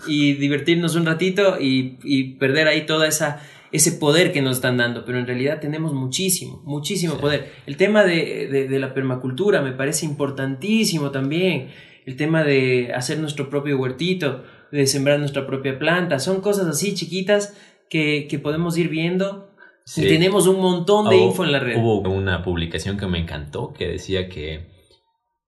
Y 0.08 0.34
divertirnos 0.34 0.96
un 0.96 1.06
ratito 1.06 1.58
y, 1.60 2.36
perder 2.40 2.68
ahí 2.68 2.86
toda 2.86 3.08
esa 3.08 3.42
ese 3.72 3.94
poder 3.94 4.32
que 4.32 4.42
nos 4.42 4.58
están 4.58 4.78
dando, 4.78 5.06
pero 5.06 5.18
en 5.18 5.28
realidad 5.28 5.60
tenemos 5.60 5.94
muchísimo, 5.94 6.62
muchísimo 6.66 7.18
poder. 7.18 7.52
El 7.66 7.78
tema 7.78 8.04
de, 8.04 8.68
la 8.70 8.94
permacultura 8.94 9.62
me 9.62 9.72
parece 9.72 10.06
importantísimo 10.06 11.12
también, 11.12 11.70
el 12.06 12.16
tema 12.16 12.44
de 12.44 12.92
hacer 12.94 13.20
nuestro 13.20 13.50
propio 13.50 13.78
huertito, 13.78 14.44
de 14.72 14.88
sembrar 14.88 15.20
nuestra 15.20 15.46
propia 15.46 15.78
planta, 15.80 16.20
son 16.20 16.42
cosas 16.42 16.68
así 16.68 16.94
chiquitas 16.94 17.56
que, 17.90 18.28
que 18.30 18.40
podemos 18.40 18.78
ir 18.78 18.90
viendo 18.90 19.52
tenemos 19.96 20.48
un 20.48 20.62
montón 20.62 21.10
de 21.10 21.18
info 21.18 21.44
en 21.44 21.52
la 21.52 21.60
red. 21.60 21.78
Hubo 21.78 22.10
una 22.10 22.44
publicación 22.44 22.98
que 22.98 23.08
me 23.08 23.20
encantó 23.20 23.74
que 23.74 23.88
decía 23.88 24.30
que 24.30 24.70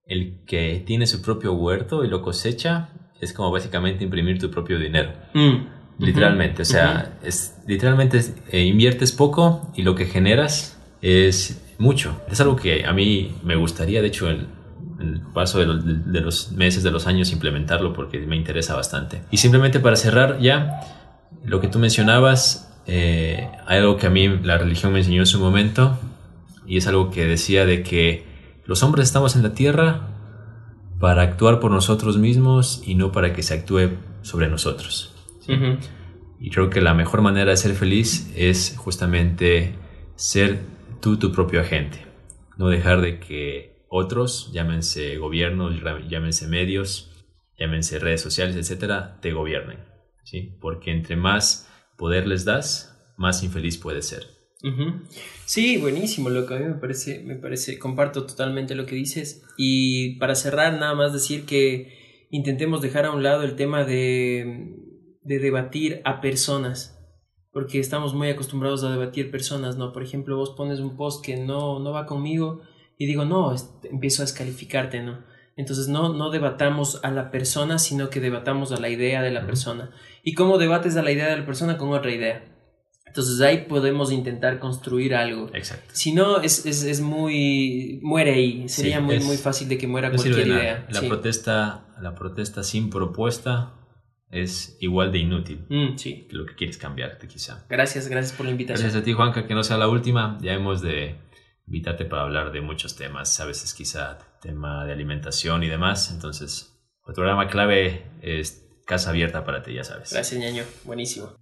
el 0.05 0.43
que 0.45 0.83
tiene 0.85 1.07
su 1.07 1.21
propio 1.21 1.53
huerto 1.53 2.03
y 2.03 2.09
lo 2.09 2.21
cosecha 2.21 2.89
es 3.21 3.31
como 3.31 3.51
básicamente 3.51 4.03
imprimir 4.03 4.39
tu 4.39 4.49
propio 4.51 4.79
dinero. 4.79 5.13
Mm. 5.33 5.67
Literalmente, 5.99 6.63
o 6.63 6.65
sea, 6.65 7.17
es, 7.23 7.55
literalmente 7.67 8.21
eh, 8.51 8.63
inviertes 8.63 9.11
poco 9.11 9.71
y 9.75 9.83
lo 9.83 9.95
que 9.95 10.05
generas 10.05 10.79
es 11.01 11.61
mucho. 11.77 12.19
Es 12.29 12.41
algo 12.41 12.55
que 12.55 12.85
a 12.85 12.93
mí 12.93 13.35
me 13.43 13.55
gustaría, 13.55 14.01
de 14.01 14.07
hecho, 14.07 14.29
en 14.29 14.47
el 14.99 15.21
paso 15.33 15.59
de, 15.59 15.65
de, 16.05 16.21
los 16.21 16.51
meses, 16.51 16.83
de 16.83 16.91
los 16.91 17.07
años, 17.07 17.31
implementarlo 17.31 17.93
porque 17.93 18.19
me 18.19 18.35
interesa 18.35 18.75
bastante. 18.75 19.21
Y 19.31 19.37
simplemente 19.37 19.79
para 19.79 19.95
cerrar 19.95 20.39
ya, 20.39 20.81
lo 21.43 21.59
que 21.59 21.67
tú 21.67 21.79
mencionabas, 21.79 22.73
eh, 22.85 23.49
hay 23.65 23.79
algo 23.79 23.97
que 23.97 24.07
a 24.07 24.09
mí 24.09 24.27
la 24.27 24.57
religión 24.57 24.93
me 24.93 24.99
enseñó 24.99 25.21
en 25.21 25.25
su 25.25 25.39
momento 25.39 25.97
y 26.65 26.77
es 26.77 26.87
algo 26.87 27.11
que 27.11 27.25
decía 27.25 27.65
de 27.65 27.83
que 27.83 28.25
los 28.65 28.83
hombres 28.83 29.07
estamos 29.07 29.35
en 29.35 29.43
la 29.43 29.53
tierra 29.53 30.09
para 30.99 31.21
actuar 31.21 31.59
por 31.59 31.71
nosotros 31.71 32.17
mismos 32.17 32.81
y 32.85 32.95
no 32.95 33.11
para 33.11 33.33
que 33.33 33.43
se 33.43 33.53
actúe 33.53 33.91
sobre 34.21 34.47
nosotros. 34.47 35.12
Y 36.39 36.49
creo 36.49 36.69
que 36.69 36.81
la 36.81 36.93
mejor 36.93 37.21
manera 37.21 37.51
de 37.51 37.57
ser 37.57 37.73
feliz 37.73 38.31
es 38.35 38.75
justamente 38.77 39.75
ser 40.15 40.59
tú 41.01 41.17
tu 41.17 41.31
propio 41.31 41.61
agente, 41.61 42.05
no 42.57 42.67
dejar 42.67 43.01
de 43.01 43.19
que 43.19 43.85
otros, 43.89 44.51
llámense 44.53 45.17
gobiernos, 45.17 45.81
llámense 46.09 46.47
medios, 46.47 47.25
llámense 47.57 47.99
redes 47.99 48.21
sociales, 48.21 48.55
etcétera, 48.55 49.19
te 49.21 49.31
gobiernen. 49.31 49.79
¿sí? 50.23 50.57
Porque 50.59 50.91
entre 50.91 51.15
más 51.15 51.69
poder 51.97 52.27
les 52.27 52.45
das, 52.45 52.97
más 53.17 53.43
infeliz 53.43 53.77
puede 53.77 54.01
ser. 54.01 54.23
Sí, 55.45 55.75
buenísimo, 55.77 56.29
lo 56.29 56.45
que 56.45 56.53
a 56.53 56.59
mí 56.59 56.65
me 56.65 56.75
parece, 56.75 57.21
me 57.23 57.35
parece, 57.35 57.77
comparto 57.77 58.25
totalmente 58.25 58.75
lo 58.75 58.85
que 58.85 58.95
dices. 58.95 59.43
Y 59.57 60.17
para 60.19 60.35
cerrar, 60.35 60.79
nada 60.79 60.95
más 60.95 61.11
decir 61.11 61.45
que 61.45 62.27
intentemos 62.31 62.81
dejar 62.81 63.05
a 63.05 63.11
un 63.11 63.23
lado 63.23 63.43
el 63.43 63.57
tema 63.57 63.83
de, 63.83 64.77
de 65.23 65.39
debatir 65.39 66.01
a 66.05 66.21
personas, 66.21 66.99
porque 67.51 67.79
estamos 67.79 68.13
muy 68.13 68.29
acostumbrados 68.29 68.83
a 68.83 68.91
debatir 68.91 69.31
personas, 69.31 69.77
¿no? 69.77 69.93
Por 69.93 70.03
ejemplo, 70.03 70.37
vos 70.37 70.51
pones 70.51 70.79
un 70.79 70.95
post 70.97 71.23
que 71.23 71.37
no, 71.37 71.79
no 71.79 71.91
va 71.91 72.05
conmigo 72.05 72.61
y 72.97 73.05
digo, 73.05 73.25
no, 73.25 73.53
empiezo 73.83 74.21
a 74.21 74.25
descalificarte, 74.25 75.01
¿no? 75.01 75.23
Entonces 75.55 75.87
no, 75.87 76.13
no 76.13 76.31
debatamos 76.31 76.99
a 77.03 77.11
la 77.11 77.29
persona, 77.29 77.77
sino 77.77 78.09
que 78.09 78.19
debatamos 78.19 78.71
a 78.71 78.79
la 78.79 78.89
idea 78.89 79.21
de 79.21 79.31
la 79.31 79.45
persona. 79.45 79.91
¿Y 80.23 80.33
cómo 80.33 80.57
debates 80.57 80.95
a 80.95 81.03
la 81.03 81.11
idea 81.11 81.29
de 81.29 81.37
la 81.37 81.45
persona 81.45 81.77
con 81.77 81.89
otra 81.93 82.11
idea? 82.11 82.43
Entonces 83.05 83.39
ahí 83.41 83.65
podemos 83.69 84.11
intentar 84.11 84.57
construir 84.57 85.13
algo. 85.13 85.51
Exacto. 85.53 85.91
Si 85.93 86.11
no, 86.11 86.41
es, 86.41 86.65
es, 86.65 86.83
es 86.83 87.01
muy... 87.01 87.99
muere 88.01 88.33
ahí. 88.33 88.67
Sería 88.67 88.99
muy, 88.99 89.19
muy 89.19 89.37
fácil 89.37 89.69
de 89.69 89.77
que 89.77 89.85
muera 89.85 90.09
cualquier 90.09 90.47
idea. 90.47 90.87
La, 90.89 91.01
protesta, 91.01 91.85
la 92.01 92.15
protesta 92.15 92.63
sin 92.63 92.89
propuesta 92.89 93.75
es 94.33 94.77
igual 94.79 95.11
de 95.11 95.19
inútil 95.19 95.65
mm, 95.69 95.97
sí. 95.97 96.27
que 96.29 96.35
lo 96.35 96.45
que 96.45 96.55
quieres 96.55 96.77
cambiarte 96.77 97.27
quizá. 97.27 97.65
Gracias, 97.69 98.07
gracias 98.07 98.35
por 98.35 98.45
la 98.45 98.51
invitación. 98.51 98.83
Gracias 98.83 99.01
a 99.01 99.05
ti 99.05 99.13
Juanca, 99.13 99.47
que 99.47 99.53
no 99.53 99.63
sea 99.63 99.77
la 99.77 99.87
última. 99.87 100.37
Ya 100.41 100.53
hemos 100.53 100.81
de 100.81 101.15
invitarte 101.67 102.05
para 102.05 102.23
hablar 102.23 102.51
de 102.51 102.61
muchos 102.61 102.95
temas, 102.95 103.39
a 103.39 103.45
veces 103.45 103.73
quizá 103.73 104.17
tema 104.41 104.85
de 104.85 104.93
alimentación 104.93 105.63
y 105.63 105.69
demás. 105.69 106.11
Entonces, 106.11 106.73
el 107.07 107.13
programa 107.13 107.47
clave 107.47 108.03
es 108.21 108.65
casa 108.85 109.11
abierta 109.11 109.45
para 109.45 109.63
ti, 109.63 109.73
ya 109.73 109.83
sabes. 109.83 110.11
Gracias, 110.11 110.39
ñaño. 110.39 110.63
Buenísimo. 110.83 111.35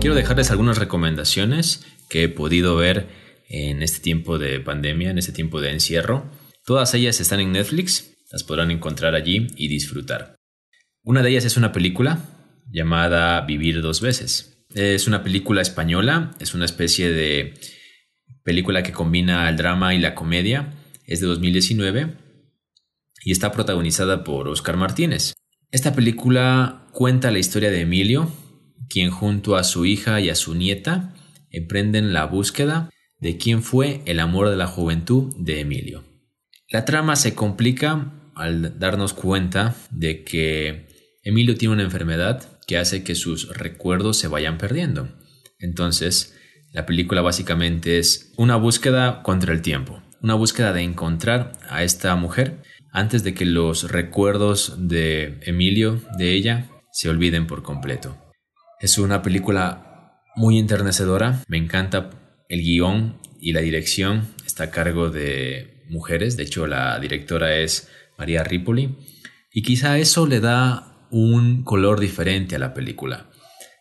Quiero 0.00 0.14
dejarles 0.14 0.50
algunas 0.50 0.78
recomendaciones 0.78 1.84
que 2.08 2.24
he 2.24 2.28
podido 2.28 2.76
ver 2.76 3.08
en 3.48 3.82
este 3.82 4.00
tiempo 4.00 4.38
de 4.38 4.60
pandemia, 4.60 5.10
en 5.10 5.18
este 5.18 5.32
tiempo 5.32 5.60
de 5.60 5.72
encierro. 5.72 6.30
Todas 6.64 6.94
ellas 6.94 7.20
están 7.20 7.40
en 7.40 7.52
Netflix, 7.52 8.16
las 8.30 8.44
podrán 8.44 8.70
encontrar 8.70 9.14
allí 9.14 9.48
y 9.56 9.68
disfrutar. 9.68 10.35
Una 11.06 11.22
de 11.22 11.30
ellas 11.30 11.44
es 11.44 11.56
una 11.56 11.70
película 11.70 12.18
llamada 12.68 13.40
Vivir 13.42 13.80
dos 13.80 14.00
veces. 14.00 14.66
Es 14.74 15.06
una 15.06 15.22
película 15.22 15.62
española, 15.62 16.34
es 16.40 16.52
una 16.52 16.64
especie 16.64 17.12
de 17.12 17.54
película 18.42 18.82
que 18.82 18.90
combina 18.90 19.48
el 19.48 19.56
drama 19.56 19.94
y 19.94 20.00
la 20.00 20.16
comedia. 20.16 20.74
Es 21.04 21.20
de 21.20 21.28
2019 21.28 22.12
y 23.24 23.30
está 23.30 23.52
protagonizada 23.52 24.24
por 24.24 24.48
Oscar 24.48 24.76
Martínez. 24.76 25.34
Esta 25.70 25.94
película 25.94 26.88
cuenta 26.90 27.30
la 27.30 27.38
historia 27.38 27.70
de 27.70 27.82
Emilio, 27.82 28.28
quien 28.88 29.10
junto 29.10 29.54
a 29.54 29.62
su 29.62 29.86
hija 29.86 30.20
y 30.20 30.28
a 30.28 30.34
su 30.34 30.56
nieta 30.56 31.14
emprenden 31.50 32.14
la 32.14 32.24
búsqueda 32.24 32.90
de 33.20 33.36
quién 33.36 33.62
fue 33.62 34.02
el 34.06 34.18
amor 34.18 34.50
de 34.50 34.56
la 34.56 34.66
juventud 34.66 35.36
de 35.38 35.60
Emilio. 35.60 36.02
La 36.68 36.84
trama 36.84 37.14
se 37.14 37.36
complica 37.36 38.12
al 38.34 38.76
darnos 38.80 39.12
cuenta 39.12 39.76
de 39.92 40.24
que 40.24 40.85
Emilio 41.26 41.56
tiene 41.56 41.74
una 41.74 41.82
enfermedad 41.82 42.40
que 42.68 42.78
hace 42.78 43.02
que 43.02 43.16
sus 43.16 43.48
recuerdos 43.48 44.16
se 44.16 44.28
vayan 44.28 44.58
perdiendo. 44.58 45.08
Entonces, 45.58 46.38
la 46.72 46.86
película 46.86 47.20
básicamente 47.20 47.98
es 47.98 48.32
una 48.36 48.54
búsqueda 48.54 49.24
contra 49.24 49.52
el 49.52 49.60
tiempo, 49.60 50.00
una 50.22 50.34
búsqueda 50.34 50.72
de 50.72 50.82
encontrar 50.82 51.50
a 51.68 51.82
esta 51.82 52.14
mujer 52.14 52.62
antes 52.92 53.24
de 53.24 53.34
que 53.34 53.44
los 53.44 53.90
recuerdos 53.90 54.88
de 54.88 55.40
Emilio, 55.42 56.00
de 56.16 56.34
ella, 56.34 56.70
se 56.92 57.08
olviden 57.08 57.48
por 57.48 57.64
completo. 57.64 58.16
Es 58.78 58.96
una 58.96 59.22
película 59.22 60.22
muy 60.36 60.60
enternecedora, 60.60 61.42
me 61.48 61.56
encanta 61.56 62.10
el 62.48 62.60
guion 62.60 63.18
y 63.40 63.52
la 63.52 63.62
dirección, 63.62 64.28
está 64.46 64.64
a 64.64 64.70
cargo 64.70 65.10
de 65.10 65.82
mujeres, 65.90 66.36
de 66.36 66.44
hecho 66.44 66.68
la 66.68 67.00
directora 67.00 67.56
es 67.56 67.90
María 68.16 68.44
Ripoli, 68.44 68.96
y 69.52 69.62
quizá 69.62 69.98
eso 69.98 70.28
le 70.28 70.38
da 70.38 70.92
un 71.10 71.62
color 71.62 72.00
diferente 72.00 72.56
a 72.56 72.58
la 72.58 72.74
película. 72.74 73.30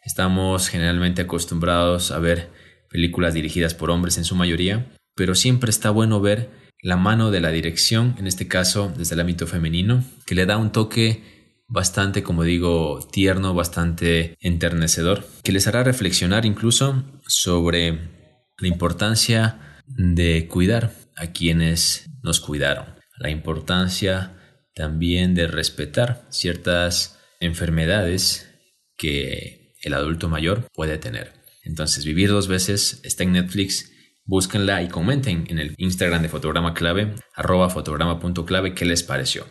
Estamos 0.04 0.68
generalmente 0.68 1.24
acostumbrados 1.24 2.12
a 2.12 2.20
ver 2.20 2.50
películas 2.90 3.34
dirigidas 3.34 3.74
por 3.74 3.92
hombres 3.92 4.18
en 4.18 4.26
su 4.26 4.36
mayoría, 4.36 4.92
pero 5.16 5.36
siempre 5.36 5.70
está 5.70 5.90
bueno 5.90 6.22
ver 6.22 6.50
la 6.82 6.98
mano 6.98 7.32
de 7.32 7.42
la 7.42 7.50
dirección, 7.50 8.16
en 8.20 8.28
este 8.28 8.48
caso 8.48 8.94
desde 8.96 9.16
el 9.16 9.22
ámbito 9.22 9.48
femenino, 9.48 10.04
que 10.26 10.36
le 10.36 10.46
da 10.46 10.58
un 10.58 10.72
toque 10.72 11.24
bastante, 11.68 12.22
como 12.22 12.44
digo, 12.44 13.00
tierno, 13.12 13.54
bastante 13.54 14.38
enternecedor, 14.40 15.26
que 15.44 15.52
les 15.52 15.68
hará 15.68 15.84
reflexionar 15.84 16.46
incluso 16.46 17.04
sobre 17.26 18.12
la 18.60 18.68
importancia 18.68 19.82
de 19.88 20.48
cuidar 20.48 20.94
a 21.16 21.28
quienes 21.28 22.10
nos 22.22 22.40
cuidaron, 22.40 22.96
la 23.18 23.30
importancia 23.30 24.34
también 24.76 25.34
de 25.34 25.48
respetar 25.48 26.26
ciertas 26.30 27.15
enfermedades 27.46 28.50
que 28.98 29.74
el 29.82 29.94
adulto 29.94 30.30
mayor 30.30 30.68
puede 30.74 30.98
tener. 30.98 31.34
Entonces, 31.64 32.06
Vivir 32.06 32.30
dos 32.30 32.48
veces 32.48 33.02
está 33.04 33.24
en 33.24 33.34
Netflix. 33.34 33.92
Búsquenla 34.24 34.82
y 34.82 34.88
comenten 34.88 35.46
en 35.50 35.60
el 35.60 35.76
Instagram 35.78 36.22
de 36.22 36.30
Fotograma 36.30 36.74
Clave, 36.74 37.14
arroba 37.36 37.70
fotograma.clave, 37.70 38.74
qué 38.74 38.86
les 38.86 39.04
pareció. 39.04 39.46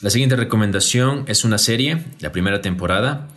La 0.00 0.10
siguiente 0.10 0.36
recomendación 0.36 1.24
es 1.26 1.44
una 1.44 1.58
serie, 1.58 2.04
la 2.20 2.32
primera 2.32 2.60
temporada. 2.60 3.28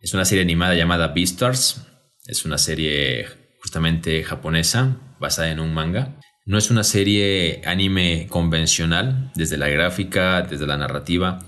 Es 0.00 0.14
una 0.14 0.24
serie 0.24 0.44
animada 0.44 0.74
llamada 0.74 1.08
Beastars. 1.08 1.86
Es 2.26 2.44
una 2.44 2.58
serie 2.58 3.26
justamente 3.60 4.22
japonesa, 4.22 4.98
basada 5.18 5.50
en 5.50 5.60
un 5.60 5.72
manga. 5.72 6.18
No 6.44 6.58
es 6.58 6.70
una 6.70 6.84
serie 6.84 7.62
anime 7.64 8.26
convencional, 8.30 9.32
desde 9.34 9.56
la 9.56 9.68
gráfica, 9.68 10.42
desde 10.42 10.66
la 10.66 10.76
narrativa, 10.76 11.40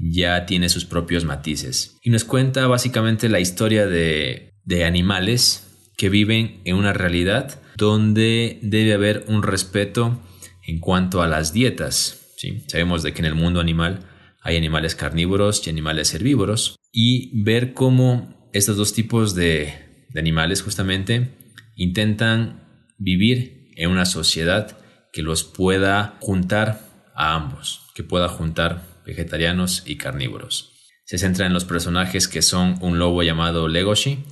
ya 0.00 0.46
tiene 0.46 0.68
sus 0.68 0.84
propios 0.84 1.24
matices. 1.24 1.98
Y 2.02 2.10
nos 2.10 2.24
cuenta 2.24 2.66
básicamente 2.66 3.28
la 3.28 3.40
historia 3.40 3.86
de, 3.86 4.52
de 4.64 4.84
animales 4.84 5.66
que 5.96 6.08
viven 6.08 6.60
en 6.64 6.76
una 6.76 6.92
realidad 6.92 7.60
donde 7.76 8.58
debe 8.62 8.94
haber 8.94 9.24
un 9.28 9.42
respeto 9.42 10.20
en 10.66 10.80
cuanto 10.80 11.22
a 11.22 11.28
las 11.28 11.52
dietas. 11.52 12.32
¿sí? 12.36 12.64
Sabemos 12.68 13.02
de 13.02 13.12
que 13.12 13.20
en 13.20 13.26
el 13.26 13.34
mundo 13.34 13.60
animal 13.60 14.06
hay 14.42 14.56
animales 14.56 14.94
carnívoros 14.94 15.66
y 15.66 15.70
animales 15.70 16.14
herbívoros 16.14 16.76
y 16.92 17.42
ver 17.42 17.74
cómo 17.74 18.48
estos 18.52 18.76
dos 18.76 18.94
tipos 18.94 19.34
de, 19.34 19.74
de 20.08 20.20
animales 20.20 20.62
justamente 20.62 21.36
intentan 21.76 22.62
vivir 22.98 23.70
en 23.76 23.90
una 23.90 24.04
sociedad 24.04 24.78
que 25.12 25.22
los 25.22 25.44
pueda 25.44 26.16
juntar 26.20 26.80
a 27.14 27.34
ambos, 27.34 27.86
que 27.94 28.02
pueda 28.02 28.28
juntar 28.28 28.89
vegetarianos 29.04 29.82
y 29.86 29.96
carnívoros. 29.96 30.72
Se 31.04 31.18
centra 31.18 31.46
en 31.46 31.52
los 31.52 31.64
personajes 31.64 32.28
que 32.28 32.42
son 32.42 32.76
un 32.80 32.98
lobo 32.98 33.22
llamado 33.22 33.68
Legoshi 33.68 34.24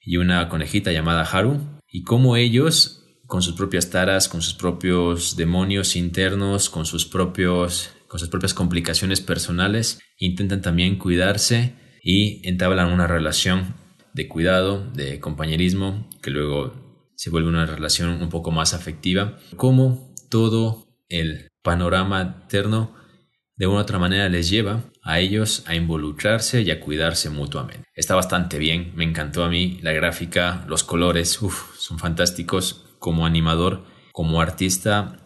y 0.00 0.16
una 0.16 0.48
conejita 0.48 0.92
llamada 0.92 1.22
Haru, 1.22 1.80
y 1.88 2.02
cómo 2.02 2.36
ellos, 2.36 3.04
con 3.26 3.42
sus 3.42 3.54
propias 3.54 3.90
taras, 3.90 4.28
con 4.28 4.42
sus 4.42 4.54
propios 4.54 5.36
demonios 5.36 5.96
internos, 5.96 6.68
con 6.68 6.86
sus 6.86 7.06
propios 7.06 7.90
con 8.14 8.20
sus 8.20 8.28
propias 8.28 8.54
complicaciones 8.54 9.20
personales, 9.20 9.98
intentan 10.18 10.62
también 10.62 10.98
cuidarse 10.98 11.74
y 12.00 12.48
entablan 12.48 12.92
una 12.92 13.08
relación 13.08 13.74
de 14.12 14.28
cuidado, 14.28 14.88
de 14.92 15.18
compañerismo, 15.18 16.08
que 16.22 16.30
luego 16.30 17.10
se 17.16 17.30
vuelve 17.30 17.48
una 17.48 17.66
relación 17.66 18.22
un 18.22 18.28
poco 18.28 18.52
más 18.52 18.72
afectiva, 18.72 19.36
como 19.56 20.14
todo 20.30 20.86
el 21.08 21.48
panorama 21.62 22.42
eterno 22.44 22.94
de 23.56 23.66
una 23.66 23.78
u 23.78 23.80
otra 23.80 23.98
manera 23.98 24.28
les 24.28 24.50
lleva 24.50 24.82
a 25.02 25.20
ellos 25.20 25.62
a 25.66 25.74
involucrarse 25.74 26.62
y 26.62 26.70
a 26.70 26.80
cuidarse 26.80 27.30
mutuamente. 27.30 27.84
Está 27.94 28.14
bastante 28.14 28.58
bien, 28.58 28.92
me 28.96 29.04
encantó 29.04 29.44
a 29.44 29.48
mí 29.48 29.78
la 29.82 29.92
gráfica, 29.92 30.64
los 30.68 30.84
colores, 30.84 31.38
son 31.78 31.98
fantásticos. 31.98 32.80
Como 32.98 33.26
animador, 33.26 33.84
como 34.12 34.40
artista, 34.40 35.24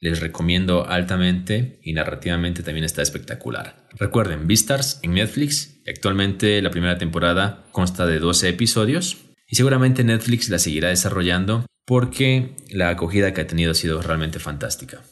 les 0.00 0.20
recomiendo 0.20 0.86
altamente 0.86 1.80
y 1.82 1.94
narrativamente 1.94 2.62
también 2.62 2.84
está 2.84 3.02
espectacular. 3.02 3.88
Recuerden, 3.98 4.46
Beastars 4.46 5.00
en 5.02 5.14
Netflix, 5.14 5.80
actualmente 5.88 6.60
la 6.60 6.70
primera 6.70 6.98
temporada 6.98 7.64
consta 7.72 8.06
de 8.06 8.18
12 8.18 8.50
episodios 8.50 9.16
y 9.48 9.56
seguramente 9.56 10.04
Netflix 10.04 10.48
la 10.50 10.58
seguirá 10.58 10.88
desarrollando 10.88 11.64
porque 11.86 12.56
la 12.70 12.90
acogida 12.90 13.32
que 13.32 13.40
ha 13.40 13.46
tenido 13.46 13.70
ha 13.70 13.74
sido 13.74 14.02
realmente 14.02 14.38
fantástica. 14.38 15.02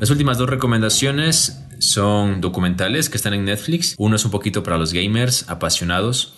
Las 0.00 0.10
últimas 0.10 0.38
dos 0.38 0.50
recomendaciones 0.50 1.60
son 1.78 2.40
documentales 2.40 3.08
que 3.08 3.16
están 3.16 3.34
en 3.34 3.44
Netflix. 3.44 3.94
Uno 3.98 4.16
es 4.16 4.24
un 4.24 4.30
poquito 4.30 4.62
para 4.62 4.78
los 4.78 4.92
gamers 4.92 5.48
apasionados. 5.48 6.34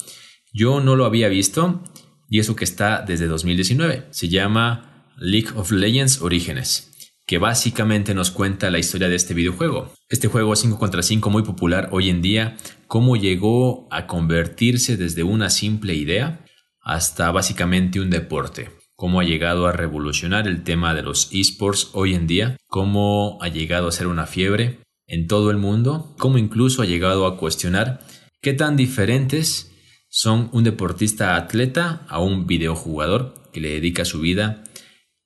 Yo 0.53 0.81
no 0.81 0.97
lo 0.97 1.05
había 1.05 1.29
visto 1.29 1.83
y 2.29 2.41
eso 2.41 2.57
que 2.57 2.65
está 2.65 3.03
desde 3.03 3.27
2019. 3.27 4.07
Se 4.11 4.29
llama 4.29 5.13
League 5.17 5.51
of 5.57 5.71
Legends 5.71 6.21
Orígenes 6.23 6.93
que 7.27 7.39
básicamente 7.39 8.15
nos 8.15 8.31
cuenta 8.31 8.71
la 8.71 8.79
historia 8.79 9.09
de 9.09 9.17
este 9.17 9.35
videojuego. 9.35 9.93
Este 10.09 10.29
juego 10.29 10.55
5 10.55 10.79
contra 10.79 11.03
5 11.03 11.29
muy 11.29 11.43
popular 11.43 11.89
hoy 11.91 12.09
en 12.09 12.23
día, 12.23 12.57
cómo 12.87 13.17
llegó 13.17 13.89
a 13.91 14.07
convertirse 14.07 14.97
desde 14.97 15.25
una 15.25 15.51
simple 15.51 15.95
idea 15.95 16.45
hasta 16.81 17.33
básicamente 17.33 17.99
un 17.99 18.11
deporte. 18.11 18.71
Cómo 18.97 19.21
ha 19.21 19.25
llegado 19.25 19.67
a 19.67 19.73
revolucionar 19.73 20.49
el 20.49 20.65
tema 20.65 20.95
de 20.95 21.03
los 21.03 21.29
esports 21.31 21.91
hoy 21.93 22.15
en 22.15 22.27
día, 22.27 22.57
cómo 22.67 23.39
ha 23.43 23.49
llegado 23.49 23.89
a 23.89 23.93
ser 23.93 24.07
una 24.07 24.27
fiebre 24.27 24.79
en 25.07 25.27
todo 25.27 25.51
el 25.51 25.59
mundo, 25.59 26.15
cómo 26.19 26.39
incluso 26.39 26.81
ha 26.81 26.87
llegado 26.87 27.27
a 27.27 27.37
cuestionar 27.37 28.01
qué 28.41 28.55
tan 28.55 28.75
diferentes 28.75 29.71
son 30.09 30.49
un 30.53 30.65
deportista 30.65 31.37
atleta 31.37 32.07
a 32.09 32.21
un 32.21 32.47
videojugador 32.47 33.35
que 33.53 33.61
le 33.61 33.69
dedica 33.69 34.07
su 34.07 34.21
vida 34.21 34.65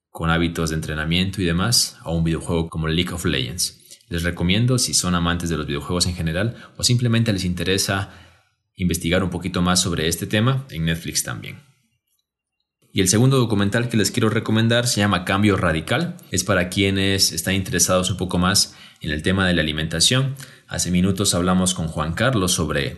con 0.08 0.30
hábitos 0.30 0.70
de 0.70 0.76
entrenamiento 0.76 1.40
y 1.40 1.44
demás 1.44 1.96
a 2.00 2.10
un 2.10 2.24
videojuego 2.24 2.68
como 2.68 2.88
League 2.88 3.12
of 3.12 3.24
Legends. 3.24 4.02
Les 4.08 4.24
recomiendo 4.24 4.78
si 4.78 4.94
son 4.94 5.14
amantes 5.14 5.48
de 5.48 5.56
los 5.56 5.66
videojuegos 5.66 6.06
en 6.06 6.16
general 6.16 6.56
o 6.76 6.82
simplemente 6.82 7.32
les 7.32 7.44
interesa 7.44 8.10
investigar 8.74 9.22
un 9.22 9.30
poquito 9.30 9.62
más 9.62 9.80
sobre 9.80 10.08
este 10.08 10.26
tema 10.26 10.66
en 10.70 10.86
Netflix 10.86 11.22
también. 11.22 11.69
Y 12.92 13.00
el 13.00 13.08
segundo 13.08 13.38
documental 13.38 13.88
que 13.88 13.96
les 13.96 14.10
quiero 14.10 14.30
recomendar 14.30 14.88
se 14.88 15.00
llama 15.00 15.24
Cambio 15.24 15.56
Radical. 15.56 16.16
Es 16.32 16.42
para 16.42 16.68
quienes 16.68 17.30
están 17.30 17.54
interesados 17.54 18.10
un 18.10 18.16
poco 18.16 18.38
más 18.38 18.74
en 19.00 19.12
el 19.12 19.22
tema 19.22 19.46
de 19.46 19.54
la 19.54 19.62
alimentación. 19.62 20.34
Hace 20.66 20.90
minutos 20.90 21.34
hablamos 21.34 21.72
con 21.74 21.86
Juan 21.86 22.14
Carlos 22.14 22.52
sobre 22.52 22.96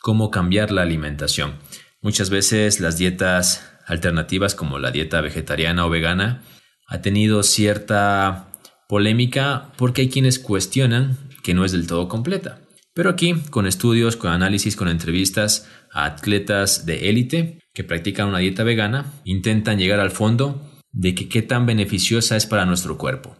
cómo 0.00 0.32
cambiar 0.32 0.72
la 0.72 0.82
alimentación. 0.82 1.54
Muchas 2.00 2.30
veces 2.30 2.80
las 2.80 2.98
dietas 2.98 3.70
alternativas 3.86 4.56
como 4.56 4.80
la 4.80 4.90
dieta 4.90 5.20
vegetariana 5.20 5.86
o 5.86 5.90
vegana 5.90 6.42
ha 6.88 7.00
tenido 7.00 7.44
cierta 7.44 8.48
polémica 8.88 9.72
porque 9.78 10.02
hay 10.02 10.08
quienes 10.08 10.40
cuestionan 10.40 11.16
que 11.44 11.54
no 11.54 11.64
es 11.64 11.70
del 11.70 11.86
todo 11.86 12.08
completa. 12.08 12.58
Pero 12.92 13.08
aquí, 13.08 13.36
con 13.50 13.68
estudios, 13.68 14.16
con 14.16 14.32
análisis, 14.32 14.74
con 14.74 14.88
entrevistas 14.88 15.68
a 15.92 16.06
atletas 16.06 16.86
de 16.86 17.08
élite 17.08 17.61
que 17.74 17.84
practican 17.84 18.28
una 18.28 18.38
dieta 18.38 18.64
vegana, 18.64 19.12
intentan 19.24 19.78
llegar 19.78 20.00
al 20.00 20.10
fondo 20.10 20.70
de 20.92 21.14
que 21.14 21.28
qué 21.28 21.42
tan 21.42 21.66
beneficiosa 21.66 22.36
es 22.36 22.46
para 22.46 22.66
nuestro 22.66 22.98
cuerpo. 22.98 23.36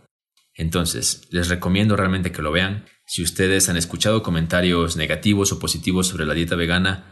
Entonces, 0.54 1.28
les 1.30 1.48
recomiendo 1.48 1.96
realmente 1.96 2.32
que 2.32 2.42
lo 2.42 2.52
vean. 2.52 2.84
Si 3.06 3.22
ustedes 3.22 3.68
han 3.68 3.76
escuchado 3.76 4.22
comentarios 4.22 4.96
negativos 4.96 5.52
o 5.52 5.58
positivos 5.58 6.06
sobre 6.06 6.26
la 6.26 6.34
dieta 6.34 6.56
vegana, 6.56 7.04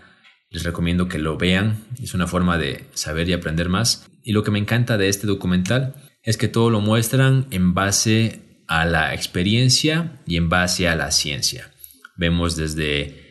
les 0.51 0.65
recomiendo 0.65 1.09
que 1.09 1.19
lo 1.19 1.37
vean. 1.37 1.85
Es 2.03 2.15
una 2.15 2.27
forma 2.27 2.59
de 2.59 2.87
saber 2.93 3.29
y 3.29 3.33
aprender 3.33 3.69
más. 3.69 4.07
Y 4.23 4.33
lo 4.33 4.43
que 4.43 4.51
me 4.51 4.59
encanta 4.59 4.99
de 4.99 5.09
este 5.09 5.27
documental 5.27 5.95
es 6.23 6.37
que 6.37 6.49
todo 6.49 6.71
lo 6.71 6.81
muestran 6.81 7.47
en 7.51 7.73
base 7.73 8.63
a 8.67 8.85
la 8.85 9.15
experiencia 9.15 10.21
y 10.27 10.37
en 10.37 10.49
base 10.49 10.89
a 10.89 10.97
la 10.97 11.11
ciencia. 11.11 11.73
Vemos 12.17 12.57
desde 12.57 13.30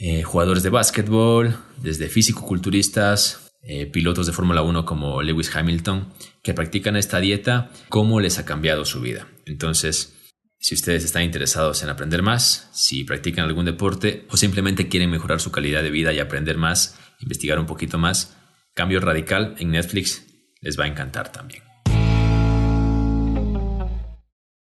eh, 0.00 0.22
jugadores 0.22 0.62
de 0.62 0.70
básquetbol, 0.70 1.56
desde 1.82 2.08
físico-culturistas, 2.08 3.48
eh, 3.62 3.86
pilotos 3.86 4.26
de 4.26 4.32
Fórmula 4.32 4.62
1 4.62 4.84
como 4.84 5.20
Lewis 5.20 5.54
Hamilton 5.54 6.12
que 6.42 6.54
practican 6.54 6.96
esta 6.96 7.18
dieta, 7.20 7.70
cómo 7.88 8.20
les 8.20 8.38
ha 8.38 8.44
cambiado 8.44 8.84
su 8.84 9.00
vida. 9.00 9.28
Entonces, 9.44 10.14
si 10.60 10.74
ustedes 10.74 11.04
están 11.04 11.24
interesados 11.24 11.82
en 11.82 11.88
aprender 11.88 12.22
más, 12.22 12.70
si 12.72 13.04
practican 13.04 13.44
algún 13.44 13.64
deporte 13.64 14.26
o 14.30 14.36
simplemente 14.36 14.88
quieren 14.88 15.10
mejorar 15.10 15.40
su 15.40 15.50
calidad 15.50 15.82
de 15.82 15.90
vida 15.90 16.12
y 16.12 16.20
aprender 16.20 16.56
más, 16.56 16.98
investigar 17.20 17.58
un 17.58 17.66
poquito 17.66 17.98
más, 17.98 18.36
Cambio 18.74 19.00
Radical 19.00 19.56
en 19.58 19.72
Netflix 19.72 20.24
les 20.60 20.78
va 20.78 20.84
a 20.84 20.88
encantar 20.88 21.32
también. 21.32 21.67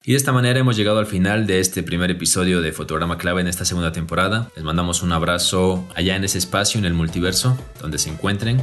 Y 0.09 0.13
de 0.13 0.17
esta 0.17 0.31
manera 0.31 0.59
hemos 0.59 0.75
llegado 0.75 0.97
al 0.97 1.05
final 1.05 1.45
de 1.45 1.59
este 1.59 1.83
primer 1.83 2.09
episodio 2.09 2.61
de 2.61 2.71
Fotograma 2.71 3.19
Clave 3.19 3.41
en 3.41 3.47
esta 3.47 3.63
segunda 3.63 3.91
temporada. 3.91 4.49
Les 4.55 4.65
mandamos 4.65 5.03
un 5.03 5.11
abrazo 5.11 5.87
allá 5.93 6.15
en 6.15 6.23
ese 6.23 6.39
espacio, 6.39 6.79
en 6.79 6.85
el 6.85 6.95
multiverso, 6.95 7.55
donde 7.79 7.99
se 7.99 8.09
encuentren. 8.09 8.59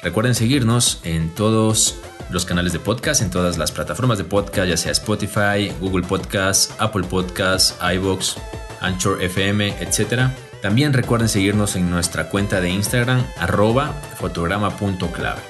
Recuerden 0.00 0.36
seguirnos 0.36 1.00
en 1.02 1.34
todos 1.34 1.96
los 2.30 2.44
canales 2.44 2.72
de 2.72 2.78
podcast, 2.78 3.20
en 3.20 3.30
todas 3.30 3.58
las 3.58 3.72
plataformas 3.72 4.18
de 4.18 4.22
podcast, 4.22 4.68
ya 4.68 4.76
sea 4.76 4.92
Spotify, 4.92 5.72
Google 5.80 6.06
Podcast, 6.06 6.80
Apple 6.80 7.02
Podcast, 7.02 7.76
iVoox, 7.82 8.36
Anchor 8.80 9.20
FM, 9.24 9.74
etc. 9.80 10.30
También 10.62 10.92
recuerden 10.92 11.28
seguirnos 11.28 11.74
en 11.74 11.90
nuestra 11.90 12.28
cuenta 12.28 12.60
de 12.60 12.70
Instagram, 12.70 13.26
arroba 13.38 13.92
fotograma.clave, 14.20 15.40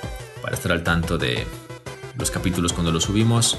para 0.41 0.57
estar 0.57 0.73
al 0.73 0.83
tanto 0.83 1.19
de 1.19 1.47
los 2.19 2.31
capítulos 2.31 2.73
cuando 2.73 2.91
los 2.91 3.05
subimos 3.05 3.59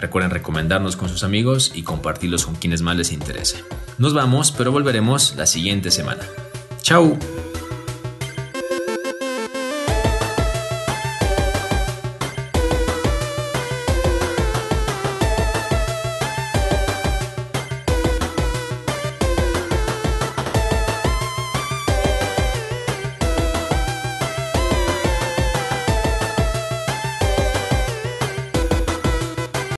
Recuerden 0.00 0.30
recomendarnos 0.30 0.96
con 0.96 1.08
sus 1.08 1.24
amigos 1.24 1.72
y 1.74 1.82
compartirlos 1.82 2.46
con 2.46 2.54
quienes 2.54 2.82
más 2.82 2.96
les 2.96 3.12
interese. 3.12 3.64
Nos 3.98 4.14
vamos, 4.14 4.52
pero 4.52 4.70
volveremos 4.70 5.34
la 5.36 5.46
siguiente 5.46 5.90
semana. 5.90 6.22
¡Chao! 6.82 7.18